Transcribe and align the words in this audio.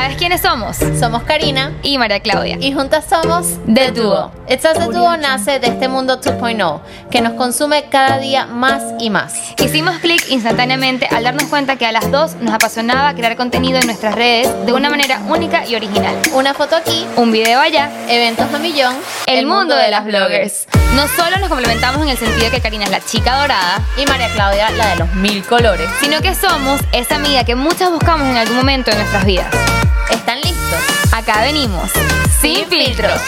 ¿Sabes 0.00 0.16
quiénes 0.16 0.40
somos? 0.40 0.78
Somos 0.98 1.24
Karina 1.24 1.74
Y 1.82 1.98
María 1.98 2.20
Claudia. 2.20 2.56
y 2.58 2.72
juntas 2.72 3.04
somos 3.06 3.58
The 3.66 3.90
Duo. 3.90 4.32
It's 4.48 4.64
Us 4.64 4.78
The 4.78 4.86
Duo 4.86 5.18
nace 5.18 5.58
de 5.60 5.66
este 5.66 5.88
mundo 5.88 6.18
2.0 6.22 6.80
que 7.10 7.20
nos 7.20 7.34
consume 7.34 7.84
cada 7.90 8.16
día 8.16 8.46
más 8.46 8.82
y 8.98 9.10
más. 9.10 9.34
Hicimos 9.62 9.98
clic 9.98 10.26
instantáneamente 10.30 11.06
al 11.06 11.24
darnos 11.24 11.44
cuenta 11.44 11.76
que 11.76 11.84
a 11.84 11.92
las 11.92 12.10
dos 12.10 12.34
nos 12.36 12.54
apasionaba 12.54 13.12
crear 13.12 13.36
contenido 13.36 13.78
en 13.78 13.84
nuestras 13.84 14.14
redes 14.14 14.48
de 14.64 14.72
una 14.72 14.88
manera 14.88 15.20
única 15.28 15.66
y 15.66 15.74
original. 15.74 16.16
Una 16.32 16.54
foto 16.54 16.76
aquí, 16.76 17.06
Un 17.16 17.30
video 17.30 17.60
allá. 17.60 17.90
eventos 18.08 18.46
a 18.54 18.58
millón, 18.58 18.96
El 19.26 19.44
mundo 19.44 19.76
de 19.76 19.90
las 19.90 20.06
bloggers. 20.06 20.66
No 20.94 21.06
solo 21.08 21.36
nos 21.36 21.50
complementamos 21.50 22.02
en 22.02 22.08
el 22.08 22.16
sentido 22.16 22.46
de 22.46 22.50
que 22.50 22.62
Karina 22.62 22.84
es 22.84 22.90
la 22.90 23.00
chica 23.00 23.38
dorada, 23.38 23.82
y 23.98 24.06
María 24.06 24.32
Claudia 24.32 24.70
la 24.70 24.86
de 24.88 24.96
los 24.96 25.14
mil 25.16 25.44
colores. 25.44 25.90
sino 26.00 26.22
que 26.22 26.34
somos 26.34 26.80
esa 26.92 27.16
amiga 27.16 27.44
que 27.44 27.54
muchas 27.54 27.90
buscamos 27.90 28.26
en 28.28 28.38
algún 28.38 28.56
momento 28.56 28.90
de 28.90 28.96
nuestras 28.96 29.26
vidas. 29.26 29.54
¿Están 30.10 30.40
listos? 30.40 31.12
Acá 31.12 31.42
venimos, 31.42 31.90
sin 32.40 32.66
filtros. 32.66 33.20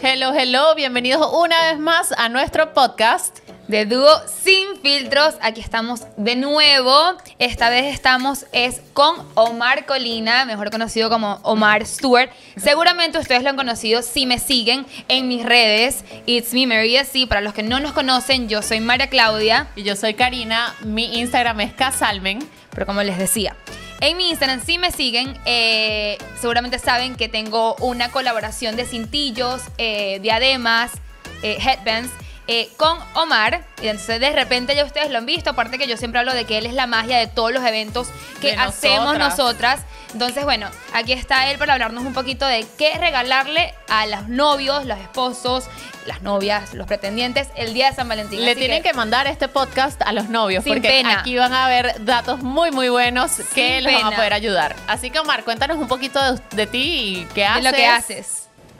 Hello, 0.00 0.32
hello, 0.34 0.74
bienvenidos 0.74 1.28
una 1.32 1.70
vez 1.70 1.78
más 1.78 2.12
a 2.12 2.28
nuestro 2.28 2.74
podcast. 2.74 3.38
De 3.68 3.86
dúo 3.86 4.10
sin 4.26 4.76
filtros, 4.82 5.36
aquí 5.40 5.60
estamos 5.60 6.02
de 6.16 6.34
nuevo. 6.34 6.94
Esta 7.38 7.70
vez 7.70 7.94
estamos 7.94 8.44
es 8.52 8.82
con 8.92 9.14
Omar 9.34 9.86
Colina, 9.86 10.44
mejor 10.44 10.70
conocido 10.70 11.08
como 11.08 11.38
Omar 11.42 11.86
Stewart. 11.86 12.30
Seguramente 12.56 13.18
ustedes 13.18 13.44
lo 13.44 13.50
han 13.50 13.56
conocido 13.56 14.02
si 14.02 14.26
me 14.26 14.40
siguen 14.40 14.84
en 15.06 15.28
mis 15.28 15.44
redes. 15.44 16.04
It's 16.26 16.52
me, 16.52 16.66
Maria 16.66 17.04
C. 17.04 17.28
Para 17.28 17.40
los 17.40 17.54
que 17.54 17.62
no 17.62 17.78
nos 17.78 17.92
conocen, 17.92 18.48
yo 18.48 18.62
soy 18.62 18.80
María 18.80 19.06
Claudia. 19.06 19.68
Y 19.76 19.84
yo 19.84 19.94
soy 19.94 20.14
Karina, 20.14 20.74
mi 20.80 21.20
Instagram 21.20 21.60
es 21.60 21.72
Casalmen. 21.72 22.40
Pero 22.74 22.86
como 22.86 23.02
les 23.02 23.16
decía, 23.16 23.54
en 24.02 24.16
mi 24.16 24.30
Instagram 24.30 24.60
si 24.64 24.78
me 24.78 24.90
siguen, 24.90 25.38
eh, 25.46 26.18
seguramente 26.40 26.80
saben 26.80 27.14
que 27.14 27.28
tengo 27.28 27.76
una 27.76 28.10
colaboración 28.10 28.74
de 28.74 28.84
cintillos, 28.84 29.62
eh, 29.78 30.18
diademas, 30.20 30.90
eh, 31.42 31.56
headbands. 31.60 32.10
con 32.76 32.98
Omar, 33.14 33.64
y 33.80 33.86
entonces 33.86 34.20
de 34.20 34.30
repente 34.30 34.74
ya 34.74 34.84
ustedes 34.84 35.10
lo 35.10 35.16
han 35.16 35.24
visto, 35.24 35.48
aparte 35.50 35.78
que 35.78 35.86
yo 35.86 35.96
siempre 35.96 36.20
hablo 36.20 36.34
de 36.34 36.44
que 36.44 36.58
él 36.58 36.66
es 36.66 36.74
la 36.74 36.86
magia 36.86 37.16
de 37.16 37.26
todos 37.26 37.50
los 37.50 37.64
eventos 37.64 38.08
que 38.42 38.48
De 38.48 38.56
hacemos 38.56 39.16
nosotras. 39.16 39.38
nosotras. 39.38 39.80
Entonces, 40.12 40.44
bueno, 40.44 40.66
aquí 40.92 41.12
está 41.12 41.50
él 41.50 41.58
para 41.58 41.72
hablarnos 41.74 42.04
un 42.04 42.12
poquito 42.12 42.46
de 42.46 42.66
qué 42.78 42.98
regalarle 42.98 43.74
a 43.88 44.06
los 44.06 44.28
novios, 44.28 44.84
los 44.84 44.98
esposos, 44.98 45.68
las 46.06 46.22
novias, 46.22 46.74
los 46.74 46.86
pretendientes 46.86 47.48
el 47.56 47.72
día 47.74 47.90
de 47.90 47.96
San 47.96 48.08
Valentín. 48.08 48.44
Le 48.44 48.50
Así 48.50 48.60
tienen 48.60 48.82
que, 48.82 48.92
mandar 48.92 49.26
este 49.26 49.48
podcast 49.48 50.02
a 50.02 50.12
los 50.12 50.28
novios 50.28 50.64
Sin 50.64 50.74
porque 50.74 50.88
pena. 50.88 51.20
aquí 51.20 51.36
van 51.36 51.52
a 51.52 51.66
ver 51.68 52.04
datos 52.04 52.42
muy 52.42 52.70
muy 52.70 52.88
buenos 52.88 53.32
que 53.54 53.76
Sin 53.76 53.84
les 53.84 53.94
van 54.02 54.12
a 54.12 54.16
poder 54.16 54.32
ayudar. 54.32 54.76
Así 54.86 55.10
que 55.10 55.18
Omar, 55.20 55.44
cuéntanos 55.44 55.78
un 55.78 55.88
poquito 55.88 56.20
de, 56.34 56.40
de 56.56 56.66
ti 56.66 56.78
y 57.22 57.28
qué 57.34 57.40
de 57.42 57.46
haces. 57.46 57.64
lo 57.64 57.72
que 57.72 57.86
haces. 57.86 58.38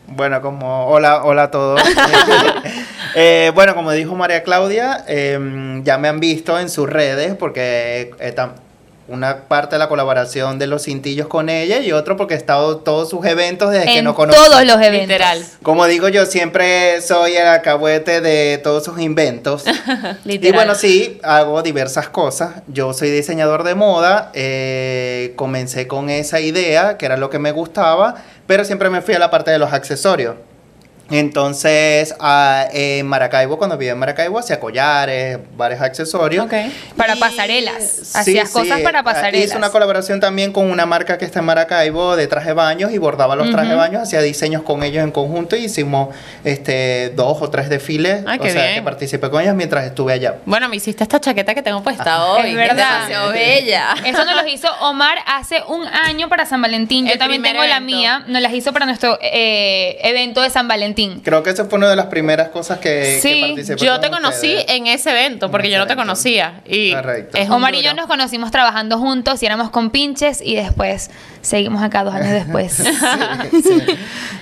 Bueno, 0.08 0.42
como 0.42 0.88
hola, 0.88 1.22
hola 1.24 1.44
a 1.44 1.50
todos. 1.50 1.80
Eh, 3.14 3.52
bueno, 3.54 3.74
como 3.74 3.92
dijo 3.92 4.14
María 4.14 4.42
Claudia, 4.42 5.04
eh, 5.06 5.38
ya 5.84 5.98
me 5.98 6.08
han 6.08 6.18
visto 6.18 6.58
en 6.58 6.70
sus 6.70 6.88
redes 6.88 7.34
porque 7.34 8.10
eh, 8.18 8.34
tam- 8.34 8.54
una 9.12 9.48
parte 9.48 9.74
de 9.74 9.78
la 9.78 9.88
colaboración 9.88 10.58
de 10.58 10.66
los 10.66 10.84
cintillos 10.84 11.28
con 11.28 11.48
ella 11.48 11.80
y 11.80 11.92
otro 11.92 12.16
porque 12.16 12.34
he 12.34 12.36
estado 12.36 12.78
en 12.78 12.84
todos 12.84 13.10
sus 13.10 13.24
eventos 13.26 13.70
desde 13.70 13.92
que 13.92 14.02
no 14.02 14.14
conozco. 14.14 14.42
todos 14.42 14.64
los 14.64 14.76
eventos. 14.76 15.08
Literal. 15.08 15.44
Como 15.62 15.86
digo 15.86 16.08
yo, 16.08 16.26
siempre 16.26 17.00
soy 17.02 17.36
el 17.36 17.46
alcahuete 17.46 18.20
de 18.20 18.58
todos 18.58 18.84
sus 18.84 19.00
inventos. 19.00 19.64
Y 20.24 20.50
bueno, 20.52 20.74
sí, 20.74 21.20
hago 21.22 21.62
diversas 21.62 22.08
cosas. 22.08 22.62
Yo 22.66 22.92
soy 22.92 23.10
diseñador 23.10 23.62
de 23.64 23.74
moda, 23.74 24.30
eh, 24.34 25.32
comencé 25.36 25.86
con 25.86 26.10
esa 26.10 26.40
idea, 26.40 26.96
que 26.96 27.06
era 27.06 27.16
lo 27.16 27.30
que 27.30 27.38
me 27.38 27.52
gustaba, 27.52 28.16
pero 28.46 28.64
siempre 28.64 28.90
me 28.90 29.02
fui 29.02 29.14
a 29.14 29.18
la 29.18 29.30
parte 29.30 29.50
de 29.50 29.58
los 29.58 29.72
accesorios. 29.72 30.36
Entonces, 31.10 32.14
a- 32.20 32.66
en 32.72 33.06
Maracaibo, 33.06 33.58
cuando 33.58 33.76
vivía 33.76 33.92
en 33.92 33.98
Maracaibo, 33.98 34.38
hacía 34.38 34.58
collares, 34.60 35.38
varios 35.56 35.80
accesorios. 35.80 36.44
Ok. 36.46 36.54
Para 36.96 37.16
Y- 37.16 37.20
pasarelas. 37.20 38.14
Hacías 38.14 38.50
cosas 38.50 38.80
para 38.80 39.00
ah, 39.00 39.04
pasarelas. 39.04 39.46
Hice 39.46 39.56
una 39.56 39.70
colaboración 39.70 40.20
también 40.20 40.52
con 40.52 40.70
una 40.70 40.86
marca 40.86 41.18
que 41.18 41.24
está 41.24 41.40
en 41.40 41.46
Maracaibo 41.46 42.16
de 42.16 42.26
traje 42.26 42.48
de 42.48 42.54
baños 42.54 42.92
y 42.92 42.98
bordaba 42.98 43.36
los 43.36 43.50
trajes 43.50 43.70
de 43.70 43.74
baños, 43.76 44.02
hacía 44.02 44.20
diseños 44.22 44.62
con 44.62 44.82
ellos 44.82 45.02
en 45.04 45.10
conjunto 45.10 45.56
y 45.56 45.64
hicimos 45.64 46.14
este, 46.44 47.10
dos 47.16 47.42
o 47.42 47.50
tres 47.50 47.68
desfiles. 47.68 48.24
Ay, 48.26 48.38
o 48.38 48.42
qué 48.42 48.50
sea, 48.50 48.62
bien. 48.62 48.74
que 48.76 48.82
participé 48.82 49.30
con 49.30 49.42
ellos 49.42 49.54
mientras 49.54 49.84
estuve 49.84 50.12
allá. 50.12 50.36
Bueno, 50.46 50.68
me 50.68 50.76
hiciste 50.76 51.02
esta 51.02 51.20
chaqueta 51.20 51.54
que 51.54 51.62
tengo 51.62 51.82
puesta 51.82 52.26
hoy. 52.26 52.50
Es 52.50 52.56
verdad. 52.56 52.76
demasiado 52.76 53.32
bella. 53.32 53.94
Eso 54.04 54.24
nos 54.24 54.42
lo 54.42 54.48
hizo 54.48 54.68
Omar 54.80 55.18
hace 55.26 55.62
un 55.68 55.86
año 55.86 56.28
para 56.28 56.46
San 56.46 56.62
Valentín. 56.62 57.06
Yo 57.06 57.12
El 57.12 57.18
también 57.18 57.42
tengo 57.42 57.64
la 57.64 57.80
mía. 57.80 58.24
Nos 58.26 58.40
las 58.42 58.52
hizo 58.52 58.72
para 58.72 58.86
nuestro 58.86 59.18
eh, 59.20 59.98
evento 60.02 60.40
de 60.42 60.50
San 60.50 60.68
Valentín. 60.68 60.91
Creo 61.22 61.42
que 61.42 61.50
eso 61.50 61.66
fue 61.66 61.78
una 61.78 61.88
de 61.90 61.96
las 61.96 62.06
primeras 62.06 62.48
cosas 62.48 62.78
que, 62.78 63.18
Sí, 63.22 63.34
que 63.40 63.46
participé 63.48 63.84
Yo 63.84 63.92
con 63.92 64.00
te 64.00 64.10
conocí 64.10 64.54
ustedes. 64.56 64.64
en 64.68 64.86
ese 64.86 65.10
evento 65.10 65.50
porque 65.50 65.70
yo 65.70 65.78
no 65.78 65.86
te 65.86 65.92
evento. 65.92 66.02
conocía. 66.08 66.60
Y 66.66 66.92
Correcto. 66.92 67.38
es 67.38 67.50
Omar 67.50 67.74
y 67.74 67.82
yo 67.82 67.94
nos 67.94 68.06
conocimos 68.06 68.50
trabajando 68.50 68.98
juntos 68.98 69.42
y 69.42 69.46
éramos 69.46 69.70
compinches 69.70 70.40
y 70.42 70.54
después 70.54 71.10
seguimos 71.40 71.82
acá 71.82 72.04
dos 72.04 72.14
años 72.14 72.30
después. 72.32 72.82
Sí, 73.52 73.62
sí. 73.62 73.82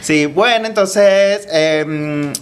Sí, 0.01 0.27
bueno, 0.27 0.67
entonces, 0.67 1.47
em, 1.51 2.33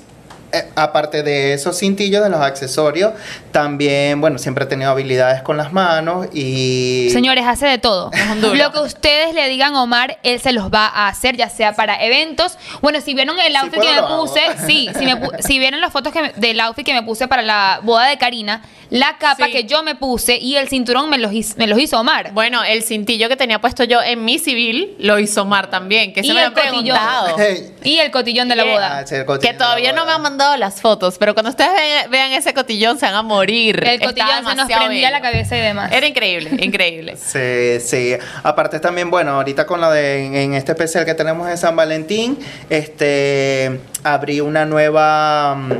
eh, 0.52 0.68
aparte 0.76 1.22
de 1.22 1.52
esos 1.52 1.78
cintillos, 1.78 2.22
de 2.22 2.30
los 2.30 2.40
accesorios, 2.40 3.12
también, 3.52 4.20
bueno, 4.20 4.38
siempre 4.38 4.64
he 4.64 4.66
tenido 4.66 4.90
habilidades 4.90 5.42
con 5.42 5.56
las 5.56 5.72
manos 5.72 6.26
y... 6.32 7.08
Señores, 7.12 7.44
hace 7.46 7.66
de 7.66 7.78
todo. 7.78 8.10
Lo 8.54 8.72
que 8.72 8.78
ustedes 8.80 9.34
le 9.34 9.48
digan 9.48 9.74
a 9.74 9.82
Omar, 9.82 10.18
él 10.22 10.40
se 10.40 10.52
los 10.52 10.72
va 10.72 10.86
a 10.86 11.08
hacer, 11.08 11.36
ya 11.36 11.48
sea 11.48 11.74
para 11.74 12.04
eventos. 12.04 12.56
Bueno, 12.80 13.00
si 13.00 13.14
vieron 13.14 13.38
el 13.40 13.56
outfit 13.56 13.80
que 13.80 13.94
me 14.00 14.02
puse, 14.06 14.40
sí, 14.66 14.88
si, 14.98 15.04
me 15.04 15.16
pu- 15.20 15.40
si 15.40 15.58
vieron 15.58 15.80
las 15.80 15.92
fotos 15.92 16.12
que 16.12 16.22
me- 16.22 16.32
del 16.36 16.60
outfit 16.60 16.84
que 16.86 16.94
me 16.94 17.02
puse 17.02 17.28
para 17.28 17.42
la 17.42 17.80
boda 17.82 18.06
de 18.06 18.18
Karina, 18.18 18.62
la 18.90 19.18
capa 19.18 19.46
Sí. 19.46 19.52
que 19.52 19.64
yo 19.64 19.82
me 19.82 19.94
puse 19.94 20.36
y 20.38 20.56
el 20.56 20.68
cinturón 20.68 21.10
me 21.10 21.18
los, 21.18 21.32
me 21.56 21.66
los 21.66 21.78
hizo 21.78 22.00
Omar. 22.00 22.32
Bueno, 22.32 22.64
el 22.64 22.82
cintillo 22.82 23.28
que 23.28 23.36
tenía 23.36 23.60
puesto 23.60 23.84
yo 23.84 24.02
en 24.02 24.24
mi 24.24 24.38
civil 24.38 24.94
lo 24.98 25.18
hizo 25.18 25.42
Omar 25.42 25.68
también, 25.70 26.12
que 26.12 26.22
se 26.22 26.32
me 26.32 26.40
han 26.42 26.52
cotillón. 26.54 26.96
preguntado. 26.96 27.36
Y 27.84 27.98
el 27.98 28.10
cotillón 28.10 28.48
de 28.48 28.56
la 28.56 28.64
boda. 28.64 28.98
Ah, 28.98 29.06
sí, 29.06 29.14
el 29.16 29.24
cotillón 29.26 29.52
Que 29.52 29.58
la 29.58 29.64
todavía 29.64 29.92
no 29.92 30.04
me 30.06 30.12
han 30.12 30.22
mandado 30.22 30.56
las 30.56 30.80
fotos, 30.80 31.16
pero 31.18 31.34
cuando 31.34 31.50
ustedes 31.50 31.72
vean, 31.74 32.10
vean 32.10 32.32
ese 32.32 32.54
cotillón 32.54 32.98
se 32.98 33.06
van 33.06 33.14
a 33.14 33.22
morir. 33.22 33.82
El 33.86 34.00
cotillón 34.00 34.46
se 34.48 34.54
nos 34.54 34.66
prendía 34.66 35.10
la 35.10 35.20
cabeza 35.20 35.56
y 35.56 35.60
demás. 35.60 35.92
Era 35.92 36.06
increíble, 36.06 36.50
increíble. 36.64 37.16
Sí, 37.16 37.80
sí. 37.86 38.14
Aparte 38.42 38.80
también, 38.80 39.10
bueno, 39.10 39.32
ahorita 39.32 39.66
con 39.66 39.80
lo 39.80 39.90
de 39.90 40.24
en, 40.24 40.34
en 40.34 40.54
este 40.54 40.72
especial 40.72 41.04
que 41.04 41.14
tenemos 41.14 41.48
en 41.48 41.58
San 41.58 41.76
Valentín, 41.76 42.38
este 42.70 43.80
abrí 44.04 44.40
una 44.40 44.64
nueva 44.64 45.54
mm, 45.56 45.72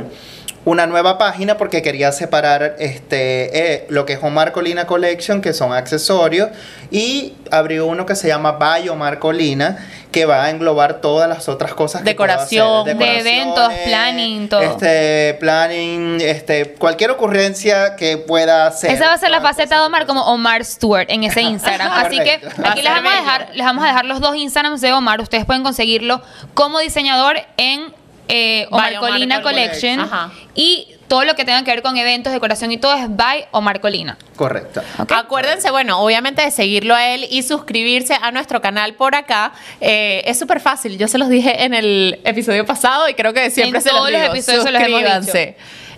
una 0.65 0.85
nueva 0.87 1.17
página 1.17 1.57
porque 1.57 1.81
quería 1.81 2.11
separar 2.11 2.75
este 2.79 3.75
eh, 3.75 3.85
lo 3.89 4.05
que 4.05 4.13
es 4.13 4.19
Omar 4.21 4.51
Colina 4.51 4.85
Collection, 4.85 5.41
que 5.41 5.53
son 5.53 5.73
accesorios, 5.73 6.49
y 6.91 7.33
abrí 7.51 7.79
uno 7.79 8.05
que 8.05 8.15
se 8.15 8.27
llama 8.27 8.53
By 8.53 8.89
Omar 8.89 9.19
Colina, 9.19 9.77
que 10.11 10.25
va 10.25 10.45
a 10.45 10.49
englobar 10.49 11.01
todas 11.01 11.29
las 11.29 11.47
otras 11.49 11.73
cosas 11.73 12.03
Decoración. 12.03 12.85
De 12.85 12.91
eventos, 12.91 13.71
planning, 13.85 14.49
todo. 14.49 14.61
Este, 14.61 15.35
planning, 15.39 16.19
este, 16.21 16.73
cualquier 16.73 17.11
ocurrencia 17.11 17.95
que 17.95 18.17
pueda 18.17 18.67
hacer. 18.67 18.91
Esa 18.91 19.07
va 19.07 19.13
a 19.13 19.17
ser 19.17 19.29
la 19.29 19.41
faceta 19.41 19.79
de 19.79 19.85
Omar 19.85 20.05
como 20.07 20.21
Omar 20.23 20.65
Stewart 20.65 21.05
en 21.09 21.23
ese 21.23 21.41
Instagram. 21.41 21.91
Así 21.91 22.17
que 22.17 22.41
aquí 22.63 22.81
les 22.81 22.91
vamos 22.91 23.13
a 23.13 23.15
dejar, 23.15 23.49
les 23.53 23.65
vamos 23.65 23.83
a 23.83 23.87
dejar 23.87 24.05
los 24.05 24.19
dos 24.19 24.35
Instagrams 24.35 24.81
de 24.81 24.91
Omar. 24.93 25.21
Ustedes 25.21 25.45
pueden 25.45 25.63
conseguirlo 25.63 26.21
como 26.53 26.79
diseñador 26.79 27.37
en 27.57 27.93
eh, 28.29 28.67
Omar 28.71 28.95
Colina 28.99 29.41
Collection. 29.41 30.09
Y 30.55 30.87
todo 31.07 31.25
lo 31.25 31.35
que 31.35 31.43
tenga 31.43 31.63
que 31.63 31.71
ver 31.71 31.81
con 31.81 31.97
eventos, 31.97 32.31
decoración 32.31 32.71
y 32.71 32.77
todo 32.77 32.93
es 32.93 33.05
by 33.09 33.47
Omar 33.51 33.81
Colina. 33.81 34.17
Correcto. 34.35 34.81
Acuérdense, 35.09 35.71
bueno, 35.71 36.01
obviamente 36.01 36.43
de 36.43 36.51
seguirlo 36.51 36.93
a 36.95 37.07
él 37.07 37.25
y 37.29 37.41
suscribirse 37.43 38.13
a 38.13 38.31
nuestro 38.31 38.61
canal 38.61 38.93
por 38.93 39.15
acá. 39.15 39.51
Eh, 39.81 40.21
es 40.25 40.37
súper 40.37 40.59
fácil. 40.59 40.97
Yo 40.97 41.07
se 41.07 41.17
los 41.17 41.27
dije 41.29 41.63
en 41.65 41.73
el 41.73 42.19
episodio 42.23 42.65
pasado 42.65 43.09
y 43.09 43.15
creo 43.15 43.33
que 43.33 43.49
siempre 43.49 43.79
En 43.79 43.83
se 43.83 43.89
los 43.89 43.97
todos 43.97 44.11
los 44.11 44.21
digo. 44.21 44.33
episodios 44.33 44.63
se 44.63 44.71
los 44.71 44.81
hemos. 44.83 45.27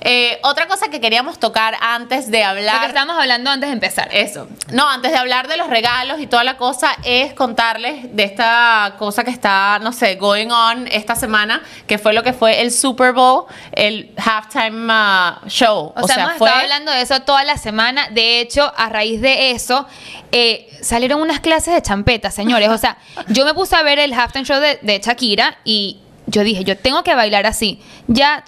Eh, 0.03 0.39
otra 0.42 0.68
cosa 0.68 0.89
que 0.89 1.00
queríamos 1.00 1.39
tocar 1.39 1.77
antes 1.80 2.31
de 2.31 2.39
Lo 2.39 2.44
que 2.44 2.50
hablar. 2.50 2.88
estábamos 2.88 3.18
hablando 3.18 3.51
antes 3.51 3.69
de 3.69 3.74
empezar. 3.74 4.09
Eso. 4.12 4.48
No, 4.71 4.89
antes 4.89 5.12
de 5.12 5.18
hablar 5.18 5.48
de 5.48 5.57
los 5.57 5.68
regalos 5.68 6.19
y 6.19 6.25
toda 6.25 6.44
la 6.44 6.57
cosa, 6.57 6.98
es 7.03 7.33
contarles 7.33 8.15
de 8.15 8.24
esta 8.24 8.95
cosa 8.98 9.24
que 9.24 9.30
está, 9.30 9.77
no 9.80 9.94
sé, 9.94 10.15
going 10.15 10.50
on 10.50 10.88
esta 10.92 11.15
semana, 11.15 11.62
que 11.86 12.00
fue 12.00 12.13
lo 12.13 12.24
que 12.24 12.33
fue 12.33 12.62
el 12.62 12.71
Super 12.71 13.13
Bowl, 13.13 13.45
el 13.74 14.12
halftime 14.18 14.92
uh, 14.92 15.48
show. 15.48 15.94
O, 15.95 16.07
sea, 16.07 16.24
hemos 16.24 16.38
fue. 16.38 16.47
estado 16.47 16.63
hablando 16.63 16.92
de 16.92 17.01
eso 17.01 17.19
toda 17.21 17.44
la 17.44 17.57
semana. 17.57 18.07
De 18.09 18.39
hecho, 18.39 18.74
a 18.75 18.89
raíz 18.89 19.21
de 19.21 19.51
eso, 19.51 19.88
eh, 20.31 20.68
salieron 20.81 21.21
unas 21.21 21.42
clases 21.42 21.75
de 21.75 21.81
champeta, 21.81 22.31
señores. 22.31 22.69
O 22.69 22.77
sea, 22.80 22.97
yo 23.27 23.45
me 23.45 23.54
puse 23.54 23.75
a 23.75 23.83
ver 23.83 24.00
el 24.00 24.13
halftime 24.13 24.45
show 24.45 24.59
de, 24.59 24.80
de 24.81 25.00
Shakira 25.00 25.59
y 25.63 26.00
yo 26.31 26.44
dije, 26.44 26.63
yo 26.63 26.78
tengo 26.78 27.04
que 27.04 27.13
bailar 27.13 27.45
así. 27.45 27.80
Ya 28.07 28.44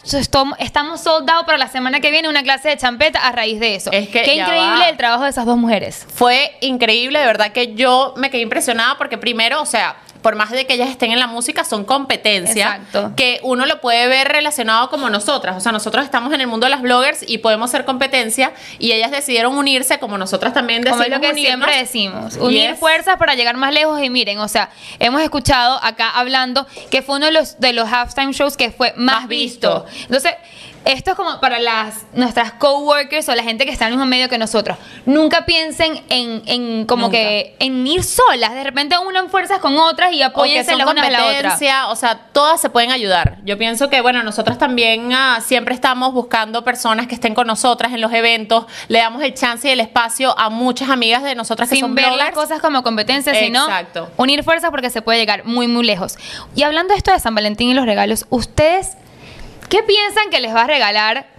estamos 0.60 1.02
soldados 1.02 1.46
para 1.46 1.58
la 1.58 1.68
semana 1.68 2.00
que 2.00 2.12
viene 2.12 2.30
una 2.30 2.42
clase 2.42 2.70
de 2.70 2.78
champeta 2.78 3.20
a 3.20 3.32
raíz 3.32 3.60
de 3.60 3.76
eso. 3.76 3.92
Es 3.92 4.08
que 4.08 4.24
Qué 4.24 4.36
increíble 4.36 4.80
va. 4.80 4.90
el 4.90 4.98
trabajo 4.98 5.24
de 5.26 5.30
esas 5.30 5.46
dos 5.46 5.58
mujeres. 5.58 6.08
Fue 6.14 6.56
increíble, 6.62 7.20
de 7.20 7.26
verdad 7.26 7.52
que 7.52 7.76
yo 7.76 8.14
me 8.18 8.30
quedé 8.30 8.42
impresionada 8.42 8.98
porque 8.98 9.18
primero, 9.18 9.62
o 9.62 9.66
sea, 9.66 9.98
por 10.24 10.36
más 10.36 10.50
de 10.50 10.66
que 10.66 10.74
ellas 10.74 10.90
estén 10.90 11.12
en 11.12 11.20
la 11.20 11.28
música, 11.28 11.64
son 11.64 11.84
competencia 11.86 12.78
Exacto. 12.78 13.12
que 13.16 13.40
uno 13.44 13.66
lo 13.68 13.80
puede 13.82 14.08
ver 14.08 14.28
relacionado 14.30 14.90
como 14.90 15.10
nosotras. 15.12 15.56
O 15.56 15.60
sea, 15.60 15.72
nosotros 15.72 16.04
estamos 16.06 16.34
en 16.34 16.42
el 16.42 16.48
mundo 16.48 16.66
de 16.66 16.72
las 16.72 16.82
bloggers 16.82 17.24
y 17.28 17.38
podemos 17.40 17.70
ser 17.70 17.86
competencia 17.86 18.54
y 18.80 18.92
ellas 18.94 19.12
decidieron 19.12 19.56
unirse 19.58 20.00
como 20.00 20.18
nosotras 20.18 20.54
también 20.54 20.82
Como 20.84 20.96
decidimos 20.98 21.16
es 21.18 21.22
lo 21.22 21.22
que 21.22 21.32
unirnos. 21.42 21.66
siempre 21.70 21.78
decimos, 21.78 22.36
unir 22.38 22.72
Yes. 22.72 22.80
fuerzas 22.80 23.18
para 23.18 23.36
llegar 23.36 23.58
más 23.58 23.74
lejos 23.74 24.02
y 24.02 24.10
miren, 24.10 24.40
o 24.40 24.48
sea, 24.48 24.70
hemos 25.00 25.22
escuchado 25.22 25.78
acá 25.84 26.10
hablando 26.10 26.66
que 26.90 27.02
fue 27.02 27.18
uno 27.18 27.26
de 27.28 27.34
los 27.34 27.60
de 27.60 27.74
los 27.74 27.88
halftime 27.92 28.32
shows 28.32 28.56
que 28.58 28.72
fue 28.72 28.94
más, 28.96 29.22
Más 29.22 29.28
visto. 29.28 29.84
visto. 29.86 30.02
Entonces, 30.06 30.34
esto 30.86 31.12
es 31.12 31.18
como 31.18 31.40
para 31.40 31.60
las 31.60 32.06
nuestras 32.14 32.54
coworkers 32.54 33.28
o 33.30 33.36
la 33.36 33.44
gente 33.44 33.66
que 33.66 33.72
está 33.72 33.86
en 33.86 33.94
el 33.94 33.98
mismo 33.98 34.10
medio 34.10 34.30
que 34.30 34.38
nosotros. 34.38 34.78
Nunca 35.06 35.46
piensen 35.46 36.04
en, 36.10 36.44
en 36.46 36.86
como 36.86 37.08
Nunca. 37.08 37.18
que 37.18 37.56
en 37.60 37.86
ir 37.88 38.04
solas, 38.04 38.54
de 38.54 38.64
repente 38.64 38.98
unan 38.98 39.30
fuerzas 39.30 39.60
con 39.60 39.78
otras 39.78 40.14
y 40.14 40.22
apóyense 40.22 40.76
las 40.76 40.88
unas 40.88 41.06
a 41.08 41.10
la 41.10 41.26
otra. 41.26 41.34
competencia, 41.34 41.88
o 41.88 41.96
sea, 41.96 42.28
todas 42.32 42.60
se 42.60 42.70
pueden 42.70 42.92
ayudar. 42.92 43.38
Yo 43.46 43.58
pienso 43.58 43.90
que, 43.90 44.02
bueno, 44.02 44.24
nosotros 44.24 44.58
también 44.58 45.14
ah, 45.14 45.40
siempre 45.42 45.74
estamos 45.74 46.14
buscando 46.14 46.64
personas 46.64 47.08
que 47.08 47.16
estén 47.16 47.34
con 47.34 47.48
nosotras 47.48 47.94
en 47.94 48.02
los 48.02 48.12
eventos, 48.14 48.66
le 48.88 49.00
damos 49.00 49.22
el 49.24 49.34
chance 49.34 49.68
y 49.68 49.72
el 49.72 49.80
espacio 49.80 50.38
a 50.38 50.50
muchas 50.50 50.90
amigas 50.90 51.24
de 51.24 51.36
nosotras 51.36 51.70
que 51.70 51.80
son 51.80 51.96
ver 51.96 52.06
las 52.06 52.16
bloggers. 52.16 52.36
cosas 52.36 52.62
como 52.62 52.84
competencia, 52.84 53.34
sino 53.34 53.64
Exacto. 53.64 54.10
unir 54.18 54.44
fuerzas 54.44 54.72
porque 54.72 54.90
se 54.90 55.02
puede 55.02 55.20
llegar 55.20 55.46
muy, 55.46 55.68
muy 55.68 55.86
lejos. 55.86 56.18
Y 56.56 56.64
hablando 56.64 56.94
de 56.94 56.98
esto 56.98 57.12
de 57.12 57.20
San 57.20 57.36
Valentín 57.36 57.70
y 57.70 57.74
los 57.74 57.86
regalos, 57.86 58.26
¿ustedes 58.30 58.98
qué 59.70 59.84
piensan 59.84 60.30
que 60.30 60.40
les 60.40 60.54
va 60.54 60.64
a 60.64 60.68
regalar 60.68 61.34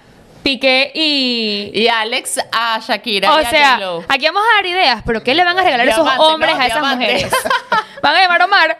Piqué 0.44 0.92
y... 0.94 1.70
Y 1.72 1.88
Alex 1.88 2.38
a 2.52 2.78
Shakira 2.78 3.34
o 3.34 3.40
y 3.40 3.44
a 3.44 3.50
sea, 3.50 3.70
J-Lo. 3.76 4.04
aquí 4.06 4.26
vamos 4.26 4.42
a 4.42 4.56
dar 4.56 4.66
ideas, 4.66 5.02
pero 5.06 5.24
¿qué 5.24 5.34
le 5.34 5.42
van 5.42 5.58
a 5.58 5.64
regalar 5.64 5.88
esos 5.88 6.06
hombres 6.18 6.54
¿no? 6.54 6.60
a 6.60 6.66
esas 6.66 6.80
Diamante. 6.80 7.04
mujeres? 7.06 7.32
¿Van 8.02 8.14
a 8.14 8.20
llamar 8.20 8.42
a 8.42 8.44
Omar? 8.44 8.78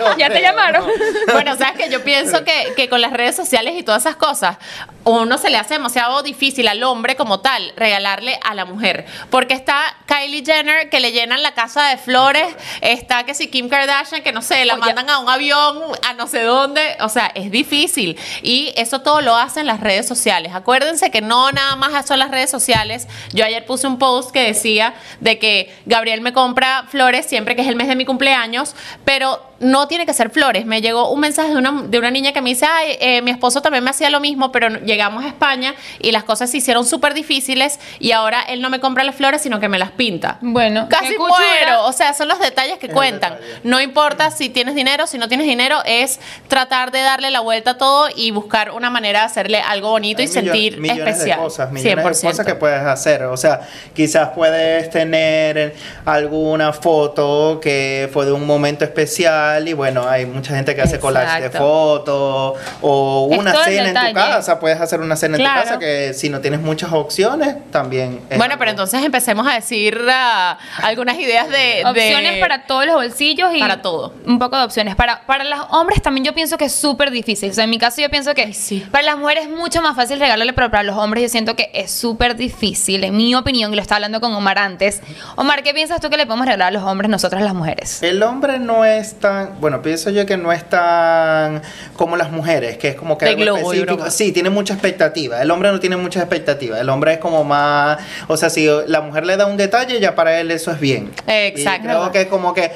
No 0.00 0.16
¿Ya 0.18 0.28
te 0.28 0.42
llamaron? 0.42 0.84
no. 0.84 1.32
Bueno, 1.32 1.56
sabes 1.56 1.80
que 1.80 1.90
yo 1.90 2.02
pienso 2.02 2.44
que, 2.44 2.72
que 2.74 2.88
con 2.88 3.00
las 3.00 3.12
redes 3.12 3.36
sociales 3.36 3.74
y 3.76 3.84
todas 3.84 4.02
esas 4.02 4.16
cosas, 4.16 4.56
uno 5.04 5.38
se 5.38 5.50
le 5.50 5.56
hace 5.56 5.74
demasiado 5.74 6.22
difícil 6.22 6.68
al 6.68 6.82
hombre 6.82 7.16
como 7.16 7.40
tal 7.40 7.72
regalarle 7.76 8.38
a 8.42 8.54
la 8.54 8.64
mujer. 8.64 9.06
Porque 9.30 9.54
está 9.54 9.96
Kylie 10.06 10.44
Jenner 10.44 10.90
que 10.90 11.00
le 11.00 11.12
llenan 11.12 11.42
la 11.42 11.54
casa 11.54 11.88
de 11.88 11.96
flores, 11.96 12.54
está 12.80 13.24
que 13.24 13.34
si 13.34 13.48
Kim 13.48 13.68
Kardashian 13.68 14.22
que 14.22 14.32
no 14.32 14.42
sé, 14.42 14.64
la 14.64 14.74
Oye. 14.74 14.82
mandan 14.82 15.10
a 15.10 15.18
un 15.18 15.28
avión 15.28 15.78
a 16.06 16.12
no 16.14 16.26
sé 16.26 16.42
dónde, 16.42 16.96
o 17.00 17.08
sea, 17.08 17.30
es 17.34 17.50
difícil. 17.50 18.18
Y 18.42 18.72
eso 18.76 19.00
todo 19.00 19.20
lo 19.20 19.36
hacen 19.36 19.66
las 19.66 19.80
redes 19.80 20.06
sociales. 20.06 20.52
Acuérdense 20.54 21.10
que 21.10 21.20
no 21.20 21.50
nada 21.52 21.76
más 21.76 22.06
son 22.06 22.18
las 22.18 22.30
redes 22.30 22.50
sociales. 22.50 23.08
Yo 23.32 23.44
ayer 23.44 23.64
puse 23.64 23.86
un 23.86 23.98
post 23.98 24.30
que 24.30 24.42
decía 24.42 24.94
de 25.20 25.38
que 25.38 25.74
Gabriel 25.86 26.20
me 26.20 26.32
compra 26.32 26.84
flores 26.88 27.26
siempre 27.26 27.56
que 27.56 27.62
es 27.62 27.68
el 27.68 27.76
mes 27.76 27.88
de 27.88 27.96
mi 27.96 28.04
cumpleaños, 28.04 28.74
pero 29.04 29.49
no 29.60 29.86
tiene 29.86 30.06
que 30.06 30.14
ser 30.14 30.30
flores. 30.30 30.64
Me 30.66 30.80
llegó 30.80 31.10
un 31.10 31.20
mensaje 31.20 31.50
de 31.50 31.56
una, 31.56 31.82
de 31.82 31.98
una 31.98 32.10
niña 32.10 32.32
que 32.32 32.40
me 32.40 32.50
dice, 32.50 32.66
ay, 32.66 32.96
eh, 32.98 33.22
mi 33.22 33.30
esposo 33.30 33.60
también 33.60 33.84
me 33.84 33.90
hacía 33.90 34.08
lo 34.08 34.18
mismo, 34.18 34.50
pero 34.50 34.68
llegamos 34.80 35.22
a 35.22 35.28
España 35.28 35.74
y 35.98 36.12
las 36.12 36.24
cosas 36.24 36.50
se 36.50 36.56
hicieron 36.56 36.86
súper 36.86 37.12
difíciles 37.12 37.78
y 37.98 38.12
ahora 38.12 38.40
él 38.42 38.62
no 38.62 38.70
me 38.70 38.80
compra 38.80 39.04
las 39.04 39.14
flores, 39.14 39.42
sino 39.42 39.60
que 39.60 39.68
me 39.68 39.78
las 39.78 39.90
pinta. 39.92 40.38
Bueno, 40.40 40.88
Casi 40.88 41.16
muero. 41.16 41.84
O 41.84 41.92
sea, 41.92 42.14
son 42.14 42.28
los 42.28 42.38
detalles 42.38 42.78
que 42.78 42.88
cuentan. 42.88 43.34
detalle. 43.34 43.60
No 43.62 43.80
importa 43.80 44.30
si 44.30 44.48
tienes 44.48 44.74
dinero, 44.74 45.06
si 45.06 45.18
no 45.18 45.28
tienes 45.28 45.46
dinero, 45.46 45.78
es 45.84 46.20
tratar 46.48 46.90
de 46.90 47.00
darle 47.00 47.30
la 47.30 47.40
vuelta 47.40 47.72
a 47.72 47.78
todo 47.78 48.08
y 48.16 48.30
buscar 48.30 48.70
una 48.70 48.88
manera 48.88 49.20
de 49.20 49.26
hacerle 49.26 49.60
algo 49.60 49.90
bonito 49.90 50.22
y 50.22 50.26
sentir 50.28 50.78
millones 50.80 51.06
especial. 51.06 51.38
De 51.38 51.44
cosas, 51.44 51.70
millones 51.70 52.04
de 52.04 52.10
100%. 52.10 52.30
cosas 52.30 52.46
que 52.46 52.54
puedes 52.54 52.80
hacer. 52.80 53.24
O 53.24 53.36
sea, 53.36 53.60
quizás 53.94 54.30
puedes 54.30 54.88
tener 54.88 55.74
alguna 56.06 56.72
foto 56.72 57.60
que 57.60 58.08
fue 58.10 58.24
de 58.24 58.32
un 58.32 58.46
momento 58.46 58.86
especial 58.86 59.49
y 59.58 59.72
bueno, 59.72 60.08
hay 60.08 60.26
mucha 60.26 60.54
gente 60.54 60.74
que 60.74 60.82
hace 60.82 60.98
collage 61.00 61.40
de 61.40 61.46
Exacto. 61.46 61.58
fotos 61.58 62.58
o 62.80 63.24
una 63.30 63.52
cena 63.64 63.88
en 63.88 64.08
tu 64.08 64.14
casa. 64.14 64.58
Puedes 64.60 64.80
hacer 64.80 65.00
una 65.00 65.16
cena 65.16 65.36
en 65.36 65.44
tu 65.44 65.48
casa 65.50 65.78
que 65.78 66.12
si 66.14 66.28
no 66.28 66.40
tienes 66.40 66.60
muchas 66.60 66.92
opciones, 66.92 67.56
también. 67.70 68.20
es 68.30 68.38
Bueno, 68.38 68.52
algo- 68.54 68.58
pero 68.58 68.70
entonces 68.70 69.02
empecemos 69.04 69.46
a 69.46 69.54
decir 69.54 70.00
ah, 70.10 70.58
algunas 70.82 71.18
ideas 71.18 71.48
de... 71.48 71.82
Opciones 71.86 72.34
de- 72.34 72.40
para 72.40 72.66
todos 72.66 72.86
los 72.86 72.94
bolsillos 72.94 73.50
y 73.54 73.60
Para 73.60 73.82
todo. 73.82 74.12
Un 74.26 74.38
poco 74.38 74.56
de 74.56 74.64
opciones. 74.64 74.94
Para, 74.96 75.26
para 75.26 75.44
los 75.44 75.60
hombres 75.70 76.02
también 76.02 76.24
yo 76.24 76.34
pienso 76.34 76.56
que 76.58 76.66
es 76.66 76.72
súper 76.74 77.10
difícil. 77.10 77.50
O 77.50 77.54
sea, 77.54 77.64
en 77.64 77.70
mi 77.70 77.78
caso 77.78 78.00
yo 78.00 78.10
pienso 78.10 78.34
que 78.34 78.42
Ay, 78.44 78.52
sí. 78.54 78.86
para 78.90 79.04
las 79.04 79.18
mujeres 79.18 79.44
es 79.44 79.50
mucho 79.50 79.82
más 79.82 79.96
fácil 79.96 80.18
regalarle, 80.20 80.52
pero 80.52 80.70
para 80.70 80.82
los 80.82 80.96
hombres 80.96 81.22
yo 81.22 81.28
siento 81.28 81.56
que 81.56 81.70
es 81.74 81.90
súper 81.90 82.36
difícil. 82.36 83.04
En 83.04 83.16
mi 83.16 83.34
opinión, 83.34 83.72
y 83.72 83.76
lo 83.76 83.82
estaba 83.82 83.96
hablando 83.96 84.20
con 84.20 84.32
Omar 84.34 84.58
antes. 84.58 85.00
Omar, 85.36 85.62
¿qué 85.62 85.74
piensas 85.74 86.00
tú 86.00 86.10
que 86.10 86.16
le 86.16 86.26
podemos 86.26 86.46
regalar 86.46 86.68
a 86.68 86.70
los 86.70 86.82
hombres 86.82 87.10
nosotras 87.10 87.42
las 87.42 87.54
mujeres? 87.54 88.02
El 88.02 88.22
hombre 88.22 88.58
no 88.58 88.84
es 88.84 89.18
tan, 89.18 89.39
bueno, 89.60 89.82
pienso 89.82 90.10
yo 90.10 90.26
que 90.26 90.36
no 90.36 90.52
es 90.52 90.68
tan 90.68 91.62
como 91.96 92.16
las 92.16 92.30
mujeres, 92.30 92.78
que 92.78 92.88
es 92.88 92.94
como 92.94 93.18
que 93.18 93.26
De 93.26 93.32
algo 93.32 93.42
globo 93.42 93.72
específico. 93.72 94.10
Sí, 94.10 94.32
tiene 94.32 94.50
mucha 94.50 94.74
expectativa. 94.74 95.40
El 95.42 95.50
hombre 95.50 95.70
no 95.70 95.80
tiene 95.80 95.96
mucha 95.96 96.20
expectativa. 96.20 96.80
El 96.80 96.88
hombre 96.88 97.14
es 97.14 97.18
como 97.18 97.44
más, 97.44 97.98
o 98.28 98.36
sea, 98.36 98.50
si 98.50 98.68
la 98.86 99.00
mujer 99.00 99.26
le 99.26 99.36
da 99.36 99.46
un 99.46 99.56
detalle, 99.56 100.00
ya 100.00 100.14
para 100.14 100.40
él 100.40 100.50
eso 100.50 100.70
es 100.70 100.80
bien. 100.80 101.10
Exacto. 101.26 101.82
Y 101.82 101.86
creo 101.86 102.12
que 102.12 102.20
es 102.22 102.26
como 102.26 102.54
que 102.54 102.70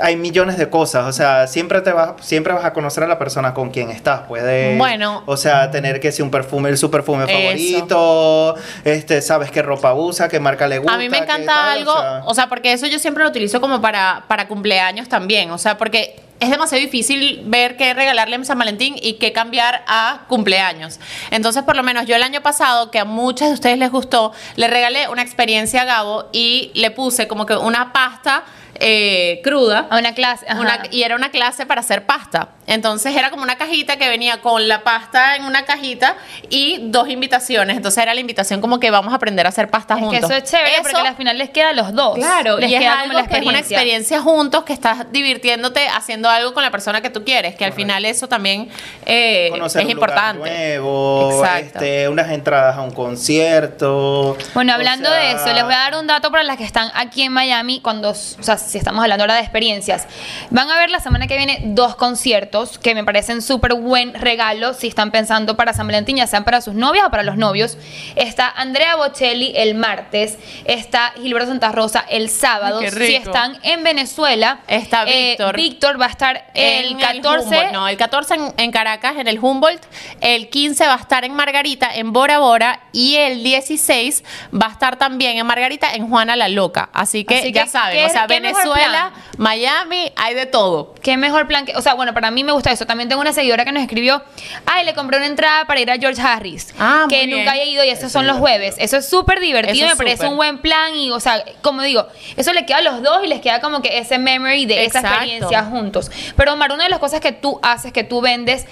hay 0.00 0.16
millones 0.16 0.56
de 0.56 0.68
cosas, 0.70 1.06
o 1.06 1.12
sea, 1.12 1.46
siempre 1.46 1.80
te 1.80 1.92
vas, 1.92 2.14
siempre 2.20 2.52
vas 2.52 2.64
a 2.64 2.72
conocer 2.72 3.04
a 3.04 3.06
la 3.06 3.18
persona 3.18 3.54
con 3.54 3.70
quien 3.70 3.90
estás. 3.90 4.22
Puede, 4.22 4.76
Bueno. 4.76 5.22
o 5.26 5.36
sea, 5.36 5.70
tener 5.70 6.00
que 6.00 6.12
si 6.12 6.22
un 6.22 6.30
perfume, 6.30 6.76
su 6.76 6.90
perfume 6.90 7.24
Eso. 7.24 7.32
favorito, 7.32 8.54
este, 8.84 9.22
sabes 9.22 9.50
qué 9.50 9.62
ropa 9.62 9.94
usa, 9.94 10.28
qué 10.28 10.40
marca 10.40 10.66
le 10.66 10.78
gusta. 10.78 10.94
A 10.94 10.98
mí 10.98 11.08
me 11.08 11.18
encanta 11.18 11.52
tal, 11.52 11.78
algo, 11.78 11.92
o 11.92 12.00
sea. 12.00 12.22
o 12.26 12.34
sea, 12.34 12.48
porque 12.48 12.72
eso 12.72 12.86
yo 12.86 12.98
siempre 12.98 13.24
lo 13.24 13.30
utilizo 13.30 13.60
como 13.60 13.80
para, 13.80 14.24
para 14.28 14.48
cumpleaños 14.48 15.08
también, 15.08 15.50
o 15.50 15.58
sea, 15.58 15.78
porque 15.78 16.20
es 16.40 16.50
demasiado 16.50 16.82
difícil 16.82 17.42
ver 17.46 17.76
qué 17.76 17.94
regalarle 17.94 18.36
en 18.36 18.44
San 18.44 18.58
Valentín 18.58 18.96
y 19.00 19.14
qué 19.14 19.32
cambiar 19.32 19.84
a 19.86 20.22
cumpleaños. 20.28 20.98
Entonces, 21.30 21.62
por 21.62 21.76
lo 21.76 21.82
menos 21.82 22.06
yo 22.06 22.16
el 22.16 22.22
año 22.22 22.42
pasado, 22.42 22.90
que 22.90 22.98
a 22.98 23.04
muchas 23.04 23.48
de 23.48 23.54
ustedes 23.54 23.78
les 23.78 23.90
gustó, 23.90 24.32
le 24.56 24.68
regalé 24.68 25.08
una 25.08 25.22
experiencia 25.22 25.82
a 25.82 25.84
Gabo 25.84 26.26
y 26.32 26.70
le 26.74 26.90
puse 26.90 27.28
como 27.28 27.46
que 27.46 27.56
una 27.56 27.92
pasta 27.92 28.44
eh, 28.80 29.40
cruda. 29.44 29.86
A 29.90 29.98
una 29.98 30.14
clase. 30.14 30.46
ajá. 30.48 30.60
Una- 30.60 30.82
y 30.90 31.02
era 31.02 31.16
una 31.16 31.30
clase 31.30 31.66
para 31.66 31.80
hacer 31.80 32.04
pasta. 32.06 32.48
Entonces 32.66 33.14
era 33.14 33.30
como 33.30 33.42
una 33.42 33.56
cajita 33.56 33.96
que 33.98 34.08
venía 34.08 34.40
con 34.40 34.68
la 34.68 34.82
pasta 34.82 35.36
en 35.36 35.44
una 35.44 35.64
cajita 35.66 36.16
y 36.48 36.78
dos 36.84 37.10
invitaciones. 37.10 37.76
Entonces 37.76 38.02
era 38.02 38.14
la 38.14 38.20
invitación 38.20 38.60
como 38.62 38.80
que 38.80 38.90
vamos 38.90 39.12
a 39.12 39.16
aprender 39.16 39.44
a 39.44 39.50
hacer 39.50 39.68
pasta 39.68 39.94
es 39.94 40.00
que 40.00 40.06
juntos. 40.06 40.30
eso 40.30 40.34
es 40.38 40.50
chévere 40.50 40.72
porque 40.82 40.96
al 41.08 41.14
final 41.16 41.36
les 41.36 41.50
queda 41.50 41.68
a 41.70 41.72
los 41.74 41.92
dos. 41.92 42.16
Claro, 42.16 42.58
les 42.58 42.70
y 42.70 42.74
es 42.74 42.80
queda 42.80 43.00
algo 43.00 43.12
como 43.12 43.18
la 43.22 43.26
que 43.28 43.36
es 43.38 43.46
una 43.46 43.58
experiencia. 43.58 44.20
juntos 44.22 44.64
que 44.64 44.72
estás 44.72 45.12
divirtiéndote 45.12 45.86
haciendo 45.88 46.30
algo 46.30 46.54
con 46.54 46.62
la 46.62 46.70
persona 46.70 47.02
que 47.02 47.10
tú 47.10 47.22
quieres, 47.22 47.54
que 47.54 47.66
al 47.66 47.74
final 47.74 48.04
eso 48.06 48.28
también 48.28 48.70
eh, 49.04 49.48
conocer 49.50 49.82
es 49.82 49.88
un 49.88 49.94
lugar 49.94 50.10
importante. 50.10 50.50
nuevo, 50.50 51.30
Exacto. 51.42 51.78
este, 51.80 52.08
unas 52.08 52.30
entradas 52.30 52.76
a 52.78 52.80
un 52.80 52.92
concierto. 52.92 54.36
Bueno, 54.54 54.72
o 54.72 54.74
hablando 54.74 55.08
sea, 55.10 55.18
de 55.18 55.32
eso, 55.32 55.52
les 55.52 55.64
voy 55.64 55.74
a 55.74 55.78
dar 55.78 55.96
un 55.96 56.06
dato 56.06 56.30
para 56.30 56.42
las 56.44 56.56
que 56.56 56.64
están 56.64 56.90
aquí 56.94 57.22
en 57.22 57.32
Miami, 57.32 57.80
cuando, 57.80 58.10
o 58.10 58.14
sea, 58.14 58.56
si 58.66 58.78
estamos 58.78 59.02
hablando 59.02 59.24
ahora 59.24 59.34
de 59.34 59.40
experiencias. 59.40 60.06
Van 60.50 60.70
a 60.70 60.78
ver 60.78 60.90
la 60.90 61.00
semana 61.00 61.26
que 61.26 61.36
viene 61.36 61.60
dos 61.64 61.96
conciertos 61.96 62.78
que 62.78 62.94
me 62.94 63.04
parecen 63.04 63.42
súper 63.42 63.74
buen 63.74 64.14
regalo 64.14 64.74
si 64.74 64.88
están 64.88 65.10
pensando 65.10 65.56
para 65.56 65.72
San 65.72 65.86
Valentín, 65.86 66.16
ya 66.16 66.26
sean 66.26 66.44
para 66.44 66.60
sus 66.60 66.74
novias 66.74 67.06
o 67.06 67.10
para 67.10 67.22
los 67.22 67.36
novios. 67.36 67.76
Está 68.16 68.48
Andrea 68.48 68.96
Bocelli 68.96 69.52
el 69.56 69.74
martes, 69.74 70.38
está 70.64 71.12
Gilberto 71.16 71.48
Santa 71.48 71.72
Rosa 71.72 72.04
el 72.08 72.28
sábado. 72.30 72.80
Si 72.80 73.14
están 73.14 73.58
en 73.62 73.82
Venezuela, 73.82 74.60
Está 74.66 75.04
eh, 75.06 75.30
Víctor. 75.30 75.56
Víctor 75.56 76.00
va 76.00 76.06
a 76.06 76.10
estar 76.10 76.46
el 76.54 76.92
En 76.92 76.98
14. 76.98 77.46
Humboldt, 77.46 77.72
no, 77.72 77.88
el 77.88 77.96
14 77.96 78.34
en, 78.34 78.54
en 78.56 78.70
Caracas, 78.72 79.16
en 79.18 79.28
el 79.28 79.38
Humboldt. 79.38 79.82
El 80.20 80.48
15 80.48 80.86
va 80.86 80.94
a 80.94 80.98
estar 80.98 81.24
en 81.24 81.34
Margarita, 81.34 81.94
en 81.94 82.12
Bora 82.12 82.38
Bora. 82.38 82.80
Y 82.92 83.16
el 83.16 83.42
16 83.42 84.24
va 84.54 84.66
a 84.68 84.70
estar 84.72 84.96
también 84.96 85.36
en 85.38 85.46
Margarita, 85.46 85.94
en 85.94 86.08
Juana 86.08 86.36
la 86.36 86.48
Loca. 86.48 86.88
Así 86.92 87.24
que 87.24 87.38
Así 87.38 87.52
ya 87.52 87.64
que, 87.64 87.70
saben, 87.70 87.96
¿qué- 87.98 88.04
o 88.06 88.08
sea, 88.08 88.26
mejor 88.26 88.53
Venezuela, 88.54 89.12
Miami, 89.38 90.12
hay 90.16 90.34
de 90.34 90.46
todo. 90.46 90.94
Qué 91.02 91.16
mejor 91.16 91.46
plan 91.46 91.66
que. 91.66 91.76
O 91.76 91.82
sea, 91.82 91.94
bueno, 91.94 92.14
para 92.14 92.30
mí 92.30 92.44
me 92.44 92.52
gusta 92.52 92.70
eso. 92.70 92.86
También 92.86 93.08
tengo 93.08 93.20
una 93.20 93.32
seguidora 93.32 93.64
que 93.64 93.72
nos 93.72 93.82
escribió: 93.82 94.22
Ay, 94.66 94.84
le 94.84 94.94
compré 94.94 95.18
una 95.18 95.26
entrada 95.26 95.66
para 95.66 95.80
ir 95.80 95.90
a 95.90 95.98
George 95.98 96.20
Harris. 96.20 96.74
Ah, 96.78 97.06
que 97.08 97.26
nunca 97.26 97.52
había 97.52 97.64
ido 97.64 97.84
y 97.84 97.88
esos 97.88 98.04
Eso 98.04 98.18
son 98.18 98.26
los 98.26 98.38
jueves. 98.38 98.76
Eso 98.78 98.96
es 98.96 99.08
súper 99.08 99.40
divertido. 99.40 99.86
Eso 99.86 99.96
Me 99.96 99.96
parece 99.96 100.26
un 100.26 100.36
buen 100.36 100.58
plan. 100.58 100.94
Y, 100.94 101.10
o 101.10 101.20
sea, 101.20 101.44
como 101.62 101.82
digo, 101.82 102.06
eso 102.36 102.52
le 102.52 102.66
queda 102.66 102.78
a 102.78 102.82
los 102.82 103.02
dos 103.02 103.24
y 103.24 103.26
les 103.26 103.40
queda 103.40 103.60
como 103.60 103.82
que 103.82 103.98
ese 103.98 104.18
memory 104.18 104.66
de 104.66 104.84
esa 104.84 105.00
experiencia 105.00 105.64
juntos. 105.64 106.10
Pero, 106.36 106.52
Omar, 106.52 106.72
una 106.72 106.84
de 106.84 106.90
las 106.90 106.98
cosas 106.98 107.20
que 107.20 107.32
tú 107.32 107.58
haces, 107.62 107.92
que 107.92 108.04
tú 108.04 108.20
vendes, 108.20 108.66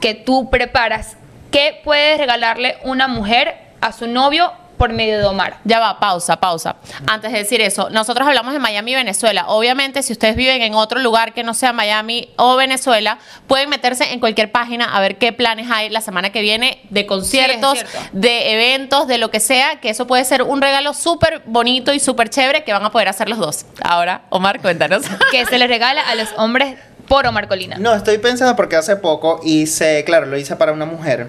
que 0.00 0.14
tú 0.14 0.50
preparas, 0.50 1.16
¿qué 1.50 1.80
puedes 1.84 2.18
regalarle 2.18 2.78
una 2.82 3.08
mujer 3.08 3.56
a 3.80 3.92
su 3.92 4.06
novio 4.06 4.52
por 4.76 4.92
medio 4.92 5.18
de 5.18 5.24
Omar. 5.24 5.58
Ya 5.64 5.80
va, 5.80 5.98
pausa, 5.98 6.36
pausa. 6.36 6.76
Antes 7.06 7.32
de 7.32 7.38
decir 7.38 7.60
eso, 7.60 7.90
nosotros 7.90 8.26
hablamos 8.26 8.52
de 8.52 8.58
Miami 8.58 8.92
y 8.92 8.94
Venezuela. 8.94 9.46
Obviamente, 9.48 10.02
si 10.02 10.12
ustedes 10.12 10.36
viven 10.36 10.62
en 10.62 10.74
otro 10.74 11.00
lugar 11.00 11.34
que 11.34 11.42
no 11.42 11.54
sea 11.54 11.72
Miami 11.72 12.30
o 12.36 12.56
Venezuela, 12.56 13.18
pueden 13.46 13.70
meterse 13.70 14.12
en 14.12 14.20
cualquier 14.20 14.52
página 14.52 14.96
a 14.96 15.00
ver 15.00 15.18
qué 15.18 15.32
planes 15.32 15.70
hay 15.70 15.88
la 15.90 16.00
semana 16.00 16.30
que 16.30 16.40
viene 16.40 16.80
de 16.90 17.06
conciertos, 17.06 17.78
cierto. 17.78 17.98
de 18.12 18.52
eventos, 18.52 19.06
de 19.06 19.18
lo 19.18 19.30
que 19.30 19.40
sea, 19.40 19.80
que 19.80 19.90
eso 19.90 20.06
puede 20.06 20.24
ser 20.24 20.42
un 20.42 20.60
regalo 20.60 20.94
súper 20.94 21.42
bonito 21.46 21.92
y 21.92 22.00
súper 22.00 22.30
chévere 22.30 22.64
que 22.64 22.72
van 22.72 22.84
a 22.84 22.90
poder 22.90 23.08
hacer 23.08 23.28
los 23.28 23.38
dos. 23.38 23.66
Ahora, 23.82 24.22
Omar, 24.30 24.60
cuéntanos. 24.60 25.02
Que 25.30 25.44
se 25.46 25.58
les 25.58 25.68
regala 25.68 26.02
a 26.02 26.14
los 26.14 26.28
hombres 26.36 26.76
por 27.08 27.26
Omar 27.26 27.48
Colina. 27.48 27.76
No, 27.78 27.94
estoy 27.94 28.18
pensando 28.18 28.54
porque 28.56 28.76
hace 28.76 28.96
poco 28.96 29.40
hice, 29.44 30.04
claro, 30.04 30.26
lo 30.26 30.36
hice 30.36 30.56
para 30.56 30.72
una 30.72 30.84
mujer, 30.84 31.28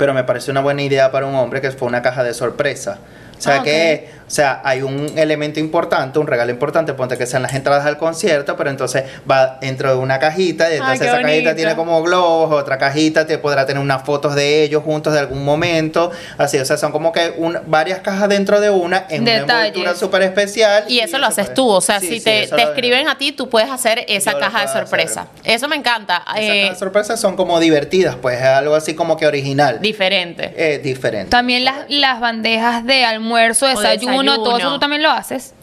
pero 0.00 0.14
me 0.14 0.24
pareció 0.24 0.50
una 0.52 0.62
buena 0.62 0.80
idea 0.80 1.12
para 1.12 1.26
un 1.26 1.34
hombre 1.34 1.60
que 1.60 1.70
fue 1.72 1.86
una 1.86 2.00
caja 2.00 2.24
de 2.24 2.32
sorpresa. 2.32 3.00
O 3.40 3.42
sea 3.42 3.56
Ah, 3.60 3.62
que, 3.62 4.10
o 4.26 4.30
sea, 4.30 4.60
hay 4.62 4.82
un 4.82 5.18
elemento 5.18 5.58
importante, 5.58 6.18
un 6.18 6.26
regalo 6.26 6.50
importante, 6.50 6.92
ponte 6.92 7.16
que 7.16 7.24
sean 7.26 7.40
las 7.42 7.54
entradas 7.54 7.86
al 7.86 7.96
concierto, 7.96 8.54
pero 8.54 8.68
entonces 8.68 9.04
va 9.28 9.56
dentro 9.62 9.88
de 9.90 9.96
una 9.96 10.18
cajita 10.18 10.70
y 10.70 10.74
entonces 10.76 11.08
esa 11.08 11.22
cajita 11.22 11.56
tiene 11.56 11.74
como 11.74 12.02
globos, 12.02 12.52
otra 12.52 12.76
cajita 12.76 13.26
te 13.26 13.38
podrá 13.38 13.64
tener 13.64 13.82
unas 13.82 14.02
fotos 14.04 14.34
de 14.34 14.62
ellos 14.62 14.84
juntos 14.84 15.14
de 15.14 15.20
algún 15.20 15.42
momento, 15.44 16.10
así, 16.38 16.58
o 16.58 16.64
sea, 16.66 16.76
son 16.76 16.92
como 16.92 17.12
que 17.12 17.32
un- 17.38 17.58
varias 17.66 18.00
cajas 18.00 18.28
dentro 18.28 18.60
de 18.60 18.68
una 18.70 19.06
en 19.08 19.22
una 19.22 19.36
envoltura 19.38 19.94
súper 19.94 20.22
especial. 20.22 20.84
Y 20.86 21.00
eso 21.00 21.16
lo 21.18 21.26
puede- 21.28 21.40
haces 21.42 21.54
tú, 21.54 21.66
o 21.68 21.80
sea, 21.80 21.98
Sí, 21.98 22.08
si 22.08 22.18
sí, 22.18 22.24
te, 22.24 22.46
te 22.46 22.62
escriben 22.62 23.08
a 23.08 23.16
ti, 23.16 23.32
tú 23.32 23.48
puedes 23.48 23.70
hacer 23.70 24.04
esa 24.06 24.32
Yo 24.32 24.38
caja 24.38 24.58
de 24.58 24.64
hacer. 24.66 24.82
sorpresa. 24.86 25.26
Eso 25.44 25.66
me 25.66 25.76
encanta. 25.76 26.22
Esas 26.26 26.38
eh, 26.40 26.60
cajas 26.62 26.74
de 26.74 26.78
sorpresas 26.78 27.20
son 27.20 27.36
como 27.36 27.58
divertidas, 27.58 28.16
pues 28.20 28.38
es 28.38 28.44
algo 28.44 28.74
así 28.74 28.94
como 28.94 29.16
que 29.16 29.26
original. 29.26 29.78
diferente. 29.80 30.52
Eh, 30.56 30.78
diferente. 30.78 31.30
También 31.30 31.64
las, 31.64 31.76
las 31.88 32.20
bandejas 32.20 32.84
de 32.84 33.04
almuerzo, 33.04 33.29
O 33.34 33.68
desayuno, 33.68 33.82
desayuno. 34.22 34.34
todo 34.44 34.58
eso 34.58 34.72
tú 34.72 34.78
también 34.78 35.02
lo 35.02 35.10
haces. 35.10 35.54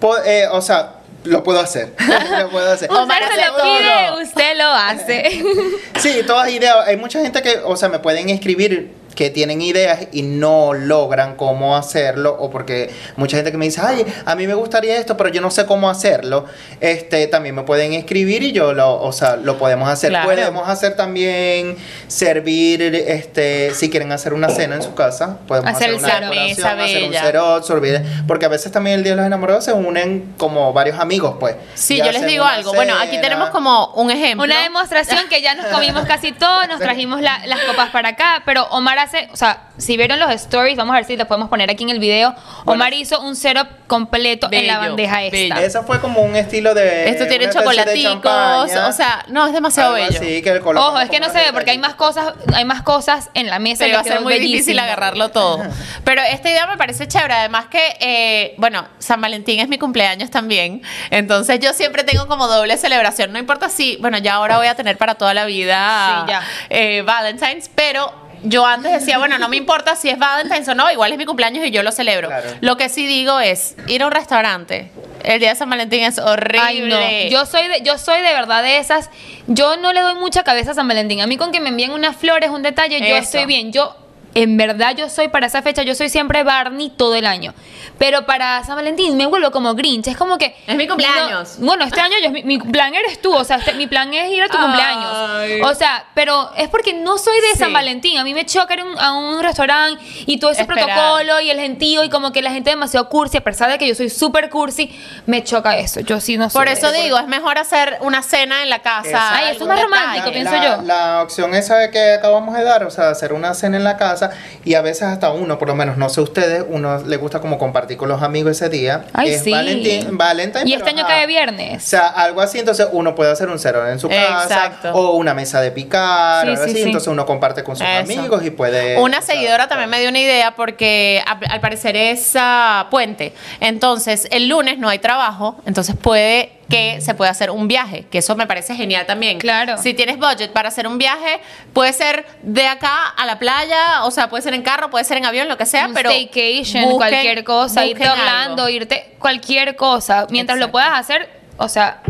Po- 0.00 0.18
eh, 0.24 0.46
o 0.50 0.60
sea, 0.60 0.94
lo 1.24 1.42
puedo 1.42 1.60
hacer. 1.60 1.94
lo 2.40 2.50
puedo 2.50 2.70
hacer. 2.70 2.90
Omar 2.90 3.22
Usted 3.22 3.34
se 3.34 3.46
lo 3.46 3.56
todo. 3.56 3.64
pide, 3.78 4.22
usted 4.22 4.56
lo 4.58 4.64
hace. 4.70 5.44
Sí, 5.98 6.20
todas 6.26 6.50
ideas. 6.50 6.76
Hay 6.86 6.96
mucha 6.96 7.20
gente 7.20 7.42
que, 7.42 7.58
o 7.64 7.76
sea, 7.76 7.88
me 7.88 7.98
pueden 7.98 8.28
escribir 8.30 8.92
que 9.16 9.30
tienen 9.30 9.60
ideas 9.62 10.06
y 10.12 10.22
no 10.22 10.72
logran 10.74 11.34
cómo 11.34 11.74
hacerlo 11.76 12.36
o 12.38 12.50
porque 12.50 12.94
mucha 13.16 13.36
gente 13.36 13.50
que 13.50 13.56
me 13.58 13.64
dice, 13.64 13.80
ay, 13.82 14.06
a 14.24 14.36
mí 14.36 14.46
me 14.46 14.54
gustaría 14.54 14.96
esto, 14.98 15.16
pero 15.16 15.30
yo 15.30 15.40
no 15.40 15.50
sé 15.50 15.66
cómo 15.66 15.90
hacerlo. 15.90 16.44
Este, 16.80 17.26
también 17.26 17.54
me 17.56 17.62
pueden 17.62 17.94
escribir 17.94 18.42
y 18.44 18.52
yo 18.52 18.72
lo, 18.74 19.00
o 19.02 19.10
sea, 19.12 19.36
lo 19.36 19.58
podemos 19.58 19.88
hacer. 19.88 20.10
Claro. 20.10 20.26
Podemos 20.28 20.68
hacer 20.68 20.94
también 20.94 21.76
servir, 22.06 22.82
este, 22.82 23.72
si 23.74 23.90
quieren 23.90 24.12
hacer 24.12 24.32
una 24.34 24.48
cena 24.50 24.76
en 24.76 24.82
su 24.82 24.94
casa, 24.94 25.38
podemos 25.48 25.70
Hacer 25.70 25.94
una 25.94 26.06
decoración, 26.20 26.80
hacer 26.80 27.04
un 27.04 27.12
cerot, 27.14 27.64
servir, 27.64 28.02
porque 28.28 28.46
a 28.46 28.48
veces 28.48 28.70
también 28.70 28.96
el 28.96 29.02
día 29.02 29.12
de 29.12 29.16
los 29.16 29.26
enamorados 29.26 29.64
se 29.64 29.72
unen 29.72 30.34
como 30.36 30.72
varios 30.72 30.98
amigos, 31.00 31.36
pues. 31.40 31.56
Sí, 31.74 31.96
yo 31.98 32.12
les 32.12 32.26
digo 32.26 32.44
algo. 32.44 32.74
Bueno, 32.74 32.94
aquí 33.00 33.18
tenemos 33.20 33.50
como 33.50 33.92
un 33.94 34.10
ejemplo. 34.10 34.44
Una 34.44 34.60
demostración 34.62 35.28
que 35.28 35.40
ya 35.40 35.54
nos 35.54 35.66
comimos 35.66 36.04
casi 36.06 36.32
todo, 36.32 36.66
nos 36.66 36.80
trajimos 36.86 37.20
la- 37.22 37.46
las 37.46 37.60
copas 37.60 37.90
para 37.90 38.10
acá, 38.10 38.42
pero 38.44 38.64
Omar 38.66 38.98
hace, 39.06 39.28
o 39.32 39.36
sea, 39.36 39.62
si 39.78 39.96
vieron 39.96 40.18
los 40.18 40.30
stories, 40.32 40.76
vamos 40.76 40.94
a 40.94 40.96
ver 40.98 41.04
si 41.06 41.16
lo 41.16 41.26
podemos 41.26 41.48
poner 41.48 41.70
aquí 41.70 41.84
en 41.84 41.90
el 41.90 41.98
video. 41.98 42.34
Omar 42.64 42.92
hizo 42.94 43.20
un 43.20 43.36
setup 43.36 43.68
completo 43.86 44.48
en 44.50 44.66
la 44.66 44.78
Bello, 44.78 44.88
bandeja 44.90 45.22
esta. 45.24 45.36
bello. 45.36 45.56
Esa 45.66 45.82
fue 45.82 46.00
como 46.00 46.20
un 46.22 46.36
estilo 46.36 46.74
de. 46.74 47.08
Esto 47.08 47.26
tiene 47.26 47.48
chocolaticos, 47.50 48.72
o 48.74 48.92
sea, 48.92 49.24
no, 49.28 49.46
es 49.46 49.52
demasiado 49.52 49.94
bello. 49.94 50.08
así, 50.08 50.42
que 50.42 50.52
le 50.54 50.60
colocamos 50.60 50.94
Ojo, 50.94 51.00
es 51.00 51.10
que 51.10 51.20
no 51.20 51.26
se 51.30 51.38
ve 51.38 51.52
porque 51.52 51.70
hay 51.72 51.78
más 51.78 51.94
cosas, 51.94 52.34
hay 52.54 52.64
más 52.64 52.82
cosas 52.82 53.30
en 53.34 53.46
la 53.48 53.58
mesa. 53.58 53.86
Y 53.86 53.92
va 53.92 54.00
a 54.00 54.04
ser 54.04 54.20
muy 54.20 54.34
difícil 54.34 54.52
bellísimo. 54.76 54.82
agarrarlo 54.82 55.30
todo. 55.30 55.62
Pero 56.04 56.22
esta 56.22 56.50
idea 56.50 56.66
me 56.66 56.76
parece 56.76 57.08
chévere. 57.08 57.34
Además 57.34 57.66
que, 57.66 57.96
eh, 58.00 58.54
bueno, 58.58 58.86
San 58.98 59.20
Valentín 59.20 59.60
es 59.60 59.68
mi 59.68 59.78
cumpleaños 59.78 60.30
también. 60.30 60.82
Entonces 61.10 61.60
yo 61.60 61.72
siempre 61.72 62.04
tengo 62.04 62.26
como 62.26 62.46
doble 62.48 62.76
celebración. 62.76 63.32
No 63.32 63.38
importa 63.38 63.68
si, 63.68 63.96
bueno, 64.00 64.18
ya 64.18 64.34
ahora 64.34 64.58
voy 64.58 64.66
a 64.66 64.74
tener 64.74 64.96
para 64.96 65.14
toda 65.16 65.34
la 65.34 65.44
vida 65.44 66.24
Sí, 66.26 66.32
ya. 66.32 66.42
eh, 66.70 67.02
Valentine's, 67.02 67.70
pero... 67.74 68.25
Yo 68.48 68.66
antes 68.66 68.92
decía, 68.92 69.18
bueno, 69.18 69.38
no 69.38 69.48
me 69.48 69.56
importa 69.56 69.96
si 69.96 70.08
es 70.08 70.18
Valentine's 70.18 70.68
o 70.68 70.74
no, 70.74 70.90
igual 70.90 71.12
es 71.12 71.18
mi 71.18 71.24
cumpleaños 71.24 71.64
y 71.64 71.70
yo 71.70 71.82
lo 71.82 71.92
celebro. 71.92 72.28
Claro. 72.28 72.50
Lo 72.60 72.76
que 72.76 72.88
sí 72.88 73.06
digo 73.06 73.40
es 73.40 73.76
ir 73.86 74.02
a 74.02 74.06
un 74.06 74.12
restaurante. 74.12 74.90
El 75.24 75.40
día 75.40 75.50
de 75.50 75.56
San 75.56 75.68
Valentín 75.68 76.02
es 76.02 76.18
horrible. 76.18 76.60
Ay, 76.62 76.80
no. 76.82 77.30
Yo 77.30 77.46
soy 77.46 77.66
de, 77.68 77.82
yo 77.82 77.98
soy 77.98 78.20
de 78.20 78.32
verdad 78.32 78.62
de 78.62 78.78
esas. 78.78 79.10
Yo 79.46 79.76
no 79.76 79.92
le 79.92 80.00
doy 80.00 80.14
mucha 80.14 80.44
cabeza 80.44 80.70
a 80.70 80.74
San 80.74 80.86
Valentín. 80.86 81.20
A 81.20 81.26
mí 81.26 81.36
con 81.36 81.50
que 81.50 81.60
me 81.60 81.70
envíen 81.70 81.90
unas 81.92 82.16
flores, 82.16 82.50
un 82.50 82.62
detalle, 82.62 83.00
yo 83.00 83.06
Eso. 83.06 83.16
estoy 83.16 83.46
bien. 83.46 83.72
Yo, 83.72 83.96
en 84.42 84.56
verdad, 84.56 84.94
yo 84.96 85.08
soy 85.08 85.28
para 85.28 85.46
esa 85.46 85.62
fecha, 85.62 85.82
yo 85.82 85.94
soy 85.94 86.08
siempre 86.08 86.42
Barney 86.44 86.90
todo 86.90 87.14
el 87.14 87.26
año. 87.26 87.54
Pero 87.98 88.26
para 88.26 88.62
San 88.64 88.76
Valentín 88.76 89.16
me 89.16 89.24
vuelvo 89.26 89.50
como 89.50 89.74
Grinch. 89.74 90.08
Es 90.08 90.16
como 90.16 90.36
que. 90.38 90.54
Es 90.66 90.76
mi 90.76 90.86
cumpleaños. 90.86 91.58
no- 91.58 91.66
bueno, 91.66 91.84
este 91.84 92.00
año 92.00 92.14
yo- 92.22 92.30
mi, 92.30 92.42
mi 92.42 92.58
plan 92.58 92.94
eres 92.94 93.20
tú. 93.22 93.32
O 93.34 93.44
sea, 93.44 93.56
este- 93.56 93.72
mi 93.74 93.86
plan 93.86 94.12
es 94.12 94.30
ir 94.30 94.42
a 94.42 94.48
tu 94.48 94.56
Ay. 94.58 94.62
cumpleaños. 94.64 95.70
O 95.70 95.74
sea, 95.74 96.04
pero 96.14 96.50
es 96.56 96.68
porque 96.68 96.92
no 96.92 97.16
soy 97.18 97.40
de 97.40 97.52
Sí. 97.52 97.58
San 97.58 97.72
Valentín. 97.72 98.18
A 98.18 98.24
mí 98.24 98.34
me 98.34 98.44
choca 98.44 98.74
ir 98.74 98.80
a 98.80 98.84
un- 98.84 98.98
a 98.98 99.12
un 99.12 99.42
restaurante 99.42 100.02
y 100.26 100.38
todo 100.38 100.50
ese 100.50 100.62
Esperar. 100.62 100.84
protocolo 100.86 101.40
y 101.40 101.50
el 101.50 101.58
gentío 101.58 102.04
y 102.04 102.10
como 102.10 102.32
que 102.32 102.42
la 102.42 102.50
gente 102.50 102.70
es 102.70 102.76
demasiado 102.76 103.08
cursi. 103.08 103.38
A 103.38 103.40
pesar 103.42 103.70
de 103.70 103.78
que 103.78 103.88
yo 103.88 103.94
soy 103.94 104.10
súper 104.10 104.50
cursi, 104.50 104.94
me 105.24 105.42
choca 105.42 105.78
eso. 105.78 106.00
Yo 106.00 106.20
sí 106.20 106.36
no 106.36 106.50
soy. 106.50 106.58
Por 106.60 106.68
de 106.68 106.74
eso 106.74 106.92
digo, 106.92 107.18
es 107.18 107.26
mejor 107.28 107.56
hacer 107.58 107.96
una 108.02 108.22
cena 108.22 108.62
en 108.62 108.68
la 108.70 108.80
casa. 108.80 109.08
Exacto. 109.08 109.34
Ay, 109.36 109.54
eso 109.54 109.62
es 109.64 109.68
más 109.68 109.80
romántico, 109.82 110.30
pienso 110.32 110.52
la, 110.52 110.64
yo. 110.76 110.82
La 110.82 111.22
opción 111.22 111.54
esa 111.54 111.90
que 111.90 112.12
acabamos 112.14 112.54
de 112.56 112.62
dar, 112.64 112.84
o 112.84 112.90
sea, 112.90 113.08
hacer 113.10 113.32
una 113.32 113.54
cena 113.54 113.76
en 113.78 113.84
la 113.84 113.96
casa 113.96 114.25
y 114.64 114.74
a 114.74 114.82
veces 114.82 115.02
hasta 115.04 115.30
uno, 115.30 115.58
por 115.58 115.68
lo 115.68 115.74
menos, 115.74 115.96
no 115.96 116.08
sé 116.08 116.20
ustedes, 116.20 116.64
uno 116.68 116.98
le 117.04 117.16
gusta 117.16 117.40
como 117.40 117.58
compartir 117.58 117.96
con 117.96 118.08
los 118.08 118.22
amigos 118.22 118.52
ese 118.52 118.68
día. 118.68 119.04
Ay, 119.12 119.30
es 119.30 119.42
sí. 119.42 119.50
Valentín, 119.50 120.16
Valentine, 120.18 120.64
Y 120.68 120.74
este 120.74 120.90
año 120.90 121.04
ajá. 121.04 121.14
cae 121.14 121.24
O 121.24 121.28
viernes. 121.28 121.82
sea, 121.82 122.08
algo 122.08 122.40
así, 122.40 122.58
entonces 122.58 122.88
uno 122.92 123.14
puede 123.14 123.30
hacer 123.30 123.48
un 123.48 123.58
cero 123.58 123.88
en 123.88 123.98
su 123.98 124.08
casa 124.08 124.42
Exacto. 124.44 124.92
o 124.92 125.16
una 125.16 125.34
mesa 125.34 125.60
de 125.60 125.70
picar, 125.70 126.44
Sí, 126.44 126.50
algo 126.50 126.64
sí, 126.64 126.70
así, 126.70 126.78
sí. 126.78 126.82
entonces 126.82 127.08
uno 127.08 127.26
comparte 127.26 127.62
con 127.64 127.76
sus 127.76 127.86
Eso. 127.86 127.98
amigos 128.00 128.44
y 128.44 128.50
puede... 128.50 128.98
Una 128.98 129.18
o 129.18 129.22
seguidora 129.22 129.68
también 129.68 129.90
me 129.90 130.00
dio 130.00 130.08
una 130.08 130.18
idea 130.20 130.54
porque 130.54 131.22
al 131.26 131.60
parecer 131.60 131.96
es 131.96 132.32
ah, 132.36 132.86
puente. 132.90 133.32
Entonces, 133.60 134.28
el 134.30 134.48
lunes 134.48 134.78
no 134.78 134.88
hay 134.88 134.98
trabajo, 134.98 135.56
entonces 135.66 135.96
puede 135.96 136.55
que 136.68 137.00
se 137.00 137.14
pueda 137.14 137.30
hacer 137.30 137.50
un 137.52 137.68
viaje, 137.68 138.06
que 138.10 138.18
eso 138.18 138.34
me 138.34 138.46
parece 138.46 138.74
genial 138.74 139.06
también. 139.06 139.38
Claro. 139.38 139.78
Si 139.78 139.94
tienes 139.94 140.18
budget 140.18 140.52
para 140.52 140.68
hacer 140.68 140.86
un 140.88 140.98
viaje, 140.98 141.40
puede 141.72 141.92
ser 141.92 142.26
de 142.42 142.66
acá 142.66 143.08
a 143.16 143.24
la 143.24 143.38
playa, 143.38 144.04
o 144.04 144.10
sea, 144.10 144.28
puede 144.28 144.42
ser 144.42 144.52
en 144.54 144.62
carro, 144.62 144.90
puede 144.90 145.04
ser 145.04 145.16
en 145.18 145.26
avión, 145.26 145.46
lo 145.48 145.56
que 145.56 145.64
sea, 145.66 145.86
un 145.86 145.94
pero 145.94 146.10
staycation, 146.10 146.84
busquen- 146.84 146.96
cualquier 146.96 147.44
cosa, 147.44 147.84
irte 147.86 148.04
algo. 148.04 148.68
irte 148.68 149.14
cualquier 149.20 149.76
cosa. 149.76 150.26
Mientras 150.30 150.58
lo 150.58 150.70
puedas 150.72 150.90
hacer, 150.98 151.30
o 151.56 151.68
sea, 151.68 152.00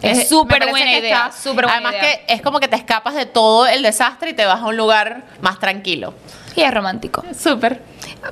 es 0.00 0.28
súper 0.28 0.68
buena 0.70 0.92
que 0.92 0.98
idea. 0.98 1.26
está- 1.26 1.32
Súper 1.36 1.64
buena 1.64 1.72
Además 1.74 1.92
idea. 1.94 2.02
que 2.26 2.34
es 2.34 2.40
como 2.40 2.60
que 2.60 2.68
te 2.68 2.76
escapas 2.76 3.14
de 3.14 3.26
todo 3.26 3.66
el 3.66 3.82
desastre 3.82 4.30
y 4.30 4.32
te 4.34 4.46
vas 4.46 4.60
a 4.60 4.66
un 4.66 4.76
lugar 4.76 5.24
más 5.40 5.58
tranquilo. 5.58 6.14
Y 6.54 6.62
es 6.62 6.72
romántico. 6.72 7.24
Súper. 7.36 7.82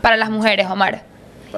Para 0.01 0.17
las 0.17 0.31
mujeres, 0.31 0.69
Omar. 0.71 1.03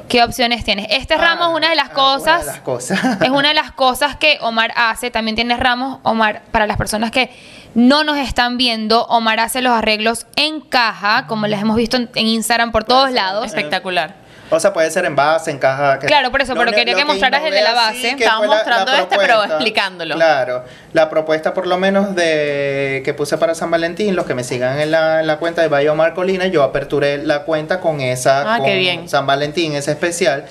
¿Qué 0.09 0.23
opciones 0.23 0.65
tienes? 0.65 0.87
Este 0.91 1.17
ramo 1.17 1.51
es 1.51 1.57
una 1.57 1.71
de 1.71 1.77
las 1.77 1.91
ah, 1.91 1.95
cosas. 1.95 2.43
Una 2.43 2.45
de 2.45 2.47
las 2.47 2.61
cosas. 2.61 3.23
Es 3.23 3.31
una 3.31 3.49
de 3.49 3.55
las 3.55 3.73
cosas 3.73 4.17
que 4.17 4.39
Omar 4.41 4.73
hace. 4.77 5.11
También 5.11 5.35
tienes 5.35 5.59
ramos, 5.59 5.99
Omar, 6.03 6.43
para 6.51 6.67
las 6.67 6.77
personas 6.77 7.11
que 7.11 7.31
no 7.75 8.05
nos 8.05 8.17
están 8.17 8.57
viendo, 8.57 9.05
Omar 9.05 9.41
hace 9.41 9.61
los 9.61 9.73
arreglos 9.73 10.27
en 10.37 10.61
caja, 10.61 11.27
como 11.27 11.47
les 11.47 11.61
hemos 11.61 11.77
visto 11.77 11.97
en, 11.97 12.11
en 12.15 12.27
Instagram 12.27 12.73
por 12.73 12.85
todos 12.85 13.11
lados. 13.13 13.47
Espectacular. 13.47 14.28
O 14.51 14.59
sea, 14.61 14.73
puede 14.73 14.91
ser 14.91 15.05
en 15.05 15.15
base, 15.15 15.51
en 15.51 15.59
caja. 15.59 15.99
que- 15.99 16.07
Claro, 16.07 16.31
por 16.31 16.41
eso, 16.43 16.55
pero 16.55 16.71
quería 16.73 16.95
que 16.95 17.05
mostraras 17.05 17.43
el 17.45 17.53
de 17.53 17.63
la 17.63 17.75
base. 17.75 18.11
Estamos 18.11 18.39
fue 18.39 18.49
la- 18.49 18.55
la 18.55 18.59
mostrando 18.65 18.93
este, 18.95 19.17
pero 19.19 19.45
explicándolo. 19.45 20.15
Claro, 20.15 20.65
la 20.93 21.11
propuesta 21.11 21.53
por 21.55 21.67
lo 21.67 21.77
menos 21.79 22.15
de 22.15 23.03
que 23.05 23.15
puse 23.15 23.37
para 23.39 23.55
San 23.55 23.71
Valentín, 23.71 24.17
los 24.17 24.27
que 24.27 24.35
me 24.35 24.45
sigan 24.45 24.79
en 24.81 24.91
la, 24.91 25.21
en 25.21 25.27
la 25.27 25.37
cuenta 25.39 25.63
de 25.63 25.69
Bayo 25.69 25.95
Marcolina, 25.95 26.47
yo 26.47 26.63
aperturé 26.63 27.19
la 27.19 27.43
cuenta 27.43 27.81
con 27.81 28.01
esa, 28.01 28.55
Ah, 28.55 28.59
con 28.59 28.67
qué 28.67 28.77
bien. 28.77 29.09
San 29.09 29.27
Valentín, 29.27 29.75
ese 29.75 29.93
especial. 29.93 30.45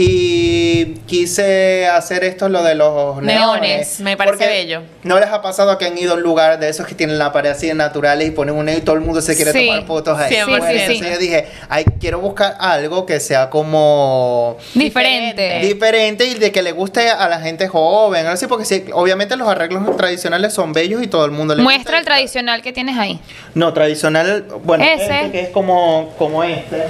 Y 0.00 0.94
quise 1.08 1.88
hacer 1.88 2.22
esto, 2.22 2.48
lo 2.48 2.62
de 2.62 2.76
los 2.76 3.20
Neones, 3.20 3.26
neones. 3.60 4.00
me 4.00 4.16
parece 4.16 4.46
bello. 4.46 4.82
¿No 5.02 5.18
les 5.18 5.28
ha 5.28 5.42
pasado 5.42 5.76
que 5.76 5.86
han 5.86 5.98
ido 5.98 6.12
a 6.12 6.14
un 6.16 6.22
lugar 6.22 6.60
de 6.60 6.68
esos 6.68 6.86
que 6.86 6.94
tienen 6.94 7.18
la 7.18 7.32
pared 7.32 7.50
así 7.50 7.66
de 7.66 7.74
naturales 7.74 8.28
y 8.28 8.30
ponen 8.30 8.54
un 8.54 8.66
neón 8.66 8.78
y 8.78 8.80
todo 8.82 8.94
el 8.94 9.00
mundo 9.00 9.20
se 9.20 9.34
quiere 9.34 9.50
Sí, 9.50 9.66
tomar 9.66 9.86
fotos 9.86 10.16
ahí? 10.16 10.32
100%. 10.32 10.46
Bueno, 10.46 10.66
Sí, 10.66 10.72
sí, 10.72 10.78
entonces 10.82 10.98
sí. 11.08 11.12
yo 11.14 11.18
dije, 11.18 11.46
ay, 11.68 11.84
quiero 11.98 12.20
buscar 12.20 12.54
algo 12.60 13.06
que 13.06 13.18
sea 13.18 13.50
como 13.50 14.56
Diferente. 14.72 15.58
diferente 15.66 16.26
y 16.26 16.34
de 16.34 16.52
que 16.52 16.62
le 16.62 16.70
guste 16.70 17.10
a 17.10 17.28
la 17.28 17.40
gente 17.40 17.66
joven, 17.66 18.24
así, 18.28 18.46
porque 18.46 18.66
sí, 18.66 18.84
obviamente 18.92 19.34
los 19.34 19.48
arreglos 19.48 19.96
tradicionales 19.96 20.52
son 20.54 20.72
bellos 20.72 21.02
y 21.02 21.08
todo 21.08 21.24
el 21.24 21.32
mundo 21.32 21.56
le 21.56 21.62
Muestra 21.64 21.98
el 21.98 22.04
tradicional 22.04 22.62
que 22.62 22.72
tienes 22.72 22.96
ahí. 22.96 23.18
No, 23.54 23.72
tradicional, 23.72 24.44
bueno, 24.62 24.84
Ese. 24.84 25.02
este 25.22 25.30
que 25.32 25.40
es 25.40 25.48
como, 25.48 26.14
como 26.16 26.44
este, 26.44 26.84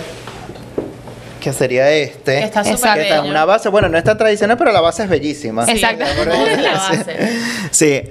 que 1.48 1.52
sería 1.54 1.90
este. 1.90 2.38
Que 2.38 2.44
está 2.44 2.62
súper 2.62 2.76
Exacto. 2.76 2.94
que 2.96 3.02
está 3.02 3.16
en 3.16 3.22
bello. 3.22 3.32
una 3.32 3.44
base, 3.44 3.68
bueno, 3.68 3.88
no 3.88 3.96
es 3.96 4.04
tan 4.04 4.18
tradicional, 4.18 4.56
pero 4.58 4.72
la 4.72 4.80
base 4.80 5.04
es 5.04 5.08
bellísima. 5.08 5.64
Exacto. 5.66 6.04
Gusta 6.16 6.60
la 6.60 6.72
base. 6.72 7.28
Sí. 7.70 8.02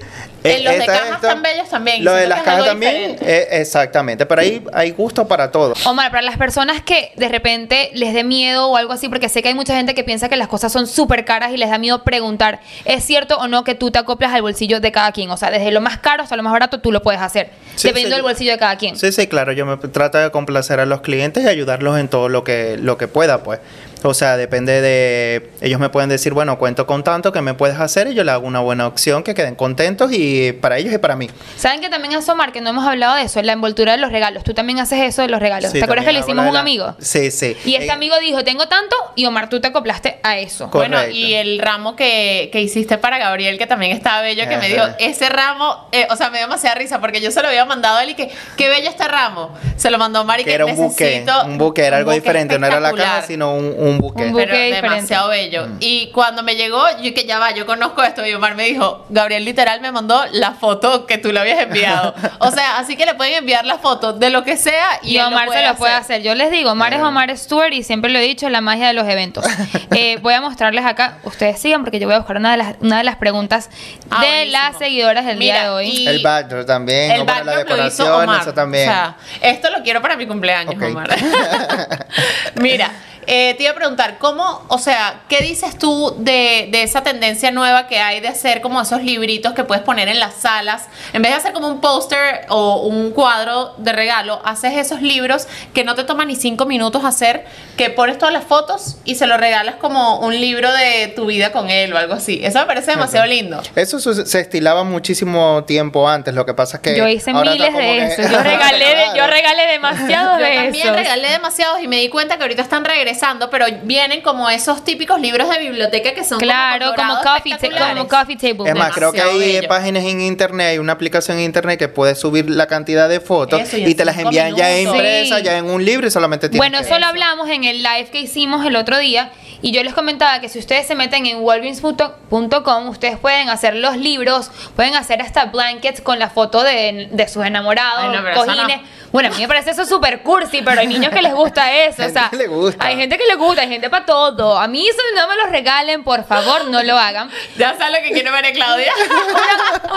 En 0.44 0.64
los 0.64 0.74
de 0.78 0.86
cajas 0.86 1.10
esto- 1.16 1.26
tan 1.26 1.42
bellos 1.42 1.68
también. 1.68 2.04
Lo 2.04 2.14
de 2.14 2.26
las 2.28 2.42
cajas 2.42 2.64
también, 2.66 3.16
eh, 3.20 3.48
exactamente. 3.52 4.24
Pero 4.26 4.40
ahí 4.40 4.62
hay 4.72 4.90
gusto 4.92 5.26
para 5.26 5.50
todo. 5.50 5.74
Omar, 5.84 6.10
para 6.10 6.22
las 6.22 6.36
personas 6.36 6.80
que 6.82 7.12
de 7.16 7.28
repente 7.28 7.90
les 7.94 8.14
dé 8.14 8.24
miedo 8.24 8.68
o 8.68 8.76
algo 8.76 8.92
así, 8.92 9.08
porque 9.08 9.28
sé 9.28 9.42
que 9.42 9.48
hay 9.48 9.54
mucha 9.54 9.74
gente 9.76 9.94
que 9.94 10.04
piensa 10.04 10.28
que 10.28 10.36
las 10.36 10.48
cosas 10.48 10.72
son 10.72 10.86
súper 10.86 11.24
caras 11.24 11.52
y 11.52 11.56
les 11.56 11.70
da 11.70 11.78
miedo 11.78 12.04
preguntar, 12.04 12.60
¿es 12.84 13.04
cierto 13.04 13.36
o 13.38 13.48
no 13.48 13.64
que 13.64 13.74
tú 13.74 13.90
te 13.90 13.98
acoplas 13.98 14.32
al 14.32 14.42
bolsillo 14.42 14.80
de 14.80 14.92
cada 14.92 15.12
quien? 15.12 15.30
O 15.30 15.36
sea, 15.36 15.50
desde 15.50 15.70
lo 15.70 15.80
más 15.80 15.98
caro 15.98 16.22
hasta 16.22 16.36
lo 16.36 16.42
más 16.42 16.52
barato 16.52 16.80
tú 16.80 16.92
lo 16.92 17.02
puedes 17.02 17.20
hacer, 17.20 17.50
Sí, 17.76 17.88
dependiendo 17.88 18.14
sí. 18.14 18.18
del 18.18 18.22
bolsillo 18.22 18.52
de 18.52 18.58
cada 18.58 18.76
quien. 18.76 18.96
Sí, 18.96 19.10
sí, 19.12 19.26
claro. 19.26 19.52
Yo 19.52 19.66
me 19.66 19.76
trato 19.76 20.18
de 20.18 20.30
complacer 20.30 20.80
a 20.80 20.86
los 20.86 21.00
clientes 21.00 21.42
y 21.44 21.48
ayudarlos 21.48 21.98
en 21.98 22.08
todo 22.08 22.28
lo 22.28 22.44
que, 22.44 22.76
lo 22.78 22.96
que 22.96 23.08
pueda, 23.08 23.42
pues. 23.42 23.60
O 24.04 24.14
sea, 24.14 24.36
depende 24.36 24.80
de... 24.80 25.50
Ellos 25.60 25.80
me 25.80 25.88
pueden 25.88 26.08
decir, 26.08 26.32
bueno, 26.32 26.58
cuento 26.58 26.86
con 26.86 27.02
tanto, 27.02 27.32
¿qué 27.32 27.40
me 27.42 27.54
puedes 27.54 27.78
hacer? 27.80 28.08
Y 28.08 28.14
yo 28.14 28.22
le 28.24 28.30
hago 28.30 28.46
una 28.46 28.60
buena 28.60 28.86
opción, 28.86 29.22
que 29.22 29.34
queden 29.34 29.54
contentos 29.56 30.10
y 30.12 30.52
para 30.52 30.78
ellos 30.78 30.92
y 30.94 30.98
para 30.98 31.16
mí. 31.16 31.28
¿Saben 31.56 31.80
que 31.80 31.88
también 31.88 32.14
hace 32.14 32.30
Omar, 32.30 32.52
que 32.52 32.60
no 32.60 32.70
hemos 32.70 32.86
hablado 32.86 33.16
de 33.16 33.22
eso, 33.22 33.42
la 33.42 33.52
envoltura 33.52 33.92
de 33.92 33.98
los 33.98 34.12
regalos? 34.12 34.44
Tú 34.44 34.54
también 34.54 34.78
haces 34.78 35.00
eso 35.02 35.22
de 35.22 35.28
los 35.28 35.40
regalos. 35.40 35.72
Sí, 35.72 35.78
¿Te 35.78 35.84
acuerdas 35.84 36.06
que 36.06 36.12
le 36.12 36.20
hicimos 36.20 36.46
un 36.46 36.54
la- 36.54 36.60
amigo? 36.60 36.94
Sí, 37.00 37.30
sí. 37.30 37.56
Y 37.64 37.74
este 37.74 37.86
Eh, 37.86 37.90
amigo 37.90 38.14
dijo, 38.20 38.44
tengo 38.44 38.68
tanto, 38.68 38.94
y 39.16 39.24
Omar, 39.26 39.48
tú 39.48 39.60
te 39.60 39.68
acoplaste 39.68 40.20
a 40.22 40.38
eso. 40.38 40.70
Co- 40.70 40.78
Bueno, 40.78 40.96
Correcto. 40.98 41.16
y 41.16 41.34
el 41.34 41.58
ramo 41.58 41.96
que, 41.96 42.50
que 42.52 42.60
hiciste 42.60 42.98
para 42.98 43.18
Gabriel, 43.18 43.58
que 43.58 43.66
también 43.66 43.92
estaba 43.96 44.20
bello, 44.22 44.48
que 44.48 44.56
me 44.58 44.68
dijo, 44.68 44.84
ese 45.00 45.28
ramo, 45.28 45.88
eh, 45.92 46.06
o 46.10 46.16
sea, 46.16 46.30
me 46.30 46.38
dio 46.38 46.46
demasiada 46.46 46.76
risa 46.76 47.00
porque 47.00 47.20
yo 47.20 47.30
se 47.30 47.42
lo 47.42 47.48
había 47.48 47.64
mandado 47.64 47.98
a 47.98 48.04
él 48.04 48.10
y 48.10 48.14
que, 48.14 48.30
qué 48.56 48.68
bello 48.68 48.88
este 48.88 49.08
ramo. 49.08 49.56
Se 49.76 49.90
lo 49.90 49.98
mandó 49.98 50.24
Mari 50.24 50.44
que 50.44 50.50
que 50.50 50.54
era 50.54 50.66
un 50.66 50.76
buque, 50.76 51.24
un 51.46 51.58
buque, 51.58 51.84
era 51.84 51.96
algo 51.98 52.10
buque 52.10 52.20
diferente, 52.20 52.58
no 52.58 52.66
era 52.66 52.78
la 52.80 52.92
caja, 52.92 53.22
sino 53.22 53.54
un, 53.54 53.74
un 53.78 53.87
buque. 53.96 54.24
Un 54.24 54.32
buque. 54.32 54.44
pero 54.46 54.58
diferente. 54.58 54.86
demasiado 54.86 55.28
bello. 55.30 55.68
Y 55.80 56.08
cuando 56.12 56.42
me 56.42 56.54
llegó, 56.56 56.82
yo 57.00 57.14
que 57.14 57.24
ya 57.24 57.38
va, 57.38 57.52
yo 57.52 57.64
conozco 57.64 58.02
esto. 58.02 58.26
Y 58.26 58.34
Omar 58.34 58.54
me 58.56 58.64
dijo, 58.64 59.06
Gabriel 59.08 59.46
literal 59.46 59.80
me 59.80 59.90
mandó 59.90 60.22
la 60.32 60.52
foto 60.52 61.06
que 61.06 61.16
tú 61.16 61.32
le 61.32 61.40
habías 61.40 61.60
enviado. 61.62 62.14
o 62.40 62.50
sea, 62.50 62.78
así 62.78 62.96
que 62.96 63.06
le 63.06 63.14
pueden 63.14 63.34
enviar 63.34 63.64
la 63.64 63.78
foto 63.78 64.12
de 64.12 64.28
lo 64.28 64.44
que 64.44 64.58
sea 64.58 64.98
y, 65.02 65.16
Y 65.16 65.20
Omar 65.20 65.48
se 65.50 65.66
lo 65.66 65.74
puede 65.76 65.94
hacer. 65.94 66.20
Yo 66.22 66.34
les 66.34 66.50
digo, 66.50 66.72
Omar 66.72 66.92
es. 66.92 67.00
Omar 67.00 67.34
Stewart 67.38 67.72
y 67.72 67.82
siempre 67.84 68.10
lo 68.10 68.18
he 68.18 68.22
dicho, 68.22 68.48
la 68.50 68.60
magia 68.60 68.88
de 68.88 68.92
los 68.92 69.08
eventos. 69.08 69.44
Eh, 69.90 70.18
voy 70.20 70.34
a 70.34 70.40
mostrarles 70.40 70.84
acá, 70.84 71.18
ustedes 71.24 71.58
sigan 71.60 71.82
porque 71.82 71.98
yo 71.98 72.06
voy 72.06 72.14
a 72.14 72.18
buscar 72.18 72.36
una 72.36 72.50
de 72.50 72.56
las, 72.58 72.74
una 72.80 72.98
de 72.98 73.04
las 73.04 73.16
preguntas 73.16 73.70
Ah, 74.10 74.20
de 74.20 74.26
buenísimo. 74.28 74.52
las 74.52 74.78
seguidoras 74.78 75.24
del 75.24 75.38
día 75.38 75.54
Mira, 75.54 75.64
de 75.64 75.70
hoy. 75.70 75.88
y- 75.88 76.06
El 76.06 76.22
backdrop 76.22 76.66
también, 76.66 77.10
El 77.12 77.24
bueno, 77.24 77.44
la 77.44 77.52
backdrop 77.56 77.78
lo 77.78 77.86
hizo 77.86 78.02
decoración, 78.04 78.22
Omar. 78.28 78.40
eso 78.42 78.54
también. 78.54 78.88
O 78.88 78.92
sea, 78.92 79.16
esto 79.40 79.70
lo 79.70 79.82
quiero 79.82 80.02
para 80.02 80.16
mi 80.16 80.26
cumpleaños, 80.26 80.74
Ok. 80.74 80.82
Omar. 80.82 81.08
Mira, 82.56 82.90
eh, 83.30 83.54
te 83.58 83.64
iba 83.64 83.72
a 83.72 83.74
preguntar, 83.74 84.16
¿cómo, 84.16 84.64
o 84.68 84.78
sea, 84.78 85.20
qué 85.28 85.40
dices 85.40 85.78
tú 85.78 86.14
de, 86.16 86.70
de 86.72 86.82
esa 86.82 87.02
tendencia 87.02 87.50
nueva 87.50 87.86
que 87.86 87.98
hay 87.98 88.20
de 88.20 88.28
hacer 88.28 88.62
como 88.62 88.80
esos 88.80 89.02
libritos 89.02 89.52
que 89.52 89.64
puedes 89.64 89.84
poner 89.84 90.08
en 90.08 90.18
las 90.18 90.32
salas? 90.32 90.86
En 91.12 91.20
vez 91.20 91.32
de 91.32 91.36
hacer 91.36 91.52
como 91.52 91.68
un 91.68 91.82
póster 91.82 92.46
o 92.48 92.80
un 92.86 93.10
cuadro 93.10 93.74
de 93.76 93.92
regalo, 93.92 94.40
haces 94.46 94.78
esos 94.78 95.02
libros 95.02 95.46
que 95.74 95.84
no 95.84 95.94
te 95.94 96.04
toman 96.04 96.28
ni 96.28 96.36
cinco 96.36 96.64
minutos 96.64 97.04
hacer, 97.04 97.44
que 97.78 97.88
pones 97.88 98.18
todas 98.18 98.34
las 98.34 98.44
fotos 98.44 98.96
y 99.06 99.14
se 99.14 99.26
lo 99.26 99.38
regalas 99.38 99.76
como 99.76 100.18
un 100.18 100.38
libro 100.38 100.70
de 100.72 101.08
tu 101.16 101.24
vida 101.24 101.52
con 101.52 101.70
él 101.70 101.92
o 101.94 101.96
algo 101.96 102.12
así. 102.14 102.40
Eso 102.42 102.58
me 102.58 102.66
parece 102.66 102.90
demasiado 102.90 103.24
lindo. 103.26 103.62
Eso 103.74 103.98
su- 104.00 104.26
se 104.26 104.40
estilaba 104.40 104.84
muchísimo 104.84 105.64
tiempo 105.64 106.08
antes, 106.08 106.34
lo 106.34 106.44
que 106.44 106.52
pasa 106.54 106.76
es 106.78 106.82
que... 106.82 106.96
yo 106.98 107.08
hice 107.08 107.32
miles 107.32 107.66
como 107.66 107.78
de 107.78 107.84
que- 107.84 108.04
eso. 108.04 108.22
Yo 108.30 108.42
regalé, 108.42 108.84
de- 108.84 109.06
yo 109.06 109.12
Claro. 109.14 109.32
regalé 109.32 109.66
demasiados 109.72 110.38
Yo 110.40 110.44
de 110.44 110.54
también 110.56 110.86
esos. 110.86 110.96
regalé 110.96 111.30
demasiados 111.30 111.80
y 111.82 111.88
me 111.88 111.96
di 112.00 112.08
cuenta 112.08 112.36
que 112.36 112.42
ahorita 112.42 112.62
están 112.62 112.84
regresando, 112.84 113.48
pero 113.48 113.66
vienen 113.84 114.20
como 114.22 114.50
esos 114.50 114.84
típicos 114.84 115.20
libros 115.20 115.48
de 115.48 115.58
biblioteca 115.60 116.12
que 116.14 116.24
son 116.24 116.40
Claro, 116.40 116.92
como 116.96 117.14
dorados 117.14 117.42
coffee, 117.42 117.70
como 117.78 118.08
coffee 118.08 118.36
table. 118.36 118.68
Es 118.70 118.74
más, 118.76 118.92
creo 118.92 119.12
que 119.12 119.22
hay 119.22 119.38
bello. 119.38 119.68
páginas 119.68 120.04
en 120.04 120.20
internet, 120.20 120.66
hay 120.70 120.78
una 120.78 120.92
aplicación 120.94 121.38
en 121.38 121.44
internet 121.44 121.78
que 121.78 121.88
puedes 121.88 122.18
subir 122.18 122.50
la 122.50 122.66
cantidad 122.66 123.08
de 123.08 123.20
fotos 123.20 123.60
Eso, 123.60 123.76
y 123.76 123.94
te 123.94 124.04
las 124.04 124.18
envían 124.18 124.56
ya 124.56 124.78
impresas, 124.80 125.38
Sí. 125.38 125.44
ya 125.44 125.58
en 125.58 125.66
un 125.66 125.84
libro 125.84 126.06
y 126.06 126.10
solamente 126.10 126.48
tienes 126.48 126.58
Bueno, 126.58 126.78
que... 126.78 126.84
eso 126.88 126.98
lo 126.98 127.06
hablamos 127.06 127.48
en 127.48 127.64
el 127.68 127.82
live 127.82 128.08
que 128.10 128.20
hicimos 128.20 128.64
el 128.66 128.74
otro 128.76 128.98
día 128.98 129.30
y 129.62 129.72
yo 129.72 129.82
les 129.82 129.92
comentaba 129.94 130.40
que 130.40 130.48
si 130.48 130.58
ustedes 130.58 130.86
se 130.86 130.94
meten 130.94 131.26
en 131.26 131.38
walgreens.com, 131.42 132.88
ustedes 132.88 133.18
pueden 133.18 133.48
hacer 133.48 133.74
los 133.74 133.96
libros, 133.96 134.50
pueden 134.76 134.94
hacer 134.94 135.20
hasta 135.22 135.46
blankets 135.46 136.00
con 136.00 136.18
la 136.18 136.30
foto 136.30 136.62
de, 136.62 137.08
de 137.10 137.28
sus 137.28 137.44
enamorados, 137.44 138.04
Ay, 138.14 138.18
no, 138.34 138.34
cojines. 138.34 138.78
no. 138.78 138.98
Bueno, 139.10 139.30
a 139.30 139.32
mí 139.32 139.38
me 139.40 139.48
parece 139.48 139.70
eso 139.70 139.86
súper 139.86 140.20
cursi, 140.22 140.60
pero 140.62 140.80
hay 140.80 140.86
niños 140.86 141.10
que 141.12 141.22
les 141.22 141.32
gusta 141.34 141.72
eso. 141.72 142.02
o 142.02 142.04
Gente 142.04 142.12
sea, 142.20 142.28
que 142.28 142.36
le 142.36 142.46
gusta. 142.46 142.84
hay 142.86 142.96
gente 142.96 143.16
que 143.16 143.24
le 143.26 143.36
gusta, 143.36 143.62
hay 143.62 143.68
gente 143.68 143.88
para 143.88 144.04
todo. 144.04 144.58
A 144.58 144.68
mí 144.68 144.86
eso 144.86 144.98
no 145.16 145.26
me 145.28 145.36
lo 145.36 145.46
regalen, 145.46 146.04
por 146.04 146.24
favor, 146.24 146.66
no 146.66 146.82
lo 146.82 146.96
hagan. 146.98 147.30
Ya 147.56 147.74
sabes 147.78 147.98
lo 147.98 148.02
que 148.06 148.12
quiere 148.12 148.30
ver 148.30 148.52
Claudia. 148.52 148.92
Una, 149.08 149.87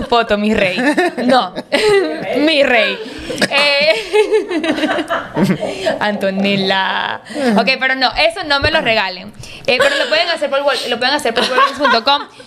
tu 0.00 0.08
foto, 0.08 0.38
mi 0.38 0.54
rey. 0.54 0.78
No, 1.24 1.54
mi 2.38 2.62
rey. 2.62 2.98
Eh, 3.50 3.94
Antonella. 6.00 7.20
Ok, 7.56 7.68
pero 7.78 7.94
no, 7.94 8.10
eso 8.12 8.44
no 8.44 8.60
me 8.60 8.70
lo 8.70 8.80
regalen. 8.80 9.32
Eh, 9.66 9.78
pero 9.78 9.96
lo 9.96 10.08
pueden 10.08 10.28
hacer 10.28 10.50
por, 10.50 10.60
lo 10.60 10.98
pueden 10.98 11.14
hacer 11.14 11.34
por. 11.34 11.44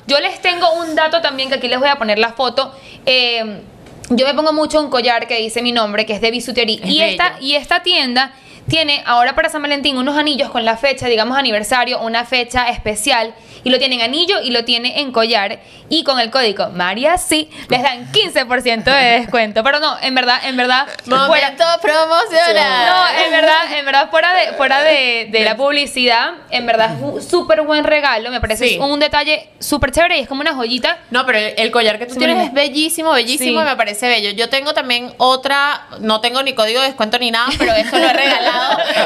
Yo 0.08 0.19
les 0.19 0.41
tengo 0.41 0.71
un 0.73 0.95
dato 0.95 1.21
también 1.21 1.49
que 1.49 1.56
aquí 1.56 1.67
les 1.67 1.80
voy 1.80 1.89
a 1.89 1.97
poner 1.97 2.19
la 2.19 2.34
foto. 2.34 2.73
Eh, 3.06 3.62
yo 4.10 4.25
me 4.25 4.34
pongo 4.34 4.54
mucho 4.54 4.82
un 4.82 4.89
collar 4.89 5.28
que 5.28 5.38
dice 5.38 5.62
mi 5.62 5.71
nombre, 5.71 6.06
que 6.06 6.13
es 6.13 6.21
de 6.21 6.32
bisutería. 6.32 6.84
Es 6.84 6.89
Y 6.89 7.01
esta, 7.01 7.36
y 7.39 7.56
esta 7.56 7.84
tienda 7.84 8.34
tiene 8.67 9.04
ahora 9.06 9.36
para 9.36 9.49
San 9.49 9.62
Valentín 9.62 9.97
unos 9.97 10.17
anillos 10.17 10.49
con 10.49 10.65
la 10.65 10.78
fecha, 10.78 11.08
digamos 11.08 11.38
aniversario, 11.38 11.99
una 12.02 12.26
fecha 12.26 12.69
especial. 12.69 13.34
Y 13.65 13.69
lo 13.69 13.78
tiene 13.80 13.95
en 13.95 14.02
anillo 14.02 14.41
y 14.41 14.52
lo 14.52 14.65
tiene 14.65 14.99
en 14.99 15.13
collar. 15.13 15.60
Y 15.88 16.04
con 16.04 16.19
el 16.19 16.32
código 16.32 16.69
María 16.71 17.17
sí 17.17 17.49
les 17.69 17.82
dan 17.82 18.12
15% 18.12 18.84
de 18.84 19.19
descuento. 19.19 19.63
Pero 19.63 19.80
no, 19.80 19.95
en 20.02 20.13
verdad, 20.15 20.39
en 20.43 20.58
verdad. 20.58 20.86
fuera- 21.06 21.28
Momento 21.28 21.63
promocional. 21.82 22.86
no, 23.15 23.23
en 23.26 23.32
verdad, 23.32 23.78
en 23.78 23.86
verdad, 23.86 24.10
fuera 24.10 24.34
de, 24.34 24.54
fuera 24.54 24.82
de, 24.82 25.28
de 25.32 25.41
la 25.45 25.56
publicidad, 25.56 26.32
en 26.49 26.65
verdad 26.65 26.93
es 26.95 27.02
un 27.02 27.21
súper 27.21 27.62
buen 27.62 27.84
regalo. 27.84 28.32
Me 28.32 28.41
parece 28.41 28.67
Sí. 28.67 28.78
un 28.80 28.99
detalle 28.99 29.49
súper 29.60 29.91
chévere 29.91 30.17
y 30.17 30.21
es 30.21 30.28
como 30.28 30.41
una 30.41 30.54
joyita. 30.56 30.97
No, 31.12 31.26
pero 31.26 31.38
el, 31.38 31.54
el 31.58 31.71
collar 31.71 31.99
que 31.99 32.06
tú 32.06 32.13
Sí, 32.13 32.19
tienes 32.19 32.45
es 32.47 32.54
bellísimo, 32.54 33.12
bellísimo 33.12 33.62
Sí. 33.62 33.65
y 33.65 33.69
me 33.69 33.76
parece 33.78 34.08
bello. 34.08 34.32
Yo 34.32 34.49
tengo 34.49 34.73
también 34.73 35.13
otra, 35.17 35.88
no 35.99 36.19
tengo 36.21 36.43
ni 36.43 36.54
código 36.54 36.82
de 36.82 36.88
descuento 36.88 37.17
ni 37.19 37.32
nada, 37.32 37.47
pero 37.58 37.73
esto 37.73 37.97
lo 37.97 38.06
he 38.10 38.13
regalado, 38.13 38.53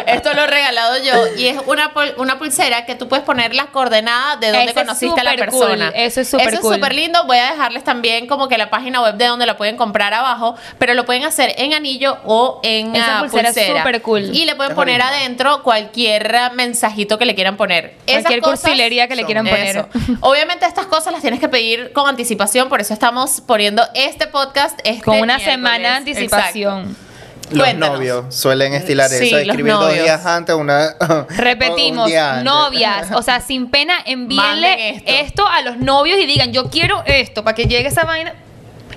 esto 0.07 0.33
lo 0.33 0.43
he 0.43 0.47
regalado 0.47 0.97
yo 1.03 1.35
y 1.37 1.47
es 1.47 1.57
una 1.65 1.93
pul- 1.93 2.13
una 2.17 2.37
pulsera 2.39 2.85
que 2.85 2.95
tú 2.95 3.07
puedes 3.07 3.25
poner 3.25 3.53
las 3.55 3.67
coordenadas 3.67 4.39
de 4.39 4.51
dónde 4.51 4.65
es 4.65 4.73
conociste 4.73 5.19
a 5.19 5.23
la 5.23 5.35
persona. 5.35 5.91
cool, 5.91 5.99
eso 5.99 6.21
es 6.21 6.29
súper 6.29 6.47
Eso 6.49 6.61
cool. 6.61 6.73
es 6.73 6.77
súper 6.79 6.95
lindo. 6.95 7.25
Voy 7.25 7.37
a 7.37 7.51
dejarles 7.51 7.83
también 7.83 8.27
como 8.27 8.47
que 8.47 8.57
la 8.57 8.69
página 8.69 9.01
web 9.01 9.15
de 9.15 9.25
donde 9.27 9.45
la 9.45 9.57
pueden 9.57 9.77
comprar 9.77 10.13
abajo, 10.13 10.55
pero 10.77 10.93
lo 10.93 11.05
pueden 11.05 11.23
hacer 11.25 11.53
en 11.57 11.73
anillo 11.73 12.17
o 12.25 12.59
en 12.63 12.95
Esa 12.95 13.17
ah, 13.19 13.21
pulsera 13.21 13.49
es 13.49 13.67
súper 13.67 14.01
cool. 14.01 14.35
Y 14.35 14.45
le 14.45 14.55
pueden 14.55 14.71
Es 14.71 14.75
poner 14.75 15.01
bonito. 15.01 15.17
adentro 15.17 15.63
cualquier 15.63 16.51
mensajito 16.53 17.17
que 17.17 17.25
le 17.25 17.35
quieran 17.35 17.57
poner. 17.57 17.95
Cualquier 18.05 18.41
cosas 18.41 18.61
cursilería 18.61 19.07
que 19.07 19.15
le 19.15 19.25
quieran 19.25 19.45
poner. 19.45 19.77
eso. 19.77 19.87
Obviamente 20.21 20.65
estas 20.65 20.85
cosas 20.85 21.11
las 21.13 21.21
tienes 21.21 21.39
que 21.39 21.47
pedir 21.49 21.91
con 21.93 22.07
anticipación, 22.07 22.69
por 22.69 22.81
eso 22.81 22.93
estamos 22.93 23.41
poniendo 23.41 23.83
este 23.93 24.27
podcast 24.27 24.79
este 24.83 25.01
Con 25.03 25.15
una 25.19 25.37
miércoles. 25.37 25.51
semana 25.55 25.89
de 25.89 25.95
anticipación. 25.95 26.79
Exacto. 26.81 27.06
Los 27.49 27.63
Cuéntanos. 27.63 27.97
novios 27.97 28.35
suelen 28.35 28.73
estilar 28.73 29.09
Sí, 29.09 29.27
eso, 29.27 29.37
los 29.37 29.47
escribir 29.47 29.71
dos 29.73 29.85
novios. 29.85 30.03
días 30.03 30.25
antes, 30.25 30.53
una... 30.55 30.95
un 30.99 31.25
Repetimos, 31.29 32.07
día 32.07 32.31
antes. 32.39 32.43
novias, 32.45 33.07
o 33.13 33.21
sea, 33.21 33.39
sin 33.39 33.69
pena, 33.69 33.93
envíenle 34.05 34.89
esto. 34.97 35.11
esto. 35.11 35.47
a 35.47 35.61
los 35.61 35.77
novios 35.77 36.19
y 36.19 36.25
digan, 36.25 36.51
yo 36.51 36.69
quiero 36.69 37.03
esto, 37.05 37.43
para 37.45 37.55
que 37.55 37.65
llegue 37.65 37.87
esa 37.87 38.03
vaina 38.03 38.33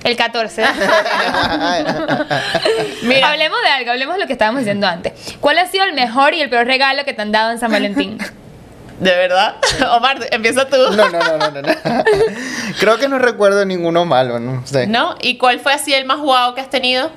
el 0.03 0.17
14. 0.17 0.63
Mira. 3.03 3.29
Hablemos 3.29 3.57
de 3.63 3.69
algo, 3.69 3.91
hablemos 3.91 4.15
de 4.15 4.21
lo 4.21 4.27
que 4.27 4.33
estábamos 4.33 4.59
diciendo 4.61 4.87
antes. 4.87 5.13
¿Cuál 5.39 5.57
ha 5.59 5.67
sido 5.67 5.85
el 5.85 5.93
mejor 5.93 6.33
y 6.33 6.41
el 6.41 6.49
peor 6.49 6.65
regalo 6.65 7.03
que 7.05 7.13
te 7.13 7.21
han 7.21 7.31
dado 7.31 7.51
en 7.51 7.59
San 7.59 7.71
Valentín? 7.71 8.17
¿De 8.99 9.11
verdad? 9.15 9.55
Omar, 9.95 10.17
empieza 10.31 10.67
tú. 10.67 10.77
No, 10.95 11.09
no, 11.09 11.19
no, 11.19 11.37
no, 11.37 11.51
no, 11.51 11.61
no. 11.61 11.73
Creo 12.79 12.97
que 12.97 13.07
no 13.07 13.17
recuerdo 13.17 13.65
ninguno 13.65 14.05
malo, 14.05 14.39
no 14.39 14.65
sé. 14.67 14.85
¿No? 14.87 15.15
¿Y 15.21 15.37
cuál 15.37 15.59
fue 15.59 15.73
así 15.73 15.93
el 15.93 16.05
más 16.05 16.19
guau 16.19 16.53
que 16.53 16.61
has 16.61 16.69
tenido? 16.69 17.09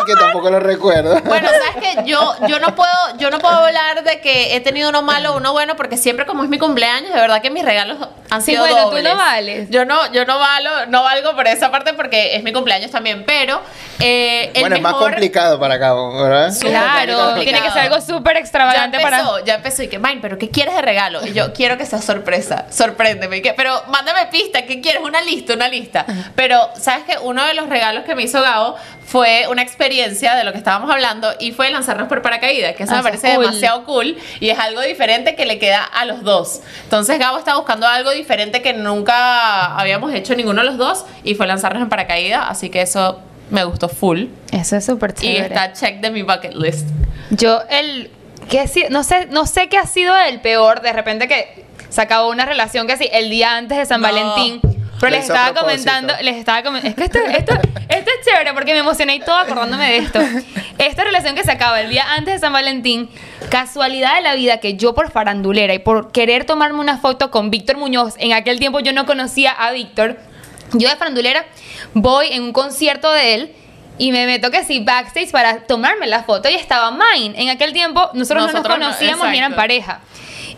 Y 0.00 0.04
que 0.06 0.14
tampoco 0.14 0.50
lo 0.50 0.60
recuerdo. 0.60 1.20
Bueno, 1.22 1.48
sabes 1.48 1.76
que 1.96 2.04
yo, 2.08 2.34
yo 2.48 2.58
no 2.58 2.74
puedo, 2.74 2.90
yo 3.18 3.30
no 3.30 3.38
puedo 3.38 3.54
hablar 3.54 4.02
de 4.02 4.20
que 4.20 4.56
he 4.56 4.60
tenido 4.60 4.88
uno 4.88 5.02
malo 5.02 5.32
o 5.32 5.36
uno 5.36 5.52
bueno, 5.52 5.76
porque 5.76 5.96
siempre 5.96 6.26
como 6.26 6.42
es 6.44 6.48
mi 6.48 6.58
cumpleaños, 6.58 7.12
de 7.12 7.20
verdad 7.20 7.40
que 7.42 7.50
mis 7.50 7.64
regalos 7.64 7.98
han 8.30 8.42
Sí, 8.42 8.52
sido 8.52 8.62
bueno, 8.66 8.84
tú 8.84 8.96
dobles. 8.96 9.04
no 9.04 9.16
vales. 9.16 9.70
Yo 9.70 9.84
no, 9.84 10.10
yo 10.12 10.24
no 10.24 10.38
valo, 10.38 10.86
no 10.86 11.02
valgo 11.02 11.34
por 11.34 11.46
esa 11.46 11.70
parte 11.70 11.92
porque 11.94 12.36
es 12.36 12.42
mi 12.42 12.52
cumpleaños 12.52 12.90
también. 12.90 13.24
Pero 13.26 13.60
eh, 14.00 14.50
el 14.54 14.60
bueno, 14.62 14.76
es 14.76 14.82
más 14.82 14.92
mejor- 14.92 15.10
complicado 15.10 15.60
para 15.60 15.74
acá, 15.74 15.94
¿verdad? 15.94 16.52
claro, 16.60 17.14
complicado. 17.14 17.34
tiene 17.42 17.62
que 17.62 17.70
ser 17.70 17.82
algo 17.82 18.00
súper 18.00 18.34
Ya 18.34 18.40
extravagante 18.40 18.96
empezó, 19.00 19.32
para... 19.32 19.44
ya 19.44 19.54
empezó 19.54 19.82
y 19.82 19.88
que, 19.88 19.98
Mine, 19.98 20.18
pero 20.20 20.38
¿qué 20.38 20.50
quieres 20.50 20.74
de 20.74 20.82
regalo? 20.82 21.24
Y 21.26 21.32
yo 21.32 21.52
quiero 21.52 21.76
que 21.78 21.86
sea 21.86 22.00
sorpresa, 22.02 22.66
sorpréndeme. 22.70 23.42
Que, 23.42 23.52
pero 23.52 23.82
mándame 23.88 24.26
pista, 24.26 24.62
¿qué 24.66 24.80
quieres? 24.80 25.02
Una 25.02 25.20
lista, 25.20 25.52
una 25.54 25.68
lista. 25.68 26.04
Pero, 26.34 26.70
¿sabes 26.80 27.04
qué? 27.06 27.18
Uno 27.18 27.44
de 27.44 27.54
los 27.54 27.68
regalos 27.68 28.04
que 28.04 28.14
me 28.14 28.22
hizo 28.22 28.40
Gabo 28.40 28.76
fue 29.06 29.46
una 29.50 29.62
experiencia 29.62 30.34
de 30.34 30.44
lo 30.44 30.52
que 30.52 30.58
estábamos 30.58 30.90
hablando 30.90 31.28
y 31.38 31.52
fue 31.52 31.70
lanzarnos 31.70 32.08
por 32.08 32.22
paracaídas, 32.22 32.74
que 32.74 32.84
eso 32.84 32.92
Ah, 32.94 32.98
me 32.98 33.02
parece 33.04 33.34
cool. 33.34 33.44
demasiado 33.46 33.84
cool 33.84 34.16
y 34.40 34.48
es 34.50 34.58
algo 34.58 34.80
diferente 34.80 35.34
que 35.36 35.44
le 35.46 35.58
queda 35.58 35.84
a 35.84 36.04
los 36.04 36.22
dos. 36.22 36.60
Entonces 36.84 37.18
Gabo 37.18 37.38
está 37.38 37.54
buscando 37.56 37.86
algo 37.86 38.10
diferente 38.10 38.62
que 38.62 38.72
nunca 38.72 39.76
habíamos 39.78 40.12
hecho 40.14 40.34
ninguno 40.34 40.62
de 40.62 40.66
los 40.68 40.78
dos 40.78 41.04
y 41.22 41.34
fue 41.34 41.46
lanzarnos 41.46 41.82
en 41.82 41.88
paracaídas, 41.88 42.46
así 42.48 42.70
que 42.70 42.82
eso 42.82 43.20
me 43.50 43.62
gustó 43.64 43.88
full 43.90 44.26
Eso 44.52 44.76
es 44.76 44.86
súper 44.86 45.10
y 45.18 45.22
chévere. 45.22 45.46
está 45.54 45.72
check 45.74 46.00
de 46.00 46.10
mi 46.10 46.22
bucket 46.22 46.54
list. 46.54 46.88
Yo, 47.30 47.60
el. 47.68 48.10
¿qué 48.48 48.60
ha 48.60 48.66
sido? 48.66 48.88
no, 48.90 49.04
sé, 49.04 49.26
no 49.30 49.46
sé 49.46 49.68
qué 49.68 49.76
ha 49.78 49.86
sido 49.86 50.16
el 50.16 50.40
peor. 50.40 50.80
De 50.80 50.92
repente 50.92 51.28
que 51.28 51.64
se 51.90 52.00
acabó 52.00 52.30
una 52.30 52.46
relación 52.46 52.86
que 52.86 52.96
sí, 52.96 53.08
el 53.12 53.28
día 53.30 53.56
antes 53.56 53.76
de 53.78 53.84
San 53.86 54.00
No. 54.00 54.08
Valentín. 54.08 54.60
Pero 55.04 55.16
les 55.16 55.24
estaba 55.24 55.54
comentando, 55.54 56.14
les 56.22 56.36
estaba 56.36 56.62
comentando. 56.62 56.88
Es 56.88 57.10
que 57.10 57.18
esto, 57.18 57.18
esto, 57.18 57.54
esto 57.88 58.10
es 58.10 58.26
chévere 58.26 58.54
porque 58.54 58.72
me 58.72 58.80
emocioné 58.80 59.16
y 59.16 59.20
todo 59.20 59.36
acordándome 59.36 59.86
de 59.90 59.96
esto. 59.98 60.18
Esta 60.78 61.04
relación 61.04 61.34
que 61.34 61.44
se 61.44 61.52
acaba 61.52 61.80
el 61.80 61.90
día 61.90 62.04
antes 62.14 62.34
de 62.34 62.40
San 62.40 62.52
Valentín, 62.52 63.10
casualidad 63.50 64.16
de 64.16 64.22
la 64.22 64.34
vida 64.34 64.58
que 64.58 64.76
yo 64.76 64.94
por 64.94 65.10
farandulera 65.10 65.74
y 65.74 65.78
por 65.78 66.10
querer 66.10 66.44
tomarme 66.44 66.80
una 66.80 66.98
foto 66.98 67.30
con 67.30 67.50
Víctor 67.50 67.76
Muñoz, 67.76 68.14
en 68.18 68.32
aquel 68.32 68.58
tiempo 68.58 68.80
yo 68.80 68.92
no 68.92 69.06
conocía 69.06 69.52
a 69.52 69.72
Víctor, 69.72 70.18
yo 70.72 70.88
de 70.88 70.96
farandulera 70.96 71.44
voy 71.92 72.28
en 72.32 72.42
un 72.42 72.52
concierto 72.52 73.12
de 73.12 73.34
él 73.34 73.54
y 73.98 74.10
me 74.10 74.26
meto 74.26 74.50
que 74.50 74.64
sí 74.64 74.80
backstage 74.80 75.30
para 75.30 75.60
tomarme 75.60 76.06
la 76.06 76.24
foto 76.24 76.48
y 76.48 76.54
estaba 76.54 76.90
Mine. 76.90 77.40
En 77.40 77.50
aquel 77.50 77.72
tiempo 77.72 78.10
nosotros, 78.14 78.46
no 78.46 78.52
Nosotros 78.52 78.78
no, 78.78 78.86
nos 78.86 78.96
conocíamos 78.96 79.28
ni 79.28 79.38
eran 79.38 79.54
pareja. 79.54 80.00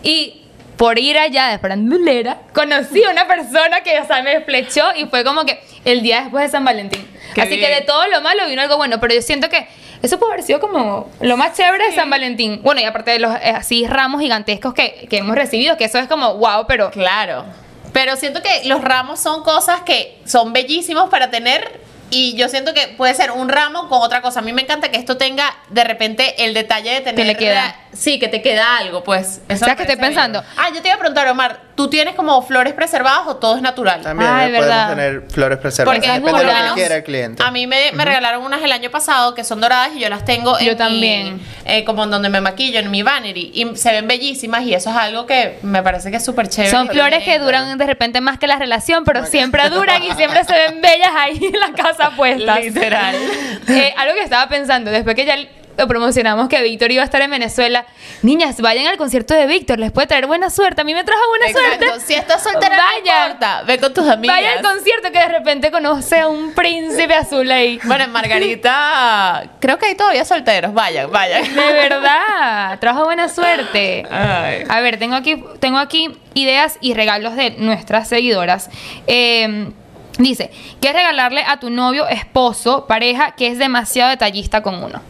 Y 0.02 0.45
por 0.76 0.98
ir 0.98 1.18
allá 1.18 1.48
de 1.48 1.58
farandulera, 1.58 2.38
conocí 2.52 3.02
a 3.04 3.10
una 3.10 3.26
persona 3.26 3.80
que, 3.82 3.98
o 3.98 4.06
sea, 4.06 4.22
me 4.22 4.40
flechó 4.42 4.84
y 4.94 5.06
fue 5.06 5.24
como 5.24 5.44
que 5.44 5.60
el 5.84 6.02
día 6.02 6.22
después 6.22 6.44
de 6.44 6.50
San 6.50 6.64
Valentín. 6.64 7.06
Qué 7.34 7.42
Así 7.42 7.58
que 7.58 7.68
de 7.68 7.82
todo 7.82 8.06
lo 8.08 8.20
malo 8.20 8.46
vino 8.46 8.62
algo 8.62 8.76
bueno, 8.76 9.00
pero 9.00 9.14
yo 9.14 9.22
siento 9.22 9.48
que 9.48 9.66
eso 10.02 10.18
puede 10.18 10.34
haber 10.34 10.44
sido 10.44 10.60
como 10.60 11.10
lo 11.20 11.36
más 11.36 11.56
chévere 11.56 11.86
de 11.86 11.92
San 11.94 12.10
Valentín. 12.10 12.60
Bueno, 12.62 12.80
y 12.80 12.84
aparte 12.84 13.10
de 13.10 13.18
los 13.18 13.34
eh, 13.36 13.50
así 13.54 13.86
ramos 13.86 14.20
gigantescos 14.20 14.74
que, 14.74 15.06
que 15.08 15.18
hemos 15.18 15.34
recibido, 15.34 15.76
que 15.76 15.84
eso 15.84 15.98
es 15.98 16.08
como 16.08 16.34
wow, 16.34 16.66
pero 16.66 16.90
Claro. 16.90 17.44
Pero 17.92 18.16
siento 18.16 18.42
que 18.42 18.68
los 18.68 18.82
ramos 18.82 19.20
son 19.20 19.42
cosas 19.42 19.80
que 19.80 20.18
son 20.26 20.52
bellísimos 20.52 21.08
para 21.08 21.30
tener 21.30 21.80
y 22.10 22.34
yo 22.36 22.48
siento 22.48 22.74
que 22.74 22.88
puede 22.88 23.14
ser 23.14 23.30
un 23.30 23.48
ramo 23.48 23.88
con 23.88 24.00
otra 24.02 24.22
cosa. 24.22 24.40
A 24.40 24.42
mí 24.42 24.52
me 24.52 24.62
encanta 24.62 24.90
que 24.90 24.98
esto 24.98 25.16
tenga 25.16 25.54
de 25.68 25.84
repente 25.84 26.44
el 26.44 26.54
detalle 26.54 26.94
de 26.94 27.00
tener... 27.00 27.26
le 27.26 27.36
queda. 27.36 27.76
Sí, 27.92 28.18
que 28.18 28.28
te 28.28 28.42
queda 28.42 28.78
algo, 28.78 29.02
pues. 29.02 29.40
Eso 29.48 29.60
¿Sabes 29.60 29.76
qué 29.76 29.82
estoy 29.82 29.96
pensando? 29.96 30.44
Ah, 30.56 30.68
yo 30.74 30.82
te 30.82 30.88
iba 30.88 30.96
a 30.96 30.98
preguntar, 30.98 31.28
Omar, 31.28 31.60
¿tú 31.76 31.88
tienes 31.88 32.14
como 32.14 32.42
flores 32.42 32.72
preservadas 32.72 33.26
o 33.28 33.36
todo 33.36 33.54
es 33.56 33.62
natural? 33.62 34.00
También 34.02 34.28
Ay, 34.30 34.46
eh, 34.50 34.56
podemos 34.56 34.66
verdad. 34.76 34.88
tener 34.90 35.22
flores 35.30 35.58
preservadas. 35.58 35.94
Porque 36.00 36.10
Depende 36.10 36.38
de 36.44 36.44
lo 36.44 36.68
que 36.74 36.74
quiera 36.80 36.96
el 36.96 37.04
cliente. 37.04 37.42
A 37.42 37.50
mí 37.50 37.66
me, 37.66 37.92
me 37.92 38.04
regalaron 38.04 38.42
unas 38.42 38.62
el 38.62 38.72
año 38.72 38.90
pasado 38.90 39.34
que 39.34 39.44
son 39.44 39.60
doradas 39.60 39.90
y 39.94 40.00
yo 40.00 40.08
las 40.08 40.24
tengo 40.24 40.58
en 40.58 40.64
Yo 40.66 40.72
mi- 40.72 40.78
también. 40.78 41.40
eh, 41.64 41.84
como 41.84 42.04
en 42.04 42.10
donde 42.10 42.28
me 42.30 42.40
maquillo, 42.40 42.80
en 42.80 42.90
mi 42.90 43.02
vanity. 43.02 43.52
Y 43.54 43.76
se 43.76 43.92
ven 43.92 44.08
bellísimas 44.08 44.62
y 44.64 44.74
eso 44.74 44.90
es 44.90 44.96
algo 44.96 45.26
que 45.26 45.58
me 45.62 45.82
parece 45.82 46.10
que 46.10 46.16
es 46.16 46.24
súper 46.24 46.48
chévere. 46.48 46.70
son 46.70 46.88
flores 46.88 47.22
que 47.22 47.38
duran 47.38 47.76
de 47.78 47.86
repente 47.86 48.20
más 48.20 48.38
que 48.38 48.46
la 48.46 48.56
relación, 48.56 49.04
pero 49.04 49.24
siempre 49.26 49.68
duran 49.68 50.02
y 50.02 50.12
siempre 50.12 50.42
se 50.44 50.52
ven 50.54 50.80
bellas 50.80 51.10
ahí 51.14 51.38
en 51.52 51.60
la 51.60 51.72
casa 51.72 52.10
puestas. 52.16 52.60
Literal. 52.64 53.14
Eh, 53.68 53.92
algo 53.96 54.14
que 54.14 54.22
estaba 54.22 54.48
pensando, 54.48 54.90
después 54.90 55.14
que 55.16 55.24
ya 55.24 55.36
lo 55.76 55.86
promocionamos 55.88 56.48
que 56.48 56.62
Víctor 56.62 56.90
iba 56.92 57.02
a 57.02 57.04
estar 57.04 57.20
en 57.22 57.30
Venezuela, 57.30 57.86
niñas, 58.22 58.60
vayan 58.60 58.86
al 58.86 58.96
concierto 58.96 59.34
de 59.34 59.46
Víctor, 59.46 59.78
les 59.78 59.92
puede 59.92 60.06
traer 60.06 60.26
buena 60.26 60.50
suerte. 60.50 60.80
A 60.80 60.84
mí 60.84 60.94
me 60.94 61.04
trajo 61.04 61.20
buena 61.28 61.46
Exacto. 61.46 61.86
suerte. 61.86 62.06
Si 62.06 62.14
estás 62.14 62.42
soltera, 62.42 62.76
Vaya. 62.76 63.18
no 63.20 63.26
importa. 63.26 63.62
Ve 63.66 63.78
con 63.78 63.94
tus 63.94 64.08
amigas. 64.08 64.36
Vaya 64.36 64.52
al 64.54 64.62
concierto 64.62 65.10
que 65.12 65.18
de 65.18 65.28
repente 65.28 65.70
conoce 65.70 66.20
a 66.20 66.28
un 66.28 66.52
príncipe 66.52 67.14
azul 67.14 67.50
ahí. 67.50 67.78
Bueno, 67.84 68.04
en 68.04 68.12
Margarita, 68.12 69.44
creo 69.60 69.78
que 69.78 69.86
hay 69.86 69.94
todavía 69.94 70.24
solteros. 70.24 70.72
Vayan, 70.72 71.10
vayan. 71.10 71.42
De 71.54 71.72
verdad, 71.72 72.78
trajo 72.78 73.04
buena 73.04 73.28
suerte. 73.28 74.04
Ay. 74.10 74.64
A 74.68 74.80
ver, 74.80 74.98
tengo 74.98 75.14
aquí, 75.14 75.42
tengo 75.60 75.78
aquí 75.78 76.16
ideas 76.34 76.78
y 76.80 76.94
regalos 76.94 77.36
de 77.36 77.50
nuestras 77.52 78.08
seguidoras. 78.08 78.70
Eh, 79.06 79.70
dice, 80.18 80.50
¿qué 80.80 80.92
regalarle 80.92 81.42
a 81.46 81.58
tu 81.58 81.70
novio, 81.70 82.08
esposo, 82.08 82.86
pareja 82.86 83.32
que 83.32 83.48
es 83.48 83.58
demasiado 83.58 84.10
detallista 84.10 84.62
con 84.62 84.82
uno? 84.82 85.00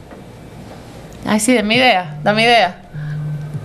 Ay, 1.27 1.41
sí, 1.41 1.55
dame 1.55 1.77
idea, 1.77 2.17
dame 2.23 2.43
idea. 2.45 2.77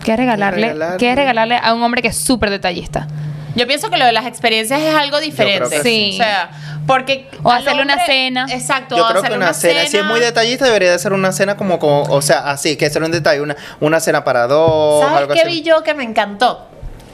¿Qué 0.03 0.15
regalarle, 0.17 0.67
regalarle? 0.67 0.97
¿Qué 0.97 1.15
regalarle 1.15 1.59
a 1.61 1.73
un 1.73 1.83
hombre 1.83 2.01
que 2.01 2.07
es 2.07 2.17
súper 2.17 2.49
detallista? 2.49 3.07
Yo 3.55 3.67
pienso 3.67 3.89
que 3.89 3.97
lo 3.97 4.05
de 4.05 4.13
las 4.13 4.25
experiencias 4.25 4.81
es 4.81 4.95
algo 4.95 5.19
diferente. 5.19 5.81
sí. 5.83 6.11
O 6.13 6.17
sea, 6.17 6.49
porque. 6.87 7.29
O 7.43 7.51
hacerle 7.51 7.83
una 7.83 8.03
cena. 8.05 8.47
Exacto, 8.49 8.97
Yo 8.97 9.05
creo 9.07 9.19
hacerle 9.19 9.37
que 9.37 9.43
una 9.43 9.53
cena, 9.53 9.85
si 9.85 9.97
es 9.97 10.05
muy 10.05 10.19
detallista, 10.19 10.65
debería 10.65 10.91
de 10.91 10.99
ser 10.99 11.13
una 11.13 11.31
cena 11.31 11.57
como, 11.57 11.77
como 11.77 12.03
o 12.03 12.21
sea, 12.21 12.39
así, 12.49 12.75
que 12.77 12.89
ser 12.89 13.03
un 13.03 13.11
detalle, 13.11 13.41
una, 13.41 13.55
una 13.79 13.99
cena 13.99 14.23
para 14.23 14.47
dos, 14.47 15.03
¿Sabes 15.03 15.17
algo 15.19 15.33
qué 15.33 15.41
así. 15.41 15.49
vi 15.49 15.61
yo 15.61 15.83
que 15.83 15.93
me 15.93 16.03
encantó? 16.03 16.67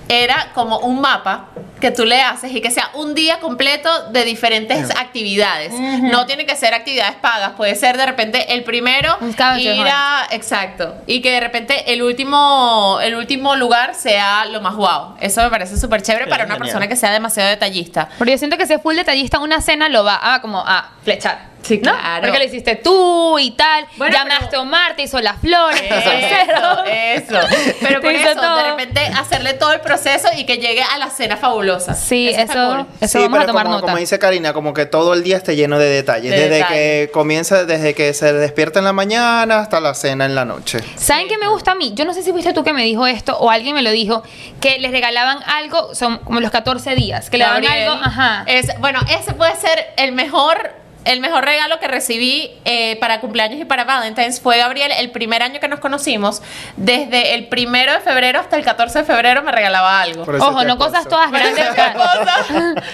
Era 0.09 0.51
como 0.53 0.79
un 0.79 1.01
mapa 1.01 1.47
que 1.81 1.91
tú 1.91 2.05
le 2.05 2.21
haces 2.21 2.51
y 2.53 2.61
que 2.61 2.71
sea 2.71 2.89
un 2.95 3.13
día 3.13 3.39
completo 3.39 4.09
de 4.09 4.23
diferentes 4.23 4.89
actividades. 4.91 5.73
No 6.01 6.25
tiene 6.25 6.45
que 6.45 6.55
ser 6.55 6.73
actividades 6.73 7.15
pagas, 7.17 7.51
puede 7.51 7.75
ser 7.75 7.97
de 7.97 8.05
repente 8.05 8.53
el 8.53 8.63
primero 8.63 9.15
ir 9.59 9.87
a 9.91 10.27
exacto 10.31 10.95
y 11.05 11.21
que 11.21 11.31
de 11.31 11.39
repente 11.39 11.93
el 11.93 12.01
último 12.01 12.99
el 13.03 13.15
último 13.15 13.55
lugar 13.55 13.93
sea 13.95 14.45
lo 14.45 14.61
más 14.61 14.75
guau. 14.75 15.15
Eso 15.19 15.41
me 15.43 15.49
parece 15.49 15.77
súper 15.77 16.01
chévere 16.01 16.25
Sí, 16.25 16.29
para 16.31 16.45
una 16.45 16.53
genial. 16.55 16.67
persona 16.67 16.87
que 16.87 16.95
sea 16.95 17.11
demasiado 17.11 17.49
detallista. 17.49 18.09
Porque 18.17 18.31
yo 18.31 18.37
siento 18.37 18.57
que 18.57 18.65
si 18.65 18.73
es 18.73 18.81
full 18.81 18.95
detallista, 18.95 19.39
una 19.39 19.61
cena 19.61 19.87
lo 19.89 20.03
va 20.03 20.33
a 20.33 20.41
como 20.41 20.59
a 20.65 20.91
flechar. 21.03 21.56
Sí, 21.63 21.77
¿no? 21.83 21.91
claro. 21.91 22.21
Porque 22.23 22.39
lo 22.39 22.45
hiciste 22.45 22.75
tú 22.75 23.37
y 23.39 23.51
tal. 23.51 23.85
Bueno, 23.97 24.15
Llamaste 24.15 24.45
pero- 24.51 24.59
a 24.59 24.61
Omar, 24.61 24.95
te 24.95 25.03
hizo 25.03 25.19
las 25.19 25.39
flores. 25.39 25.81
Eso, 25.81 26.83
eso. 26.85 27.75
Pero 27.81 28.01
por 28.01 28.11
eso, 28.13 28.33
todo. 28.35 28.57
de 28.57 28.63
repente, 28.71 29.01
hacerle 29.01 29.53
todo 29.53 29.73
el 29.73 29.81
proceso 29.81 30.29
y 30.37 30.45
que 30.45 30.57
llegue 30.57 30.81
a 30.83 30.97
la 30.97 31.09
cena 31.09 31.35
fabulosa. 31.37 31.93
Sí, 31.93 32.29
eso, 32.29 32.53
cool. 32.53 32.85
eso 33.01 33.17
sí, 33.19 33.23
vamos 33.23 33.39
a 33.39 33.45
tomar 33.47 33.63
como, 33.65 33.75
nota. 33.75 33.85
como 33.87 33.97
dice 33.97 34.17
Karina, 34.19 34.53
como 34.53 34.73
que 34.73 34.85
todo 34.85 35.13
el 35.13 35.23
día 35.23 35.37
esté 35.37 35.55
lleno 35.55 35.77
de 35.79 35.89
detalles. 35.89 36.31
De 36.31 36.37
desde 36.37 36.49
detalles. 36.55 36.77
que 36.77 37.11
comienza, 37.11 37.65
desde 37.65 37.93
que 37.93 38.13
se 38.13 38.31
despierta 38.33 38.79
en 38.79 38.85
la 38.85 38.93
mañana 38.93 39.59
hasta 39.59 39.79
la 39.79 39.93
cena 39.93 40.25
en 40.25 40.35
la 40.35 40.45
noche. 40.45 40.79
¿Saben 40.95 41.27
qué 41.27 41.37
me 41.37 41.47
gusta 41.49 41.71
a 41.71 41.75
mí? 41.75 41.91
Yo 41.95 42.05
no 42.05 42.13
sé 42.13 42.23
si 42.23 42.31
fuiste 42.31 42.53
tú 42.53 42.63
que 42.63 42.73
me 42.73 42.83
dijo 42.83 43.05
esto 43.07 43.37
o 43.37 43.49
alguien 43.49 43.75
me 43.75 43.81
lo 43.81 43.91
dijo, 43.91 44.23
que 44.61 44.79
les 44.79 44.91
regalaban 44.91 45.39
algo, 45.45 45.93
son 45.95 46.19
como 46.19 46.39
los 46.39 46.51
14 46.51 46.95
días, 46.95 47.29
que 47.29 47.37
le 47.37 47.43
daban 47.45 47.65
algo, 47.65 47.91
ajá. 48.03 48.43
Es, 48.47 48.67
bueno, 48.79 48.99
ese 49.09 49.33
puede 49.33 49.55
ser 49.57 49.87
el 49.97 50.11
mejor, 50.13 50.71
el 51.07 51.19
mejor 51.19 51.45
regalo 51.45 51.79
que 51.79 51.87
recibí 51.87 52.51
eh, 52.65 52.95
para 52.99 53.19
cumpleaños 53.19 53.59
y 53.59 53.65
para 53.65 53.83
Valentine's. 53.83 54.39
Fue 54.41 54.57
Gabriel, 54.57 54.91
el 54.91 55.11
primer 55.11 55.41
año 55.43 55.59
que 55.59 55.67
nos 55.67 55.79
conocimos. 55.79 56.41
Desde 56.75 57.33
el 57.33 57.47
primero 57.47 57.93
de 57.93 57.99
febrero 58.01 58.39
hasta 58.39 58.55
el 58.55 58.63
14 58.63 58.99
de 58.99 59.05
febrero 59.05 59.41
me 59.43 59.51
regalaba 59.51 60.01
algo. 60.01 60.23
Ojo, 60.23 60.63
no 60.63 60.77
cosas 60.77 61.07
todas 61.07 61.31
grandes. 61.31 61.65
no 61.65 61.71
eran 61.73 61.93
cosas- 61.93 62.47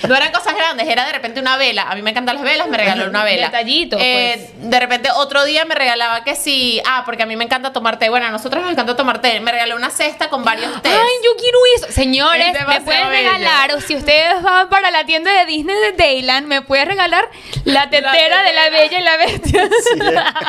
no 0.08 0.16
eran 0.16 0.32
cosas 0.32 0.56
grandes, 0.56 0.88
era 0.88 1.06
de 1.06 1.12
repente 1.14 1.40
una 1.40 1.58
vela. 1.58 1.84
A 1.90 1.96
mí 1.96 2.02
me 2.02 2.12
encantan 2.12 2.36
las 2.36 2.44
velas, 2.44 2.68
me 2.68 2.78
regaló 2.78 3.06
una 3.10 3.24
vela. 3.24 3.48
Detallitos, 3.48 4.00
Eh, 4.02 4.52
De 4.58 4.80
repente 4.80 5.10
otro 5.16 5.44
día 5.46 5.66
me 5.66 5.76
regalaba 5.76 6.24
que 6.24 6.36
sí, 6.36 6.82
ah, 6.88 7.04
porque 7.06 7.24
a 7.24 7.26
mí 7.26 7.36
me 7.36 7.44
encanta 7.44 7.74
tomar 7.74 8.00
té. 8.00 8.10
Bueno, 8.10 8.26
a 8.28 8.32
nosotros 8.32 8.64
nos 8.64 8.72
encanta 8.72 8.96
tomar 8.96 9.20
té. 9.22 9.40
Me 9.40 9.52
regaló 9.52 9.76
una 9.76 9.90
cesta 9.90 10.30
con 10.30 10.44
varios 10.44 10.82
tés. 10.82 10.92
Ay, 10.94 11.12
yo 11.24 11.32
quiero 11.38 11.58
eso. 11.78 11.92
Señores, 11.92 12.56
Es 12.56 12.68
me 12.68 12.82
pueden 12.82 13.10
bello. 13.10 13.30
regalar, 13.32 13.74
o 13.74 13.82
si 13.82 13.96
ustedes 13.96 14.42
van 14.42 14.70
para 14.70 14.92
la 14.92 15.06
tienda 15.06 15.32
de 15.32 15.46
Disney 15.46 15.76
de 15.76 15.92
Dayland, 15.94 16.48
me 16.48 16.62
pueden 16.62 16.88
regalar 16.88 17.28
la 17.66 17.90
de 18.12 18.54
la 18.54 18.70
Bella 18.70 19.00
y 19.00 19.02
la 19.02 19.18
Bestia. 19.18 19.70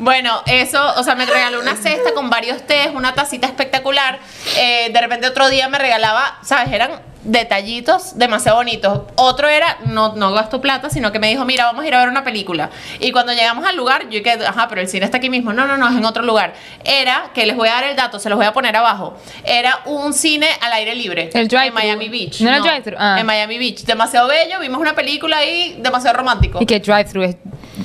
Bueno, 0.00 0.42
eso, 0.46 0.94
o 0.96 1.02
sea, 1.02 1.16
me 1.16 1.26
regaló 1.26 1.58
una 1.60 1.74
cesta 1.74 2.14
con 2.14 2.30
varios 2.30 2.64
tés, 2.68 2.86
una 2.94 3.14
tacita 3.14 3.48
espectacular. 3.48 4.20
Eh, 4.56 4.90
de 4.92 5.00
repente 5.00 5.26
otro 5.26 5.48
día 5.48 5.68
me 5.68 5.76
regalaba, 5.76 6.38
¿sabes? 6.42 6.72
Eran 6.72 7.02
detallitos 7.24 8.18
demasiado 8.18 8.58
bonitos. 8.58 9.02
Otro 9.16 9.48
era, 9.48 9.78
no, 9.86 10.14
no 10.14 10.32
gasto 10.32 10.60
plata, 10.60 10.90
sino 10.90 11.12
que 11.12 11.18
me 11.18 11.28
dijo, 11.28 11.44
mira, 11.44 11.66
vamos 11.66 11.84
a 11.84 11.88
ir 11.88 11.94
a 11.94 11.98
ver 11.98 12.08
una 12.08 12.24
película. 12.24 12.70
Y 13.00 13.12
cuando 13.12 13.32
llegamos 13.32 13.64
al 13.66 13.76
lugar, 13.76 14.04
yo 14.04 14.18
dije, 14.18 14.38
ajá, 14.46 14.68
pero 14.68 14.80
el 14.80 14.88
cine 14.88 15.04
está 15.04 15.18
aquí 15.18 15.30
mismo. 15.30 15.52
No, 15.52 15.66
no, 15.66 15.76
no, 15.76 15.88
es 15.88 15.96
en 15.96 16.04
otro 16.04 16.22
lugar. 16.22 16.54
Era, 16.84 17.30
que 17.34 17.46
les 17.46 17.56
voy 17.56 17.68
a 17.68 17.72
dar 17.72 17.84
el 17.84 17.96
dato, 17.96 18.18
se 18.18 18.28
los 18.28 18.36
voy 18.36 18.46
a 18.46 18.52
poner 18.52 18.76
abajo. 18.76 19.16
Era 19.44 19.80
un 19.86 20.12
cine 20.12 20.48
al 20.60 20.72
aire 20.72 20.94
libre. 20.94 21.30
El 21.34 21.48
drive-thru. 21.48 21.68
En 21.68 21.74
Miami 21.74 22.08
Beach. 22.08 22.40
¿No 22.40 22.48
era 22.48 22.60
drive-thru? 22.60 22.96
Ah. 22.98 23.16
En 23.18 23.26
Miami 23.26 23.58
Beach. 23.58 23.84
Demasiado 23.84 24.28
bello, 24.28 24.60
vimos 24.60 24.80
una 24.80 24.94
película 24.94 25.38
ahí, 25.38 25.76
demasiado 25.80 26.16
romántico. 26.16 26.58
y 26.60 26.66
que 26.66 26.80
drive-thru 26.80 27.22
es 27.22 27.36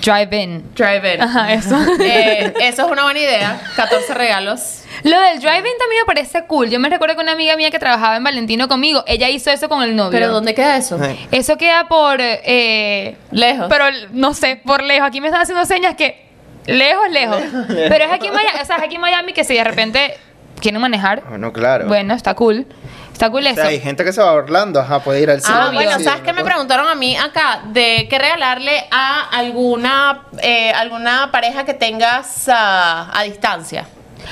drive-in. 0.01 0.73
Drive-in. 0.75 1.21
Ajá, 1.21 1.53
eso. 1.53 1.75
Eh, 2.03 2.53
eso 2.61 2.85
es 2.85 2.91
una 2.91 3.03
buena 3.03 3.19
idea. 3.19 3.61
14 3.75 4.13
regalos. 4.13 4.83
Lo 5.03 5.19
del 5.19 5.39
drive-in 5.39 5.77
también 5.79 6.01
me 6.01 6.05
parece 6.05 6.45
cool. 6.45 6.69
Yo 6.69 6.79
me 6.79 6.89
recuerdo 6.89 7.15
que 7.15 7.21
una 7.21 7.31
amiga 7.31 7.55
mía 7.55 7.71
que 7.71 7.79
trabajaba 7.79 8.15
en 8.15 8.23
Valentino 8.23 8.67
conmigo, 8.67 9.03
ella 9.07 9.22
hizo 9.29 9.49
eso 9.51 9.67
con 9.69 9.83
el 9.83 9.95
novio. 9.95 10.11
¿Pero 10.11 10.29
dónde 10.29 10.53
queda 10.53 10.77
eso? 10.77 10.97
Sí. 11.03 11.27
Eso 11.31 11.57
queda 11.57 11.87
por... 11.87 12.17
eh, 12.19 13.15
Lejos. 13.31 13.67
Pero 13.69 13.85
no 14.11 14.33
sé, 14.33 14.61
por 14.63 14.83
lejos. 14.83 15.07
Aquí 15.07 15.21
me 15.21 15.27
están 15.27 15.41
haciendo 15.41 15.65
señas 15.65 15.95
que... 15.95 16.23
Lejos, 16.65 17.09
lejos. 17.11 17.41
Pero 17.67 18.05
es 18.05 18.11
aquí 18.11 18.27
en 18.27 18.33
Miami, 18.33 18.59
o 18.61 18.65
sea, 18.65 18.77
es 18.77 18.83
aquí 18.83 18.95
en 18.95 19.01
Miami 19.01 19.33
que 19.33 19.43
si 19.43 19.53
de 19.53 19.63
repente 19.63 20.15
quieren 20.61 20.79
manejar, 20.79 21.23
Bueno, 21.27 21.51
claro. 21.51 21.87
bueno, 21.87 22.13
está 22.13 22.35
cool. 22.35 22.65
Está 23.11 23.29
cool 23.29 23.45
O 23.45 23.49
eso. 23.49 23.55
sea, 23.55 23.65
hay 23.65 23.79
gente 23.81 24.03
que 24.05 24.13
se 24.13 24.21
va 24.21 24.29
a 24.29 24.33
Orlando, 24.33 24.79
ajá, 24.79 24.99
puede 25.01 25.21
ir 25.21 25.29
al 25.29 25.41
cine. 25.41 25.55
Ah, 25.59 25.71
bueno, 25.73 25.99
¿sabes 25.99 26.21
qué 26.21 26.31
me 26.33 26.43
preguntaron 26.43 26.87
a 26.87 26.95
mí 26.95 27.15
acá? 27.17 27.61
De 27.67 28.07
qué 28.09 28.17
regalarle 28.17 28.85
a 28.91 29.27
alguna, 29.29 30.23
eh, 30.41 30.71
alguna 30.71 31.29
pareja 31.31 31.65
que 31.65 31.73
tengas 31.73 32.47
ah, 32.47 33.11
a 33.13 33.23
distancia. 33.23 33.85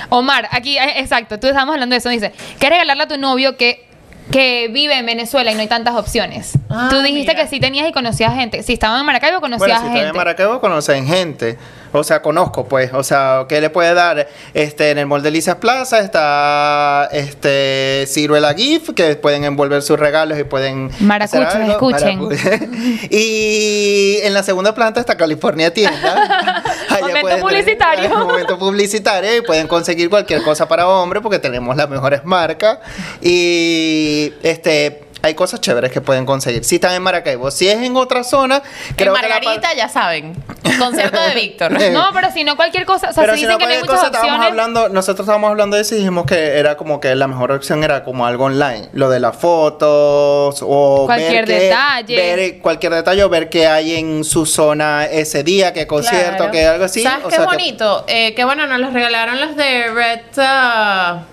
Omar, 0.09 0.47
aquí, 0.51 0.77
eh, 0.77 0.99
exacto, 1.01 1.37
tú 1.39 1.47
estábamos 1.47 1.73
hablando 1.73 1.93
de 1.93 1.97
eso. 1.97 2.09
Dice, 2.09 2.31
¿qué 2.59 2.69
regalarle 2.69 3.03
a 3.03 3.07
tu 3.07 3.17
novio 3.17 3.57
que, 3.57 3.85
que 4.31 4.69
vive 4.69 4.97
en 4.97 5.05
Venezuela 5.05 5.51
y 5.51 5.55
no 5.55 5.61
hay 5.61 5.67
tantas 5.67 5.95
opciones? 5.95 6.53
Ah, 6.69 6.87
tú 6.89 7.01
dijiste 7.01 7.33
mira. 7.33 7.43
que 7.43 7.49
sí 7.49 7.59
tenías 7.59 7.87
y 7.87 7.91
conocías 7.91 8.33
gente. 8.33 8.63
Si 8.63 8.73
estaban 8.73 8.99
en 8.99 9.05
Maracaibo, 9.05 9.39
Bueno, 9.39 9.57
conocías 9.57 9.79
si 9.79 9.85
están 9.85 9.97
gente. 9.97 10.09
en 10.09 10.15
Maracaibo 10.15 10.59
conocen 10.61 11.05
gente. 11.07 11.57
O 11.93 12.03
sea, 12.03 12.21
conozco, 12.21 12.65
pues. 12.67 12.93
O 12.93 13.03
sea, 13.03 13.45
¿qué 13.49 13.59
le 13.61 13.69
puede 13.69 13.93
dar? 13.93 14.27
Este, 14.53 14.91
en 14.91 14.97
el 14.97 15.07
Mall 15.07 15.21
de 15.23 15.31
Lizas 15.31 15.55
Plaza 15.55 15.99
está 15.99 17.09
este 17.11 18.05
Ciruela 18.07 18.53
Gift, 18.53 18.91
que 18.95 19.15
pueden 19.15 19.43
envolver 19.43 19.81
sus 19.81 19.99
regalos 19.99 20.39
y 20.39 20.43
pueden. 20.43 20.89
Maracuchos, 20.99 21.55
escuchen. 21.69 22.19
Maracu- 22.21 23.07
y 23.11 24.19
en 24.23 24.33
la 24.33 24.43
segunda 24.43 24.73
planta 24.73 24.99
está 24.99 25.15
California 25.17 25.73
Tienda. 25.73 26.63
Momento 27.01 27.39
publicitario. 27.39 28.09
Momento 28.09 28.57
publicitario 28.59 29.37
y 29.37 29.41
pueden 29.41 29.67
conseguir 29.67 30.09
cualquier 30.09 30.43
cosa 30.43 30.67
para 30.67 30.87
hombre 30.87 31.19
porque 31.21 31.39
tenemos 31.39 31.75
las 31.75 31.89
mejores 31.89 32.23
marcas. 32.23 32.79
Y 33.21 34.33
este. 34.43 35.03
Hay 35.23 35.35
cosas 35.35 35.61
chéveres 35.61 35.91
que 35.91 36.01
pueden 36.01 36.25
conseguir. 36.25 36.63
Si 36.63 36.75
están 36.75 36.93
en 36.93 37.03
Maracaibo, 37.03 37.51
si 37.51 37.67
es 37.67 37.77
en 37.77 37.95
otra 37.95 38.23
zona, 38.23 38.61
creo 38.95 39.15
en 39.15 39.21
que 39.21 39.27
la 39.29 39.35
par- 39.35 39.43
Margarita, 39.43 39.73
ya 39.75 39.87
saben. 39.87 40.33
Concierto 40.79 41.19
de 41.21 41.35
Víctor. 41.39 41.79
Eh, 41.79 41.91
No, 41.91 42.07
pero 42.13 42.31
si 42.31 42.43
no 42.43 42.55
cualquier 42.55 42.85
cosa. 42.85 43.09
O 43.09 43.13
sea, 43.13 43.21
pero 43.23 43.33
si 43.35 43.41
dicen 43.41 43.51
no 43.53 43.57
que 43.59 43.65
no 43.65 43.71
hay 43.71 43.79
muchas 43.79 43.95
cosa, 43.95 44.05
estábamos 44.07 44.45
hablando, 44.45 44.89
nosotros 44.89 45.25
estábamos 45.25 45.51
hablando 45.51 45.75
de 45.75 45.83
eso 45.83 45.93
y 45.95 45.99
dijimos 45.99 46.25
que 46.25 46.57
era 46.57 46.75
como 46.77 46.99
que 46.99 47.13
la 47.15 47.27
mejor 47.27 47.51
opción 47.51 47.83
era 47.83 48.03
como 48.03 48.25
algo 48.25 48.45
online, 48.45 48.89
lo 48.93 49.09
de 49.11 49.19
las 49.19 49.35
fotos 49.37 50.59
o 50.63 51.03
Cualquier 51.05 51.45
ver 51.45 51.45
qué- 51.45 51.63
detalle. 51.65 52.15
ver 52.15 52.59
cualquier 52.59 52.93
detalle 52.93 53.23
o 53.23 53.29
ver 53.29 53.49
qué 53.49 53.67
hay 53.67 53.95
en 53.95 54.23
su 54.23 54.45
zona 54.47 55.05
ese 55.05 55.43
día, 55.43 55.71
qué 55.73 55.85
concierto, 55.85 56.37
Claro. 56.37 56.51
qué 56.51 56.65
algo 56.65 56.85
así. 56.85 57.03
¿Sabes 57.03 57.25
o 57.25 57.29
qué 57.29 57.35
sea, 57.35 57.45
que- 57.45 57.55
bonito? 57.55 58.05
Eh, 58.07 58.33
que 58.33 58.43
bueno, 58.43 58.65
nos 58.65 58.79
los 58.79 58.91
regalaron 58.93 59.39
los 59.39 59.55
de 59.55 59.87
Red 59.93 60.19
ah, 60.37 61.23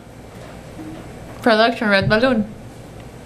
Production, 1.42 1.88
Red 1.90 2.06
Balloon. 2.08 2.57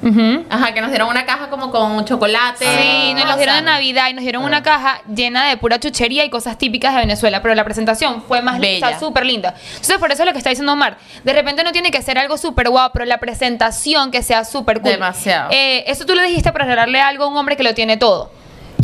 Ujú. 0.03 0.45
Ajá, 0.51 0.75
que 0.75 0.81
nos 0.81 0.91
dieron 0.91 1.09
una 1.09 1.25
caja 1.25 1.49
como 1.49 1.71
con 1.71 2.05
chocolate. 2.05 2.67
Sí, 2.67 3.15
nos 3.15 3.25
los 3.27 3.37
dieron 3.37 3.57
en 3.57 3.65
Navidad 3.67 4.09
y 4.11 4.15
nos 4.15 4.23
dieron 4.23 4.43
Ah. 4.43 4.47
una 4.47 4.63
caja 4.63 5.01
llena 5.15 5.47
de 5.49 5.57
pura 5.57 5.79
chuchería 5.79 6.25
y 6.25 6.31
cosas 6.31 6.59
típicas 6.59 6.93
de 6.95 7.01
Venezuela, 7.01 7.41
pero 7.41 7.55
la 7.55 7.65
presentación 7.65 8.23
fue 8.23 8.43
más 8.43 8.59
Bella. 8.59 8.87
linda, 8.89 8.99
súper 9.01 9.25
linda. 9.25 9.55
Entonces, 9.71 9.99
por 9.99 10.11
eso 10.11 10.23
es 10.23 10.27
lo 10.27 10.33
que 10.33 10.39
está 10.39 10.51
diciendo 10.51 10.73
Omar. 10.73 10.97
De 11.23 11.33
repente 11.33 11.63
no 11.65 11.73
tiene 11.73 11.91
que 11.91 12.03
ser 12.03 12.19
algo 12.19 12.37
súper 12.37 12.69
guau, 12.69 12.91
pero 12.93 13.05
la 13.05 13.19
presentación 13.19 14.11
que 14.11 14.23
sea 14.23 14.45
súper 14.45 14.81
cool. 14.81 14.91
Demasiado. 14.93 15.51
Eh, 15.53 15.85
eso 15.87 16.05
tú 16.05 16.15
le 16.15 16.23
dijiste 16.25 16.53
para 16.53 16.65
regalarle 16.65 17.01
algo 17.01 17.25
a 17.25 17.29
un 17.29 17.37
hombre 17.37 17.57
que 17.57 17.63
lo 17.63 17.75
tiene 17.75 17.97
todo. 17.97 18.31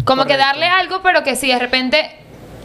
Como 0.04 0.24
que 0.24 0.36
darle 0.36 0.66
algo, 0.66 1.02
pero 1.02 1.22
que 1.24 1.34
si 1.36 1.48
de 1.48 1.58
repente 1.58 2.10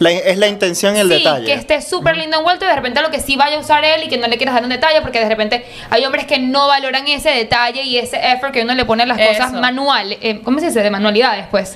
la- 0.04 0.12
es 0.12 0.38
la 0.38 0.48
intención 0.48 0.96
y 0.96 1.00
el 1.00 1.08
sí, 1.10 1.16
detalle. 1.20 1.46
que 1.46 1.54
esté 1.54 1.82
súper 1.82 2.18
lindo 2.18 2.38
envuelto 2.38 2.66
y 2.66 2.68
de 2.68 2.76
repente 2.76 3.02
lo 3.02 3.10
que 3.10 3.20
sí 3.20 3.36
vaya 3.36 3.58
a 3.58 3.60
usar 3.60 3.84
él 3.84 4.04
y 4.04 4.08
que 4.08 4.18
no 4.18 4.28
le 4.28 4.38
quieras 4.38 4.56
dar 4.56 4.64
un 4.64 4.70
detalle, 4.70 5.02
porque 5.02 5.20
de 5.20 5.30
repente 5.30 5.66
hay 5.90 6.06
hombres 6.06 6.26
que 6.26 6.40
no 6.40 6.68
valoran 6.68 7.08
ese 7.08 7.30
detalle 7.32 7.82
y 7.84 7.98
ese 7.98 8.18
effort 8.32 8.54
que 8.54 8.62
uno 8.62 8.74
le 8.76 8.86
pone 8.86 9.04
a 9.04 9.06
las 9.06 9.18
cosas 9.18 9.52
Eso. 9.52 9.60
manuales, 9.62 10.18
eh, 10.22 10.42
¿cómo 10.44 10.60
se 10.60 10.68
dice? 10.68 10.82
De 10.84 10.92
manualidades, 10.92 11.46
pues. 11.50 11.76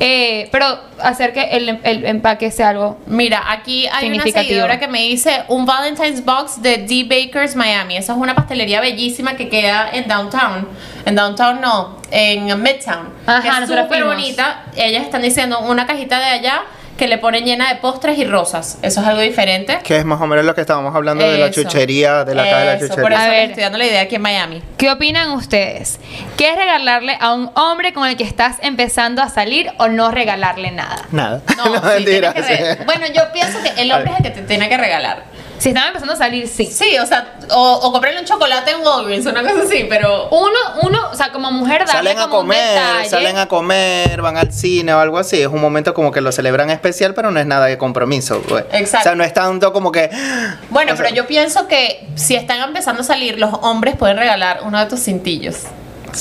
Eh, 0.00 0.48
pero 0.50 0.80
hacer 1.00 1.32
que 1.32 1.42
el, 1.42 1.78
el 1.84 2.04
empaque 2.06 2.50
sea 2.50 2.70
algo 2.70 2.98
Mira, 3.06 3.42
aquí 3.52 3.86
hay 3.92 4.10
una 4.10 4.24
seguidora 4.24 4.78
que 4.78 4.88
me 4.88 5.00
dice 5.02 5.44
un 5.48 5.66
Valentine's 5.66 6.24
Box 6.24 6.62
de 6.62 6.78
D 6.78 7.04
Bakers 7.04 7.54
Miami. 7.56 7.96
Esa 7.96 8.12
es 8.12 8.18
una 8.18 8.34
pastelería 8.34 8.80
bellísima 8.80 9.36
que 9.36 9.48
queda 9.48 9.88
en 9.92 10.08
Downtown. 10.08 10.68
En 11.04 11.14
Downtown 11.14 11.60
no, 11.60 11.98
en 12.10 12.46
Midtown. 12.62 13.08
Ajá, 13.26 13.42
que 13.42 13.48
es 13.64 13.68
súper 13.68 14.04
bonita. 14.04 14.64
Ellas 14.76 15.02
están 15.02 15.22
diciendo 15.22 15.60
una 15.60 15.86
cajita 15.86 16.18
de 16.18 16.24
allá 16.26 16.62
que 16.96 17.06
le 17.08 17.18
ponen 17.18 17.44
llena 17.44 17.68
de 17.72 17.76
postres 17.80 18.16
y 18.18 18.24
rosas. 18.24 18.78
Eso 18.82 19.00
es 19.00 19.06
algo 19.06 19.20
diferente. 19.20 19.78
Que 19.84 19.98
es 19.98 20.04
más 20.04 20.20
o 20.20 20.26
menos 20.26 20.44
lo 20.44 20.54
que 20.54 20.62
estábamos 20.62 20.94
hablando 20.94 21.28
de 21.28 21.36
la 21.38 21.46
Eso. 21.46 21.62
chuchería, 21.62 22.24
de 22.24 22.34
la 22.34 22.44
caja 22.44 22.58
de 22.58 22.64
la 22.64 22.72
Eso, 22.74 22.86
chuchería. 22.88 23.02
Por 23.02 23.12
eso 23.12 23.20
A 23.20 23.24
les 23.28 23.32
ver. 23.36 23.48
estoy 23.50 23.62
dando 23.64 23.78
la 23.78 23.86
idea 23.86 24.00
aquí 24.00 24.14
en 24.14 24.22
Miami. 24.22 24.62
¿Qué 24.78 24.90
opinan 24.90 25.30
ustedes? 25.32 25.98
¿Qué 26.36 26.50
es 26.50 26.56
regalarle 26.56 27.16
a 27.20 27.34
un 27.34 27.50
hombre 27.54 27.92
con 27.92 28.08
el 28.08 28.16
que 28.16 28.24
estás 28.24 28.56
empezando 28.62 29.20
a 29.22 29.28
salir 29.28 29.70
o 29.78 29.88
no 29.88 30.10
regalarle 30.10 30.70
nada? 30.70 31.02
Nada. 31.12 31.42
No, 31.56 31.64
No, 31.74 31.74
sí, 31.82 31.86
mentira. 31.96 32.32
re- 32.32 32.78
Bueno, 32.86 33.06
yo 33.14 33.22
pienso 33.32 33.58
que 33.62 33.80
el 33.82 33.92
hombre 33.92 34.12
es 34.12 34.16
el 34.18 34.22
que 34.24 34.30
te 34.30 34.42
tiene 34.42 34.68
que 34.68 34.76
regalar. 34.76 35.24
Si 35.58 35.70
están 35.70 35.86
empezando 35.88 36.12
a 36.12 36.16
salir, 36.16 36.46
sí. 36.48 36.66
Sí, 36.66 36.98
o 36.98 37.06
sea, 37.06 37.34
o, 37.50 37.72
o 37.82 37.92
comprarle 37.92 38.20
un 38.20 38.26
chocolate 38.26 38.72
en 38.72 38.80
Walgreens, 38.80 39.24
una 39.26 39.42
cosa 39.42 39.62
así, 39.64 39.86
pero 39.88 40.28
Uno, 40.30 40.58
uno, 40.82 41.00
o 41.10 41.14
sea, 41.14 41.32
como 41.32 41.50
mujer 41.50 41.78
darle 41.86 41.92
Salen 41.92 42.18
a 42.18 42.24
un 42.26 42.30
comer, 42.30 42.68
detalle. 42.68 43.08
salen 43.08 43.38
a 43.38 43.46
comer, 43.48 44.20
van 44.22 44.36
al 44.36 44.52
cine 44.52 44.92
o 44.94 44.98
algo 45.00 45.18
así. 45.18 45.40
Es 45.40 45.48
un 45.48 45.60
momento 45.60 45.94
como 45.94 46.12
que 46.12 46.20
lo 46.20 46.30
celebran 46.32 46.70
especial, 46.70 47.14
pero 47.14 47.30
no 47.30 47.40
es 47.40 47.46
nada 47.46 47.66
de 47.66 47.78
compromiso. 47.78 48.40
pues. 48.48 48.64
Exacto. 48.72 48.98
O 48.98 49.02
sea, 49.10 49.14
no 49.14 49.24
es 49.24 49.32
tanto 49.32 49.72
como 49.72 49.90
que. 49.92 50.10
Bueno, 50.70 50.92
o 50.92 50.96
sea, 50.96 51.04
pero 51.06 51.16
yo 51.16 51.26
pienso 51.26 51.66
que 51.68 52.06
si 52.16 52.34
están 52.34 52.60
empezando 52.60 53.02
a 53.02 53.04
salir, 53.04 53.38
los 53.38 53.50
hombres 53.62 53.96
pueden 53.96 54.18
regalar 54.18 54.60
uno 54.64 54.78
de 54.78 54.86
tus 54.86 55.00
cintillos. 55.00 55.62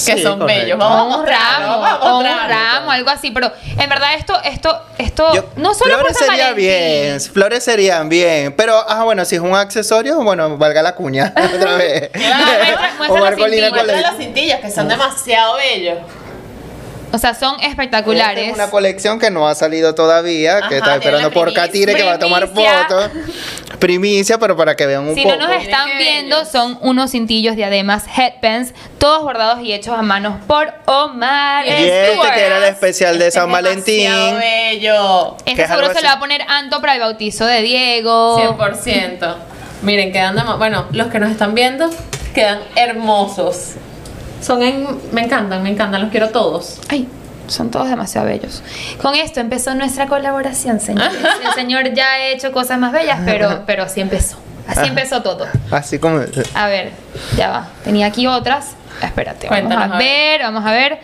Que 0.06 0.18
Sí, 0.18 0.24
son 0.24 0.40
correcto. 0.40 0.62
bellos. 0.64 0.78
Vamos 0.78 1.14
a 1.16 1.18
un 1.20 1.26
ramo, 1.26 1.80
vamos 1.82 2.20
un 2.20 2.26
ramo, 2.50 2.92
algo 2.92 3.10
así, 3.10 3.32
pero 3.32 3.52
en 3.78 3.90
verdad 3.90 4.16
esto, 4.18 4.38
esto, 4.44 4.82
esto, 4.98 5.34
yo- 5.34 5.46
no 5.56 5.74
solo 5.74 5.92
por 5.94 6.00
flores 6.02 6.18
sería 6.18 6.44
Valentín. 6.52 6.66
bien, 6.66 7.22
flores 7.22 7.64
serían 7.64 8.10
bien, 8.10 8.54
pero 8.54 8.84
ah 8.88 9.04
bueno, 9.06 9.24
si 9.26 9.36
es 9.36 9.42
un 9.42 9.56
accesorio, 9.56 10.22
bueno, 10.22 10.58
valga 10.58 10.82
la 10.82 10.96
cuña 10.96 11.34
otra 11.56 11.76
vez. 11.78 12.10
Claro, 12.10 12.36
muestra- 12.46 12.94
muestra 12.98 13.08
O 13.08 13.16
los 13.16 13.20
Marcolina 13.22 13.68
cintillos. 13.68 13.70
con 13.70 13.78
la- 13.88 13.94
Muestra 13.94 14.12
los 14.12 14.20
cintillos 14.20 14.60
que 14.60 14.72
son 14.72 14.88
demasiado 14.88 15.56
bellos. 15.56 15.98
O 17.15 17.17
sea, 17.17 17.34
son 17.34 17.56
Esta 17.56 17.67
espectaculares. 17.67 18.49
es 18.49 18.54
una 18.54 18.69
colección 18.69 19.19
que 19.19 19.32
no 19.32 19.47
ha 19.47 19.56
salido 19.56 19.95
todavía, 19.95 20.58
Ajá, 20.58 20.67
que 20.69 20.78
está 20.78 20.95
esperando 20.95 21.30
la 21.30 21.34
por 21.34 21.45
primicia. 21.45 21.63
Catire 21.65 21.95
que 21.95 22.04
va 22.04 22.13
a 22.13 22.19
tomar 22.19 22.47
fotos. 22.49 23.10
Primicia, 23.80 24.38
pero 24.38 24.56
para 24.58 24.75
que 24.75 24.86
vean 24.86 25.08
un 25.08 25.15
Si 25.15 25.23
poco. 25.23 25.36
no 25.38 25.47
nos 25.47 25.63
están 25.63 25.88
viendo, 25.97 26.43
son 26.45 26.78
unos 26.82 27.12
cintillos, 27.12 27.56
diademas, 27.56 28.04
headbands, 28.17 28.73
todos 28.97 29.23
bordados 29.23 29.62
y 29.62 29.73
hechos 29.73 29.97
a 29.97 30.01
manos 30.01 30.43
por 30.45 30.73
Omar 30.86 31.65
Y 31.65 31.69
este 31.69 32.12
Stewart. 32.12 32.34
que 32.34 32.41
era 32.45 32.58
el 32.58 32.63
especial 32.65 33.17
de 33.19 33.32
San 33.32 33.51
Valentín. 33.51 34.12
Bello. 34.38 35.38
Este 35.45 35.67
seguro 35.67 35.93
se 35.93 36.01
lo 36.01 36.08
va 36.08 36.13
a 36.13 36.19
poner 36.19 36.41
Anto 36.49 36.82
para 36.82 36.95
el 36.95 36.99
bautizo 36.99 37.45
de 37.45 37.62
Diego. 37.62 38.38
100%. 38.58 39.36
Miren, 39.84 40.12
quedan 40.12 40.36
Bueno, 40.58 40.86
los 40.91 41.08
que 41.08 41.19
nos 41.19 41.32
están 41.32 41.54
viendo 41.56 41.89
quedan 42.34 42.60
hermosos. 42.75 43.75
Son 44.46 44.62
en. 44.62 44.86
Me 45.12 45.22
encantan, 45.22 45.64
me 45.64 45.70
encantan, 45.70 46.02
los 46.02 46.12
quiero 46.12 46.30
todos. 46.30 46.80
Ay, 46.90 47.08
son 47.48 47.72
todos 47.72 47.90
demasiado 47.90 48.28
bellos. 48.28 48.62
Con 49.02 49.16
esto 49.16 49.40
empezó 49.40 49.74
nuestra 49.76 50.08
colaboración, 50.08 50.80
señores. 50.80 51.18
El 51.46 51.54
señor 51.54 51.94
ya 51.94 52.06
ha 52.12 52.28
hecho 52.28 52.52
cosas 52.52 52.78
más 52.78 52.92
bellas, 52.92 53.20
pero, 53.26 53.64
pero 53.66 53.84
así 53.84 54.02
empezó. 54.02 54.38
Así 54.68 54.88
empezó 54.88 55.22
todo. 55.22 55.46
Así 55.72 56.00
como. 56.00 56.20
A 56.54 56.68
ver, 56.68 56.92
ya 57.38 57.50
va. 57.50 57.70
Tenía 57.84 58.08
aquí 58.08 58.28
otras. 58.28 58.76
Espérate, 59.02 59.48
vamos 59.48 59.62
Cuéntanos, 59.68 59.92
a 59.92 59.96
a 59.96 59.98
ver. 60.00 60.08
ver, 60.08 60.42
vamos 60.44 60.66
a 60.66 60.72
ver. 60.72 61.00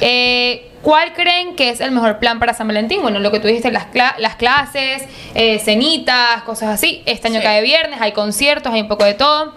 Eh, 0.00 0.70
¿Cuál 0.82 1.14
creen 1.14 1.56
que 1.56 1.70
es 1.70 1.80
el 1.80 1.92
mejor 1.92 2.18
plan 2.18 2.38
para 2.38 2.52
San 2.54 2.66
Valentín? 2.68 3.00
Bueno, 3.02 3.18
lo 3.18 3.30
que 3.30 3.40
tú 3.40 3.46
dijiste, 3.48 3.70
las, 3.72 3.86
cla- 3.92 4.14
las 4.18 4.34
clases, 4.36 5.02
eh, 5.34 5.58
cenitas, 5.58 6.42
cosas 6.42 6.68
así. 6.70 7.02
Este 7.06 7.28
año 7.28 7.38
Sí. 7.40 7.44
cae 7.44 7.62
viernes, 7.62 8.00
hay 8.02 8.12
conciertos, 8.12 8.72
hay 8.72 8.82
un 8.82 8.88
poco 8.88 9.04
de 9.04 9.14
todo. 9.14 9.54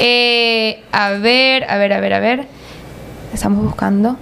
Eh, 0.00 0.82
a 0.92 1.10
ver, 1.10 1.68
a 1.70 1.76
ver, 1.76 1.92
a 1.92 2.00
ver, 2.00 2.14
a 2.14 2.20
ver. 2.20 2.46
Estamos 3.32 3.64
buscando. 3.64 4.16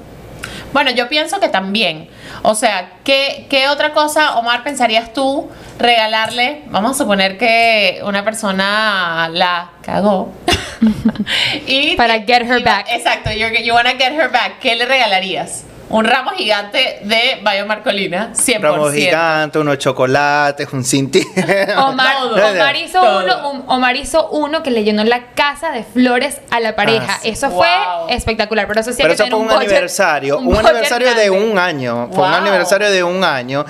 Bueno, 0.72 0.90
yo 0.90 1.08
pienso 1.08 1.40
que 1.40 1.48
también. 1.48 2.08
O 2.42 2.54
sea, 2.54 2.92
¿qué, 3.04 3.46
qué 3.48 3.68
otra 3.68 3.92
cosa, 3.92 4.36
Omar, 4.38 4.62
pensarías 4.62 5.12
tú 5.12 5.48
regalarle? 5.78 6.62
Vamos 6.66 6.92
a 6.92 6.94
suponer 7.02 7.38
que 7.38 8.00
una 8.04 8.22
persona 8.24 9.28
la 9.32 9.70
cagó. 9.82 10.32
y 11.66 11.96
Para 11.96 12.20
get 12.20 12.42
her 12.42 12.60
y 12.60 12.62
back. 12.62 12.86
Exacto, 12.90 13.30
you're- 13.30 13.64
you 13.64 13.72
wanna 13.74 13.92
get 13.92 14.12
her 14.12 14.30
back. 14.30 14.58
¿Qué 14.60 14.76
le 14.76 14.86
regalarías? 14.86 15.64
Un 15.90 16.04
ramo 16.04 16.32
gigante 16.32 16.98
de 17.02 17.40
Bayo 17.42 17.64
Marcolina, 17.64 18.32
100%. 18.34 18.60
Ramos 18.60 18.92
gigantes, 18.92 19.60
unos 19.60 19.78
chocolates, 19.78 20.68
un 20.72 20.84
cintillo. 20.84 21.26
Omar. 21.78 22.16
Omar 22.26 22.76
hizo 22.76 23.00
Todo. 23.00 23.24
uno, 23.24 23.50
un- 23.52 23.64
Omar 23.68 23.96
hizo 23.96 24.28
uno 24.28 24.62
que 24.62 24.70
le 24.70 24.84
llenó 24.84 25.02
la 25.04 25.28
casa 25.34 25.70
de 25.70 25.84
flores 25.84 26.40
a 26.50 26.60
la 26.60 26.76
pareja. 26.76 27.06
Ah, 27.14 27.18
sí. 27.22 27.30
Eso 27.30 27.48
Wow. 27.48 27.58
fue 27.58 28.14
espectacular. 28.14 28.66
Pero 28.68 28.80
eso 28.80 28.92
sí 28.92 28.98
Pero 29.00 29.14
eso 29.14 29.26
fue 29.28 29.38
un, 29.38 29.46
budget- 29.48 29.56
aniversario, 29.68 30.38
un, 30.38 30.54
aniversario 30.56 31.14
de 31.14 31.30
un 31.30 31.58
año, 31.58 32.10
fue 32.12 32.26
un 32.26 32.34
aniversario 32.34 32.90
de 32.90 33.02
un 33.02 33.24
año 33.24 33.64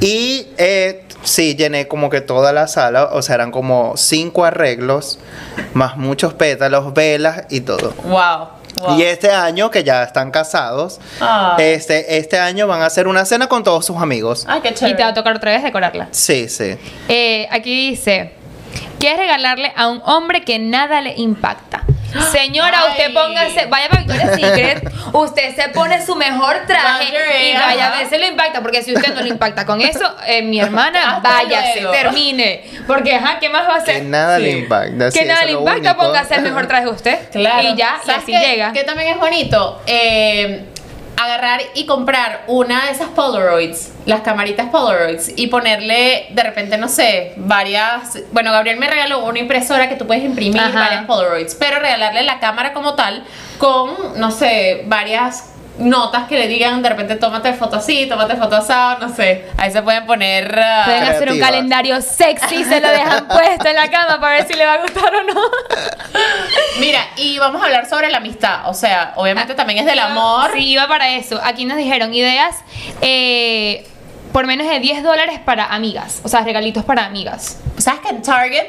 y 0.00 0.46
eh, 0.58 1.04
sí, 1.24 1.56
llené 1.56 1.88
como 1.88 2.08
que 2.08 2.20
toda 2.20 2.52
la 2.52 2.68
sala, 2.68 3.06
o 3.12 3.20
sea, 3.22 3.34
eran 3.34 3.50
como 3.50 3.96
cinco 3.96 4.44
arreglos, 4.44 5.18
más 5.72 5.96
muchos 5.96 6.34
pétalos, 6.34 6.94
velas 6.94 7.44
y 7.50 7.62
todo. 7.62 7.92
Wow. 8.04 8.48
Wow. 8.80 8.98
Y 8.98 9.02
este 9.02 9.30
año, 9.30 9.70
que 9.70 9.84
ya 9.84 10.02
están 10.02 10.30
casados, 10.30 11.00
Ah. 11.20 11.56
este, 11.58 12.18
este 12.18 12.38
año 12.38 12.66
van 12.66 12.82
a 12.82 12.86
hacer 12.86 13.06
una 13.08 13.24
cena 13.24 13.46
con 13.48 13.62
todos 13.64 13.84
sus 13.86 13.96
amigos. 13.98 14.44
Ay, 14.48 14.60
qué 14.62 14.68
Y 14.70 14.74
chévere. 14.74 14.96
te 14.96 15.02
va 15.02 15.08
a 15.10 15.14
tocar 15.14 15.36
otra 15.36 15.52
vez 15.52 15.62
decorarla. 15.62 16.08
Sí, 16.10 16.48
sí. 16.48 16.76
Eh, 17.08 17.46
aquí 17.50 17.90
dice, 17.90 18.32
¿qué 18.98 19.12
es 19.12 19.18
regalarle 19.18 19.72
a 19.76 19.88
un 19.88 20.00
hombre 20.04 20.42
que 20.44 20.58
nada 20.58 21.00
le 21.00 21.14
impacta? 21.16 21.82
Señora, 22.32 22.86
usted 22.90 23.12
póngase, 23.12 23.66
vaya 23.66 23.88
para 23.88 24.02
Victoria's 24.02 24.34
Secret, 24.40 24.92
usted 25.12 25.54
se 25.54 25.68
pone 25.70 26.04
su 26.04 26.14
mejor 26.16 26.62
traje 26.66 27.08
y 27.50 27.54
vaya 27.54 27.88
a 27.92 27.98
ver 27.98 28.08
si 28.08 28.18
lo 28.18 28.26
impacta, 28.26 28.60
porque 28.62 28.82
si 28.82 28.94
usted 28.94 29.14
no 29.14 29.20
lo 29.22 29.26
impacta 29.26 29.64
con 29.66 29.80
eso, 29.80 30.14
eh, 30.26 30.42
mi 30.42 30.60
hermana, 30.60 31.20
váyase, 31.22 31.80
luego. 31.82 31.92
termine. 31.92 32.64
Porque, 32.86 33.14
ajá, 33.14 33.38
¿qué 33.38 33.48
más 33.48 33.68
va 33.68 33.74
a 33.74 33.78
hacer? 33.78 33.96
Que 33.96 34.02
nada 34.02 34.36
Sí. 34.38 34.42
le 34.44 34.50
impacta. 34.50 35.10
sí, 35.10 35.18
que 35.18 35.24
nada 35.24 35.44
le 35.44 35.52
impacta, 35.52 35.90
único. 35.92 35.96
póngase 36.06 36.34
el 36.36 36.42
mejor 36.42 36.66
traje 36.66 36.88
usted. 36.88 37.18
Claro. 37.30 37.62
Y 37.68 37.74
ya, 37.76 37.98
y 38.02 38.06
¿Sabes 38.06 38.22
así 38.22 38.32
llega. 38.32 38.72
qué 38.72 38.84
también 38.84 39.10
es 39.14 39.18
bonito? 39.18 39.82
Eh, 39.86 40.64
agarrar 41.16 41.60
y 41.74 41.86
comprar 41.86 42.44
una 42.46 42.86
de 42.86 42.92
esas 42.92 43.08
Polaroids, 43.08 43.92
las 44.06 44.20
camaritas 44.20 44.68
Polaroids, 44.70 45.32
y 45.36 45.46
ponerle 45.46 46.26
de 46.30 46.42
repente, 46.42 46.76
no 46.78 46.88
sé, 46.88 47.34
varias. 47.36 48.18
Bueno, 48.32 48.52
Gabriel 48.52 48.78
me 48.78 48.88
regaló 48.88 49.24
una 49.24 49.38
impresora 49.38 49.88
que 49.88 49.96
tú 49.96 50.06
puedes 50.06 50.24
imprimir 50.24 50.60
Ajá. 50.60 50.78
varias 50.78 51.04
Polaroids, 51.06 51.54
pero 51.54 51.78
regalarle 51.78 52.22
la 52.22 52.40
cámara 52.40 52.72
como 52.72 52.94
tal 52.94 53.24
con, 53.58 54.18
no 54.18 54.30
sé, 54.30 54.82
varias 54.86 55.53
notas 55.78 56.28
que 56.28 56.38
le 56.38 56.46
digan 56.46 56.82
de 56.82 56.88
repente 56.88 57.16
tómate 57.16 57.52
foto 57.54 57.76
así, 57.76 58.06
tómate 58.06 58.36
foto 58.36 58.56
así, 58.56 58.72
no 59.00 59.14
sé. 59.14 59.46
Ahí 59.56 59.70
se 59.70 59.82
pueden 59.82 60.06
poner. 60.06 60.56
ah, 60.58 60.82
Pueden 60.84 61.04
hacer 61.04 61.32
un 61.32 61.40
calendario 61.40 62.00
sexy, 62.00 62.64
se 62.64 62.80
lo 62.80 62.88
dejan 62.88 63.26
puesto 63.28 63.68
en 63.68 63.74
la 63.74 63.90
cama 63.90 64.20
para 64.20 64.36
ver 64.36 64.46
si 64.46 64.54
le 64.54 64.64
va 64.66 64.74
a 64.74 64.78
gustar 64.78 65.14
o 65.14 65.22
no. 65.24 65.40
Mira, 66.78 67.00
y 67.16 67.38
vamos 67.38 67.62
a 67.62 67.66
hablar 67.66 67.88
sobre 67.88 68.10
la 68.10 68.18
amistad. 68.18 68.68
O 68.68 68.74
sea, 68.74 69.12
obviamente 69.16 69.54
también 69.54 69.80
es 69.80 69.86
del 69.86 69.98
amor. 69.98 70.50
Sí, 70.54 70.68
iba 70.70 70.86
para 70.88 71.10
eso. 71.14 71.40
Aquí 71.42 71.64
nos 71.64 71.76
dijeron 71.76 72.12
ideas 72.14 72.56
eh, 73.00 73.86
por 74.32 74.46
menos 74.46 74.68
de 74.68 74.80
10 74.80 75.02
dólares 75.02 75.38
para 75.44 75.66
amigas. 75.66 76.20
O 76.24 76.28
sea, 76.28 76.40
regalitos 76.42 76.84
para 76.84 77.04
amigas. 77.04 77.58
¿Sabes 77.78 78.00
que 78.00 78.08
en 78.08 78.22
Target 78.22 78.66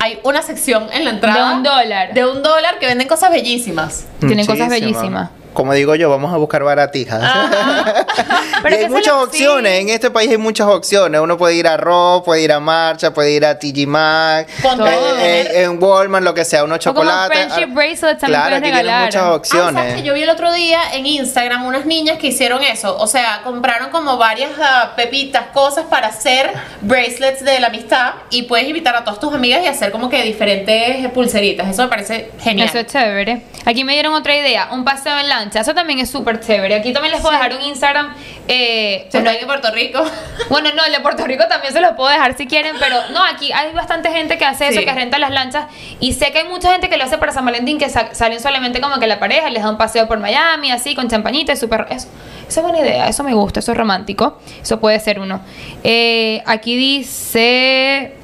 hay 0.00 0.18
una 0.22 0.42
sección 0.42 0.88
en 0.92 1.04
la 1.04 1.10
entrada? 1.10 1.48
De 1.50 1.54
un 1.56 1.62
dólar. 1.62 2.14
De 2.14 2.26
un 2.26 2.42
dólar 2.42 2.78
que 2.78 2.86
venden 2.86 3.08
cosas 3.08 3.30
bellísimas. 3.30 4.06
Tienen 4.20 4.46
cosas 4.46 4.68
bellísimas. 4.68 5.30
Como 5.58 5.72
digo 5.74 5.96
yo, 5.96 6.08
vamos 6.08 6.32
a 6.32 6.36
buscar 6.36 6.62
baratijas. 6.62 7.20
Pero 8.62 8.74
Y 8.74 8.78
que 8.78 8.84
hay 8.84 8.90
muchas 8.90 9.14
lo- 9.14 9.22
opciones, 9.24 9.72
sí. 9.72 9.80
en 9.80 9.88
este 9.88 10.08
país 10.12 10.30
hay 10.30 10.36
muchas 10.38 10.68
opciones. 10.68 11.20
Uno 11.20 11.36
puede 11.36 11.54
ir 11.56 11.66
a 11.66 11.76
Ross, 11.76 12.22
puede 12.24 12.42
ir 12.42 12.52
a 12.52 12.60
Marcha, 12.60 13.12
puede 13.12 13.32
ir 13.32 13.44
a 13.44 13.58
TG 13.58 13.84
Maxx, 13.88 14.52
Con 14.62 14.78
todo. 14.78 14.86
eh, 14.86 15.40
eh, 15.50 15.62
en 15.64 15.82
Walmart, 15.82 16.22
lo 16.24 16.32
que 16.32 16.44
sea, 16.44 16.62
unos 16.62 16.78
como 16.84 17.00
chocolates. 17.00 17.36
friendship 17.52 17.70
Ah, 17.70 17.74
bracelets 17.74 18.20
también 18.20 18.40
claro, 18.40 18.56
aquí 18.56 18.70
tienen 18.70 18.84
muchas 19.00 19.16
Ah, 19.16 19.20
¿sabes 19.24 19.36
opciones. 19.36 19.94
que 19.96 20.02
yo 20.04 20.14
vi 20.14 20.22
el 20.22 20.30
otro 20.30 20.52
día 20.52 20.78
en 20.92 21.06
Instagram 21.06 21.66
unas 21.66 21.86
niñas 21.86 22.18
que 22.18 22.28
hicieron 22.28 22.62
eso? 22.62 22.96
O 22.96 23.08
sea, 23.08 23.40
compraron 23.42 23.90
como 23.90 24.16
varias 24.16 24.52
ah, 24.62 24.92
pepitas, 24.94 25.46
cosas 25.52 25.86
para 25.86 26.06
hacer 26.06 26.52
bracelets 26.82 27.44
de 27.44 27.58
la 27.58 27.66
amistad 27.66 28.12
y 28.30 28.42
puedes 28.44 28.68
invitar 28.68 28.94
a 28.94 29.02
todas 29.02 29.18
tus 29.18 29.34
amigas 29.34 29.60
y 29.64 29.66
hacer 29.66 29.90
como 29.90 30.08
que 30.08 30.22
diferentes 30.22 31.08
pulseritas. 31.10 31.68
Eso 31.68 31.82
me 31.82 31.88
parece 31.88 32.30
genial. 32.40 32.68
Eso 32.68 32.78
es 32.78 32.86
chévere. 32.86 33.42
Aquí 33.66 33.82
me 33.82 33.94
dieron 33.94 34.14
otra 34.14 34.36
idea, 34.36 34.68
un 34.70 34.84
paseo 34.84 35.18
en 35.18 35.28
lancha. 35.28 35.47
Eso 35.56 35.74
también 35.74 35.98
es 35.98 36.10
súper 36.10 36.40
chévere. 36.40 36.74
Aquí 36.76 36.92
también 36.92 37.12
les 37.12 37.20
puedo 37.20 37.32
dejar 37.34 37.54
un 37.54 37.62
Instagram. 37.62 38.14
Eh, 38.48 39.06
Si 39.10 39.18
están 39.18 39.34
en 39.34 39.46
Puerto 39.46 39.70
Rico. 39.70 40.02
Bueno, 40.48 40.70
no, 40.74 40.84
el 40.84 40.92
de 40.92 41.00
Puerto 41.00 41.24
Rico 41.26 41.44
también 41.48 41.72
se 41.74 41.80
los 41.80 41.92
puedo 41.92 42.08
dejar 42.08 42.34
si 42.36 42.46
quieren, 42.46 42.74
pero 42.80 42.96
no, 43.12 43.22
aquí 43.22 43.52
hay 43.52 43.72
bastante 43.74 44.10
gente 44.10 44.38
que 44.38 44.44
hace 44.46 44.68
eso, 44.68 44.80
que 44.80 44.92
renta 44.92 45.18
las 45.18 45.30
lanchas. 45.30 45.66
Y 46.00 46.14
sé 46.14 46.32
que 46.32 46.38
hay 46.38 46.48
mucha 46.48 46.72
gente 46.72 46.88
que 46.88 46.96
lo 46.96 47.04
hace 47.04 47.18
para 47.18 47.32
San 47.32 47.44
Valentín, 47.44 47.76
que 47.78 47.88
sa- 47.90 48.14
salen 48.14 48.40
solamente 48.40 48.80
como 48.80 48.98
que 48.98 49.06
la 49.06 49.18
pareja 49.18 49.50
les 49.50 49.62
da 49.62 49.68
un 49.70 49.76
paseo 49.76 50.08
por 50.08 50.18
Miami, 50.18 50.70
así, 50.70 50.94
con 50.94 51.08
champañita, 51.08 51.52
es 51.52 51.60
súper. 51.60 51.86
Eso, 51.90 52.08
esa 52.48 52.60
es 52.60 52.62
buena 52.66 52.80
idea, 52.80 53.08
eso 53.08 53.22
me 53.24 53.34
gusta, 53.34 53.60
eso 53.60 53.72
es 53.72 53.78
romántico. 53.78 54.38
Eso 54.62 54.80
puede 54.80 54.98
ser 55.00 55.20
uno. 55.20 55.40
Eh, 55.84 56.42
aquí 56.46 56.76
dice 56.76 58.14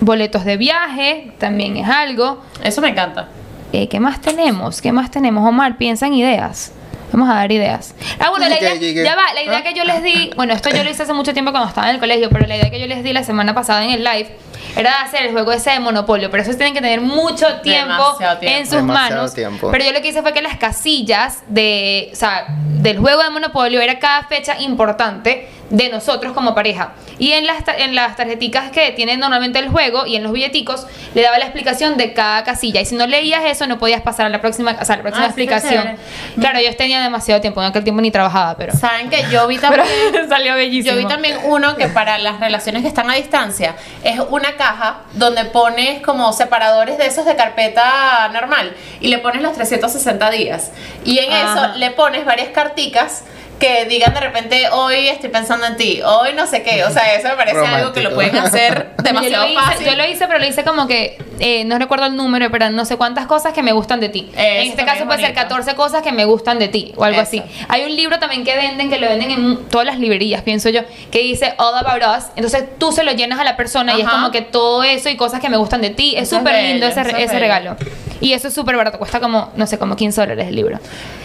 boletos 0.00 0.44
de 0.44 0.56
viaje, 0.56 1.30
también 1.38 1.76
es 1.76 1.88
algo. 1.88 2.42
Eso 2.64 2.80
me 2.80 2.88
encanta. 2.88 3.28
Eh, 3.72 3.88
¿Qué 3.88 4.00
más 4.00 4.20
tenemos? 4.20 4.80
¿Qué 4.80 4.92
más 4.92 5.10
tenemos? 5.10 5.46
Omar, 5.48 5.76
piensa 5.76 6.06
en 6.06 6.14
ideas. 6.14 6.72
Vamos 7.12 7.28
a 7.28 7.34
dar 7.34 7.52
ideas. 7.52 7.94
Ah, 8.18 8.30
bueno, 8.30 8.48
la 8.48 8.58
¿Qué, 8.58 8.74
idea, 8.76 9.04
ya 9.04 9.14
va, 9.16 9.32
la 9.34 9.42
idea 9.42 9.58
¿Ah? 9.58 9.62
que 9.62 9.74
yo 9.74 9.84
les 9.84 10.02
di, 10.02 10.30
bueno, 10.36 10.54
esto 10.54 10.70
yo 10.70 10.82
lo 10.82 10.90
hice 10.90 11.04
hace 11.04 11.12
mucho 11.12 11.32
tiempo 11.32 11.50
cuando 11.52 11.68
estaba 11.68 11.88
en 11.88 11.94
el 11.94 12.00
colegio, 12.00 12.28
pero 12.30 12.46
la 12.46 12.56
idea 12.56 12.70
que 12.70 12.80
yo 12.80 12.86
les 12.86 13.04
di 13.04 13.12
la 13.12 13.22
semana 13.22 13.54
pasada 13.54 13.84
en 13.84 13.90
el 13.90 14.02
live 14.04 14.36
era 14.74 14.90
de 14.90 14.96
hacer 15.04 15.26
el 15.26 15.32
juego 15.32 15.52
ese 15.52 15.70
de 15.70 15.80
Monopolio, 15.80 16.30
pero 16.30 16.42
eso 16.42 16.52
tienen 16.54 16.74
que 16.74 16.80
tener 16.80 17.00
mucho 17.00 17.46
tiempo, 17.60 18.16
tiempo. 18.18 18.38
en 18.42 18.66
sus 18.66 18.76
Demasiado 18.76 19.14
manos. 19.16 19.34
tiempo. 19.34 19.70
Pero 19.70 19.84
yo 19.84 19.92
lo 19.92 20.00
que 20.00 20.08
hice 20.08 20.22
fue 20.22 20.32
que 20.32 20.42
las 20.42 20.56
casillas 20.56 21.42
de, 21.48 22.10
o 22.12 22.16
sea, 22.16 22.46
del 22.48 22.98
juego 22.98 23.22
de 23.22 23.30
Monopolio 23.30 23.80
era 23.80 23.98
cada 23.98 24.24
fecha 24.24 24.58
importante 24.60 25.48
de 25.70 25.88
nosotros 25.88 26.32
como 26.32 26.54
pareja. 26.54 26.92
Y 27.18 27.32
en 27.32 27.44
las, 27.46 27.64
en 27.78 27.94
las 27.96 28.14
tarjeticas 28.14 28.70
que 28.70 28.92
tienen 28.92 29.18
normalmente 29.18 29.58
el 29.58 29.68
juego 29.68 30.06
y 30.06 30.14
en 30.14 30.22
los 30.22 30.30
billeticos 30.32 30.86
le 31.14 31.22
daba 31.22 31.38
la 31.38 31.46
explicación 31.46 31.96
de 31.96 32.12
cada 32.12 32.44
casilla. 32.44 32.80
Y 32.80 32.84
si 32.84 32.94
no 32.94 33.06
leías 33.06 33.42
eso, 33.46 33.66
no 33.66 33.78
podías 33.78 34.02
pasar 34.02 34.26
a 34.26 34.28
la 34.28 34.40
próxima, 34.40 34.76
o 34.80 34.84
sea, 34.84 34.94
a 34.94 34.98
la 34.98 35.02
próxima 35.02 35.26
Ah, 35.26 35.32
sí, 35.34 35.42
explicación. 35.42 35.82
chévere. 35.82 35.98
Claro, 36.38 36.60
yo 36.60 36.76
tenía 36.76 37.02
demasiado 37.02 37.40
tiempo, 37.40 37.60
en 37.62 37.68
aquel 37.68 37.82
tiempo 37.82 38.00
ni 38.00 38.10
trabajaba, 38.12 38.56
pero, 38.56 38.74
¿Saben 38.76 39.08
que 39.10 39.24
yo 39.32 39.46
vi 39.48 39.58
también... 39.58 39.84
salió 40.28 40.54
bellísimo. 40.54 40.94
Yo 40.94 41.00
vi 41.00 41.08
también 41.08 41.36
uno 41.44 41.74
que 41.76 41.88
para 41.88 42.18
las 42.18 42.38
relaciones 42.38 42.82
que 42.82 42.88
están 42.88 43.10
a 43.10 43.14
distancia 43.14 43.74
es 44.04 44.20
una 44.30 44.55
caja 44.56 44.98
donde 45.12 45.44
pones 45.46 46.02
como 46.02 46.32
separadores 46.32 46.98
de 46.98 47.06
esos 47.06 47.24
de 47.24 47.36
carpeta 47.36 48.28
normal 48.32 48.74
y 49.00 49.08
le 49.08 49.18
pones 49.18 49.42
los 49.42 49.54
360 49.54 50.30
días. 50.30 50.70
Y 51.04 51.18
en 51.18 51.32
Ajá. 51.32 51.66
eso 51.66 51.78
le 51.78 51.90
pones 51.90 52.24
varias 52.24 52.48
carticas 52.48 53.24
que 53.58 53.86
digan 53.86 54.12
de 54.12 54.20
repente 54.20 54.68
hoy 54.70 55.08
estoy 55.08 55.30
pensando 55.30 55.66
en 55.66 55.76
ti, 55.76 56.00
hoy 56.04 56.34
no 56.34 56.46
sé 56.46 56.62
qué. 56.62 56.84
O 56.84 56.90
sea, 56.90 57.14
eso 57.14 57.28
me 57.28 57.36
parece 57.36 57.58
algo 57.58 57.92
que 57.92 58.02
lo 58.02 58.14
pueden 58.14 58.36
hacer 58.36 58.90
demasiado 59.02 59.46
yo 59.46 59.52
hice, 59.52 59.60
fácil. 59.60 59.86
Yo 59.86 59.96
lo 59.96 60.06
hice, 60.06 60.26
pero 60.26 60.38
lo 60.38 60.46
hice 60.46 60.64
como 60.64 60.86
que, 60.86 61.18
eh, 61.38 61.64
no 61.64 61.78
recuerdo 61.78 62.06
el 62.06 62.16
número, 62.16 62.50
pero 62.50 62.70
no 62.70 62.84
sé 62.84 62.96
cuántas 62.96 63.26
cosas 63.26 63.52
que 63.52 63.62
me 63.62 63.72
gustan 63.72 64.00
de 64.00 64.08
ti. 64.08 64.28
Eso 64.32 64.40
en 64.40 64.70
este 64.70 64.84
caso 64.84 65.00
es 65.00 65.04
puede 65.06 65.20
ser 65.20 65.34
bonito. 65.34 65.48
14 65.48 65.74
cosas 65.74 66.02
que 66.02 66.12
me 66.12 66.24
gustan 66.24 66.58
de 66.58 66.68
ti 66.68 66.92
o 66.96 67.04
algo 67.04 67.20
Eso. 67.20 67.28
así. 67.28 67.42
Hay 67.68 67.84
un 67.84 67.94
libro 67.96 68.18
también 68.18 68.44
que 68.44 68.54
venden, 68.56 68.90
que 68.90 68.98
lo 68.98 69.08
venden 69.08 69.30
en 69.30 69.68
todas 69.68 69.86
las 69.86 69.98
librerías, 69.98 70.42
pienso 70.42 70.68
yo, 70.68 70.82
que 71.10 71.20
dice 71.20 71.54
All 71.58 71.74
About 71.78 72.02
Us. 72.18 72.24
Entonces 72.36 72.64
tú 72.78 72.92
se 72.92 73.04
lo 73.04 73.12
llenas 73.12 73.38
a 73.38 73.44
la 73.44 73.56
persona 73.56 73.94
y 73.96 74.02
es 74.02 74.08
como 74.08 74.30
que 74.30 74.42
todo 74.42 74.82
eso 74.82 75.08
y 75.08 75.16
cosas 75.16 75.40
que 75.40 75.48
me 75.48 75.56
gustan 75.56 75.80
de 75.80 75.90
ti. 75.90 76.14
Es 76.16 76.28
súper 76.30 76.62
lindo 76.62 76.86
ese, 76.86 77.00
ese 77.00 77.14
bello. 77.14 77.38
regalo. 77.38 77.76
Y 78.20 78.32
eso 78.32 78.48
es 78.48 78.54
súper 78.54 78.76
barato, 78.76 78.98
cuesta 78.98 79.20
como, 79.20 79.52
no 79.56 79.66
sé, 79.66 79.78
como 79.78 79.96
15 79.96 80.20
dólares 80.20 80.48
el 80.48 80.56
libro. 80.56 80.78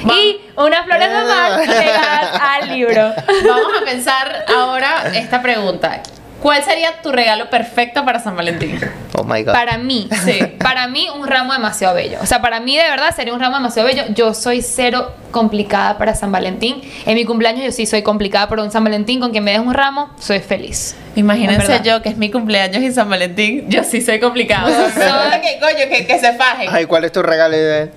Y 0.03 0.41
unas 0.55 0.85
flores 0.85 1.09
de 1.09 1.23
mar 1.23 1.61
pegadas 1.65 2.41
al 2.41 2.69
libro. 2.73 3.13
Vamos 3.47 3.71
a 3.81 3.85
pensar 3.85 4.45
ahora 4.53 5.11
esta 5.13 5.41
pregunta. 5.41 6.01
¿Cuál 6.41 6.63
sería 6.63 7.01
tu 7.03 7.11
regalo 7.11 7.49
perfecto 7.51 8.03
para 8.03 8.19
San 8.19 8.35
Valentín? 8.35 8.79
Oh 9.15 9.23
my 9.23 9.43
God. 9.43 9.53
Para 9.53 9.77
mí, 9.77 10.09
Sí. 10.25 10.39
Para 10.59 10.87
mí, 10.87 11.07
un 11.15 11.27
ramo 11.27 11.53
demasiado 11.53 11.93
bello. 11.95 12.17
O 12.21 12.25
sea, 12.25 12.41
para 12.41 12.59
mí 12.59 12.75
de 12.77 12.83
verdad 12.89 13.15
sería 13.15 13.33
un 13.33 13.39
ramo 13.39 13.57
demasiado 13.57 13.87
bello. 13.87 14.03
Yo 14.15 14.33
soy 14.33 14.61
cero 14.61 15.11
complicada 15.31 15.97
para 15.97 16.15
San 16.15 16.31
Valentín. 16.31 16.81
En 17.05 17.15
mi 17.15 17.25
cumpleaños 17.25 17.63
yo 17.65 17.71
sí 17.71 17.85
soy 17.85 18.01
complicada 18.01 18.49
para 18.49 18.63
un 18.63 18.71
San 18.71 18.83
Valentín. 18.83 19.19
Con 19.19 19.31
quien 19.31 19.43
me 19.43 19.51
des 19.51 19.59
un 19.59 19.73
ramo, 19.73 20.09
soy 20.19 20.39
feliz. 20.39 20.95
Imagínense 21.15 21.81
yo 21.83 22.01
que 22.01 22.09
es 22.09 22.17
mi 22.17 22.31
cumpleaños 22.31 22.81
y 22.81 22.91
San 22.91 23.09
Valentín, 23.09 23.69
yo 23.69 23.83
sí 23.83 24.01
soy 24.01 24.19
complicado. 24.19 24.67
Soy- 24.93 25.41
que 25.41 25.59
coño, 25.59 25.89
que, 25.89 26.07
que 26.07 26.19
se 26.19 26.33
fajen. 26.33 26.69
Ay, 26.71 26.85
¿cuál 26.85 27.03
es 27.05 27.11
tu 27.11 27.21
regalo? 27.21 27.55
de- 27.55 27.91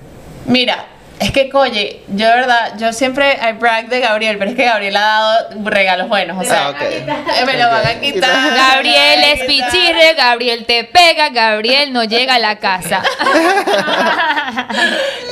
Mira, 0.47 0.85
es 1.21 1.31
que 1.31 1.49
coye, 1.49 2.01
yo 2.09 2.27
de 2.29 2.35
verdad, 2.35 2.73
yo 2.79 2.93
siempre 2.93 3.39
I 3.41 3.53
brag 3.53 3.89
de 3.89 4.01
Gabriel, 4.01 4.37
pero 4.39 4.51
es 4.51 4.57
que 4.57 4.65
Gabriel 4.65 4.97
ha 4.97 5.01
dado 5.01 5.49
regalos 5.65 6.09
buenos, 6.09 6.37
o 6.39 6.45
sea, 6.45 6.69
Ah, 6.69 6.75
eh, 6.81 7.45
me 7.47 7.55
lo 7.55 7.69
van 7.69 7.87
a 7.87 8.01
quitar. 8.01 8.31
Gabriel 8.55 9.25
es 9.25 9.45
pichirre, 9.45 10.15
Gabriel 10.17 10.65
te 10.67 10.85
pega, 10.85 11.29
Gabriel 11.31 11.93
no 11.93 12.05
llega 12.05 12.35
a 12.37 12.39
la 12.39 12.59
casa. 12.59 13.03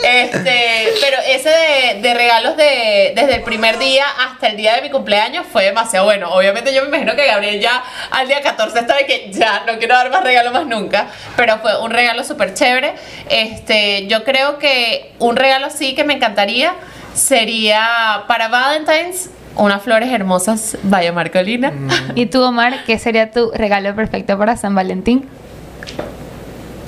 Este, 0.03 0.93
pero 1.01 1.17
ese 1.27 1.49
de, 1.49 2.01
de 2.01 2.15
regalos 2.15 2.57
de, 2.57 3.13
desde 3.15 3.37
el 3.37 3.43
primer 3.43 3.79
día 3.79 4.05
hasta 4.19 4.49
el 4.49 4.57
día 4.57 4.75
de 4.75 4.83
mi 4.83 4.91
cumpleaños 4.91 5.47
fue 5.51 5.65
demasiado 5.65 6.07
bueno. 6.07 6.31
Obviamente 6.31 6.75
yo 6.75 6.83
me 6.83 6.89
imagino 6.89 7.15
que 7.15 7.25
Gabriel 7.25 7.61
ya 7.61 7.83
al 8.11 8.27
día 8.27 8.43
14 8.43 8.81
estaba 8.81 8.99
de 8.99 9.07
que 9.07 9.31
ya 9.31 9.63
no 9.65 9.79
quiero 9.79 9.95
dar 9.95 10.11
más 10.11 10.25
regalos 10.25 10.53
más 10.53 10.67
nunca, 10.67 11.07
pero 11.37 11.59
fue 11.59 11.81
un 11.81 11.91
regalo 11.91 12.25
súper 12.25 12.53
chévere. 12.55 12.95
Este, 13.29 14.07
yo 14.09 14.25
creo 14.25 14.59
que 14.59 15.13
un 15.21 15.37
regalo 15.37 15.71
sí 15.77 15.95
que 15.95 16.05
me 16.05 16.15
encantaría 16.15 16.75
sería 17.15 18.25
para 18.29 18.49
Valentine's 18.49 19.29
unas 19.57 19.83
flores 19.83 20.11
hermosas 20.11 20.79
Vaya 20.83 21.13
Marcolina. 21.13 21.73
¿Y 22.15 22.27
tú, 22.27 22.43
Omar, 22.43 22.85
qué 22.87 22.99
sería 22.99 23.31
tu 23.31 23.51
regalo 23.53 23.95
perfecto 23.95 24.39
para 24.39 24.57
San 24.57 24.75
Valentín? 24.75 25.29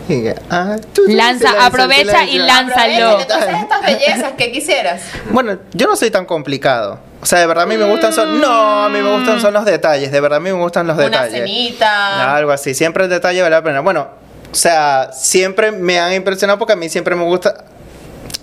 Que, 0.09 0.35
ah, 0.51 0.77
tú- 0.93 1.07
tú- 1.07 1.13
Lanza, 1.13 1.47
silencio, 1.49 1.67
aprovecha 1.67 2.25
y 2.25 2.39
lánzalo. 2.39 3.09
Aprovecha, 3.11 3.23
Entonces 3.23 3.55
estas 3.63 3.83
bellezas, 3.83 4.33
¿qué 4.37 4.53
quisieras? 4.53 5.03
Bueno, 5.31 5.59
yo 5.73 5.87
no 5.87 5.97
soy 5.97 6.11
tan 6.11 6.27
complicado. 6.27 6.99
O 7.23 7.27
sea, 7.27 7.39
de 7.39 7.47
verdad 7.47 7.65
a 7.65 7.67
mí 7.67 7.79
me 7.79 7.85
gustan 7.85 8.13
son... 8.13 8.39
No, 8.39 8.85
a 8.85 8.89
mí 8.91 8.99
me 9.01 9.11
gustan 9.17 9.41
son 9.41 9.55
los 9.55 9.65
detalles. 9.65 10.13
De 10.13 10.21
verdad 10.21 10.37
a 10.37 10.41
mí 10.41 10.51
me 10.53 10.59
gustan 10.59 10.87
los 10.87 10.97
Una 10.97 11.05
detalles. 11.07 11.33
cenita. 11.41 12.37
Algo 12.37 12.53
así. 12.53 12.75
Siempre 12.75 13.05
el 13.05 13.11
detalle 13.11 13.41
vale 13.41 13.57
la 13.57 13.63
pena. 13.63 13.81
Bueno, 13.81 14.09
o 14.53 14.55
sea, 14.55 15.11
siempre 15.13 15.73
me 15.73 15.99
han 15.99 16.13
impresionado 16.13 16.59
porque 16.59 16.75
a 16.75 16.77
mí 16.77 16.91
siempre 16.91 17.15
me 17.15 17.25
gusta... 17.25 17.65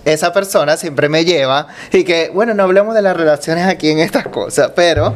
Esa 0.06 0.34
persona 0.34 0.78
siempre 0.78 1.10
me 1.10 1.26
lleva 1.26 1.68
y 1.92 2.04
que, 2.04 2.32
bueno, 2.34 2.54
no 2.54 2.64
hablemos 2.64 2.96
de 2.96 3.02
las 3.02 3.16
relaciones 3.16 3.68
aquí 3.68 3.90
en 3.90 4.00
estas 4.00 4.28
cosas, 4.28 4.72
pero 4.76 5.16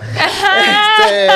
este, 1.00 1.28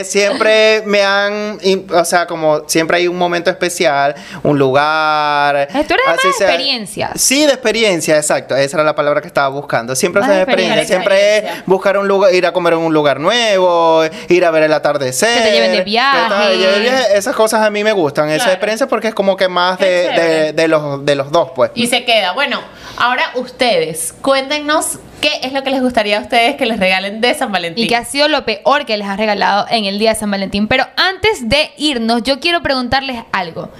Eh, 0.00 0.04
siempre 0.04 0.82
me 0.86 1.02
han, 1.02 1.58
o 1.92 2.04
sea, 2.04 2.26
como 2.26 2.68
siempre 2.68 2.98
hay 2.98 3.08
un 3.08 3.16
momento 3.16 3.50
especial, 3.50 4.14
un 4.42 4.58
lugar. 4.58 5.68
Tú 5.70 5.94
eres 5.94 6.06
más 6.06 6.22
de 6.22 6.28
experiencias. 6.28 7.10
Sí, 7.20 7.44
de 7.46 7.52
experiencia, 7.52 8.16
exacto. 8.16 8.56
Esa 8.56 8.76
era 8.78 8.84
la 8.84 8.94
palabra 8.94 9.20
que 9.20 9.26
estaba 9.28 9.48
buscando. 9.48 9.94
Siempre 9.94 10.22
es 10.22 10.28
experiencia. 10.28 10.82
experiencia. 10.82 10.96
Siempre 10.96 11.16
es 11.16 11.34
Experiencia. 11.38 11.64
buscar 11.66 11.98
un 11.98 12.08
lugar, 12.08 12.34
ir 12.34 12.46
a 12.46 12.52
comer 12.52 12.74
en 12.74 12.80
un 12.80 12.92
lugar 12.94 13.20
nuevo, 13.20 14.02
ir 14.28 14.44
a 14.44 14.50
ver 14.50 14.64
el 14.64 14.72
atardecer. 14.72 15.38
Que 15.38 15.44
te 15.48 15.52
lleven 15.52 15.72
de 15.72 15.78
te 15.78 15.84
viaje. 15.84 17.16
Esas 17.16 17.34
cosas 17.34 17.62
a 17.62 17.70
mí 17.70 17.84
me 17.84 17.92
gustan, 17.92 18.28
esa 18.28 18.36
Claro. 18.38 18.52
experiencia 18.52 18.86
porque 18.86 19.08
es 19.08 19.14
como 19.14 19.36
que 19.36 19.48
más 19.48 19.78
de, 19.78 20.52
de 20.54 20.68
los, 20.68 21.04
de 21.04 21.14
los 21.14 21.30
dos, 21.30 21.50
pues. 21.54 21.70
Y 21.74 21.86
se 21.86 22.04
queda. 22.04 22.32
Bueno, 22.32 22.60
ahora 22.98 23.30
ustedes, 23.36 24.14
cuéntenos 24.20 24.98
qué 25.20 25.40
es 25.42 25.52
lo 25.52 25.62
que 25.62 25.70
les 25.70 25.80
gustaría 25.80 26.18
a 26.18 26.20
ustedes 26.20 26.56
que 26.56 26.66
les 26.66 26.78
regalen 26.78 27.20
de 27.20 27.32
San 27.34 27.50
Valentín. 27.52 27.84
Y 27.84 27.88
que 27.88 27.96
ha 27.96 28.04
sido 28.04 28.28
lo 28.28 28.44
peor 28.44 28.84
que 28.86 28.96
les 28.96 29.06
han 29.06 29.18
regalado 29.18 29.66
en 29.70 29.84
el 29.84 29.98
día 29.98 30.10
de 30.10 30.16
San 30.16 30.30
Valentín. 30.30 30.68
Pero 30.68 30.86
antes 30.96 31.48
de 31.48 31.70
irnos, 31.78 32.22
yo 32.24 32.40
quiero 32.40 32.62
preguntarles 32.62 33.22
algo. 33.32 33.70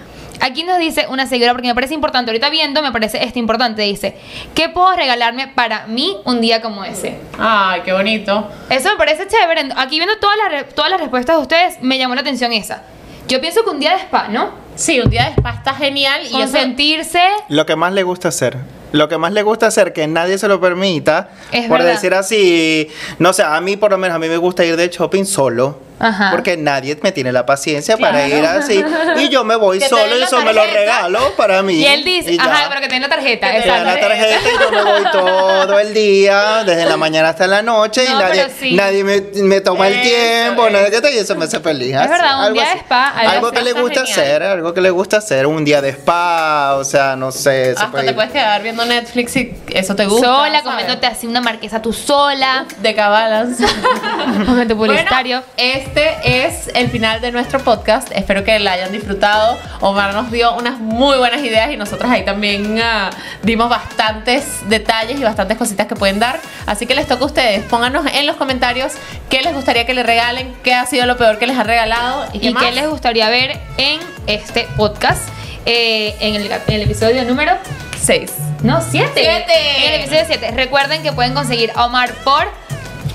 Aquí 0.41 0.63
nos 0.63 0.79
dice 0.79 1.07
una 1.11 1.27
seguidora, 1.27 1.53
porque 1.53 1.67
me 1.67 1.75
parece 1.75 1.95
importante, 1.95 2.31
ahorita 2.31 2.49
viendo 2.49 2.81
me 2.81 2.93
parece 2.93 3.25
esto 3.25 3.41
importante, 3.41 3.83
dice, 3.83 4.17
¿qué 4.55 4.69
puedo 4.69 4.95
regalarme 4.95 5.49
para 5.49 5.87
mí 5.89 6.17
un 6.25 6.41
día 6.41 6.63
como 6.63 6.85
ese? 6.85 7.19
Ay, 7.39 7.81
qué 7.85 7.93
bonito. 7.93 8.49
Eso 8.71 8.91
me 8.91 8.97
parece 8.97 9.27
chévere. 9.27 9.71
Aquí 9.77 9.97
viendo 9.97 10.17
todas 10.21 10.37
las, 10.39 10.69
todas 10.75 10.93
las 10.93 11.01
respuestas 11.01 11.37
de 11.37 11.43
ustedes, 11.43 11.83
me 11.83 11.99
llamó 11.99 12.15
la 12.15 12.21
atención 12.21 12.53
esa. 12.53 12.85
Yo 13.27 13.41
pienso 13.41 13.65
que 13.65 13.71
un 13.71 13.81
día 13.81 13.91
de 13.91 13.99
spa, 13.99 14.29
¿no? 14.29 14.53
Sí, 14.77 15.01
un 15.01 15.11
día 15.11 15.25
de 15.25 15.31
spa 15.33 15.51
está 15.51 15.75
genial 15.75 16.23
y 16.23 16.29
eso 16.29 16.39
Consentirse. 16.39 17.21
Lo 17.49 17.67
que 17.67 17.75
más 17.75 17.93
le 17.93 18.05
gusta 18.05 18.29
hacer. 18.29 18.59
Lo 18.93 19.09
que 19.09 19.19
más 19.19 19.33
le 19.33 19.43
gusta 19.43 19.67
hacer, 19.67 19.93
que 19.93 20.07
nadie 20.07 20.39
se 20.39 20.49
lo 20.49 20.61
permita, 20.61 21.31
Es 21.53 21.69
por 21.69 21.79
verdad. 21.79 21.93
decir 21.95 22.15
así, 22.15 22.89
no 23.19 23.33
sé, 23.33 23.43
a 23.43 23.61
mí 23.61 23.77
por 23.77 23.91
lo 23.91 23.99
menos 23.99 24.17
a 24.17 24.19
mí 24.19 24.29
me 24.29 24.37
gusta 24.39 24.65
ir 24.65 24.77
de 24.77 24.89
shopping 24.89 25.25
solo. 25.25 25.88
Ajá. 26.01 26.31
Porque 26.31 26.57
nadie 26.57 26.97
me 27.03 27.13
tiene 27.13 27.33
la 27.33 27.45
paciencia 27.47 27.97
para 27.97 28.27
ir 28.29 28.45
así. 28.45 28.85
Y 29.19 29.29
yo 29.29 29.45
me 29.45 29.57
voy 29.57 29.81
solo 29.89 30.17
y 30.19 30.23
eso 30.23 30.41
me 30.43 30.53
lo 30.53 30.63
regalo 30.65 31.33
para 31.37 31.63
mí. 31.63 31.75
Y 31.75 31.87
él 31.87 32.05
dice, 32.05 32.37
ajá, 32.39 32.67
pero 32.69 32.81
que 32.81 32.89
tenga 32.89 33.09
la 33.09 33.15
tarjeta. 33.15 33.51
Que 33.51 33.59
exacto. 33.59 33.85
la 33.85 34.01
tarjeta 34.01 34.49
y 34.49 34.63
yo 34.63 34.71
me 34.71 34.83
voy 34.93 35.03
todo 35.13 35.79
el 35.79 35.95
día, 35.95 36.63
desde 36.65 36.85
la 36.87 36.97
mañana 36.97 37.31
hasta 37.31 37.47
la 37.47 37.63
noche, 37.63 38.05
y 38.05 38.15
nadie, 38.15 38.47
sí. 38.59 38.75
nadie 38.75 39.03
me, 39.05 39.21
me 39.43 39.61
toma 39.61 39.89
el 39.89 40.01
tiempo, 40.03 40.63
eso. 40.67 40.71
nada 40.73 40.91
que 40.91 41.01
te- 41.01 41.15
y 41.15 41.19
eso 41.19 41.35
me 41.37 41.45
hace 41.47 41.61
feliz. 41.61 41.95
Es 41.95 42.09
verdad, 42.09 42.39
un 42.39 42.45
algo 42.45 42.55
día 42.61 42.71
de 42.71 42.79
spa, 42.81 43.09
algo 43.09 43.31
Algo 43.33 43.53
que 43.53 43.63
le 43.63 43.73
gusta 43.73 44.07
genial. 44.07 44.21
hacer, 44.21 44.43
algo 44.43 44.75
que 44.75 44.81
le 44.81 44.91
gusta 44.91 45.17
hacer, 45.19 45.47
un 45.47 45.65
día 45.65 45.81
de 45.83 45.91
spa, 45.91 46.75
o 46.77 46.85
sea, 46.85 47.17
no 47.17 47.33
sé. 47.33 47.71
hasta 47.71 47.91
puede 47.91 48.05
te 48.05 48.11
ir. 48.11 48.15
puedes 48.15 48.31
quedar 48.33 48.63
viendo 48.63 48.85
Netflix 48.85 49.33
si 49.33 49.55
eso 49.71 49.97
te 49.97 50.07
gusta. 50.07 50.27
Sola, 50.27 50.49
¿sabes? 50.49 50.63
comiéndote 50.63 51.07
así 51.07 51.27
una 51.27 51.41
marquesa 51.41 51.83
tú 51.83 51.93
sola. 51.93 52.67
de 52.79 52.95
cabalas. 52.95 53.49
Momento 54.47 54.77
publicitario. 54.77 55.43
Bueno, 55.57 55.88
este 55.89 56.47
es 56.47 56.71
el 56.75 56.91
final 56.91 57.23
de 57.23 57.33
nuestro 57.33 57.61
podcast. 57.61 58.11
Espero 58.15 58.45
que 58.45 58.59
la 58.59 58.73
hayan 58.73 58.93
disfrutado. 58.93 59.59
Omar 59.81 60.13
nos 60.13 60.31
dio 60.31 60.55
unas 60.55 60.79
muy 60.79 61.17
buenas 61.17 61.41
ideas 61.43 61.71
y 61.73 61.79
nosotros 61.79 62.11
ahí 62.11 62.27
también 62.27 62.79
ah, 62.83 63.09
dimos 63.43 63.71
bastantes 63.71 64.69
detalles 64.69 65.19
y 65.19 65.25
bastantes 65.25 65.57
cositas 65.57 65.87
que 65.87 65.97
pueden 65.97 66.19
dar. 66.19 66.41
Así 66.67 66.85
que 66.87 66.95
les 66.95 67.07
toca 67.07 67.23
a 67.23 67.27
ustedes. 67.27 67.63
Pónganos 67.65 68.05
en 68.13 68.27
los 68.27 68.37
comentarios 68.37 68.93
qué 69.31 69.41
les 69.41 69.55
gustaría 69.55 69.87
que 69.87 69.95
les 69.95 70.05
regalen, 70.05 70.55
qué 70.63 70.75
ha 70.75 70.85
sido 70.85 71.07
lo 71.07 71.17
peor 71.17 71.39
que 71.39 71.47
les 71.47 71.57
han 71.57 71.67
regalado 71.67 72.27
y 72.35 72.41
qué 72.41 72.49
¿Y 72.49 72.55
más. 72.55 72.65
qué 72.65 72.73
les 72.73 72.87
gustaría 72.87 73.31
ver 73.31 73.59
en 73.79 73.99
este 74.27 74.69
podcast? 74.77 75.27
Eh, 75.65 76.15
en, 76.21 76.35
el, 76.35 76.51
en 76.53 76.75
el 76.75 76.83
episodio 76.83 77.25
número 77.25 77.53
Seis. 78.01 78.33
No, 78.63 78.81
siete. 78.83 79.11
Siete. 79.15 79.87
En 79.87 79.95
el 79.95 80.01
episodio 80.01 80.25
7. 80.27 80.51
Recuerden 80.53 81.03
que 81.03 81.13
pueden 81.13 81.35
conseguir 81.35 81.73
a 81.75 81.87
Omar 81.87 82.13
por 82.25 82.47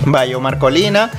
Vaya 0.05 0.37
Omar 0.37 0.57
Colina 0.57 1.09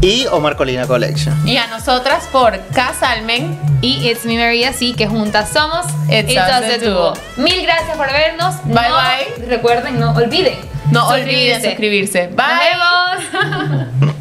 y 0.00 0.26
Omar 0.26 0.56
Colina 0.56 0.86
Collection. 0.86 1.46
Y 1.48 1.56
a 1.56 1.66
nosotras 1.68 2.28
por 2.32 2.58
Casalmen. 2.74 3.58
y 3.82 4.08
It's 4.08 4.24
Me 4.24 4.36
Maria, 4.36 4.72
sí, 4.72 4.94
que 4.94 5.06
juntas 5.06 5.50
somos 5.52 5.86
It's 6.08 6.32
Us 6.32 6.60
Us 6.60 6.66
the 6.80 6.88
Duo. 6.90 7.12
Mil 7.36 7.62
gracias 7.62 7.96
por 7.96 8.10
vernos. 8.12 8.54
Bye, 8.64 8.74
No- 8.74 8.96
bye. 8.96 9.46
Recuerden, 9.48 9.98
no 10.00 10.12
olviden. 10.12 10.58
No 10.90 11.08
olviden 11.08 11.62
suscribirse. 11.62 12.28
Bye. 12.28 12.44
Nos 13.24 13.32
vemos. 13.32 14.12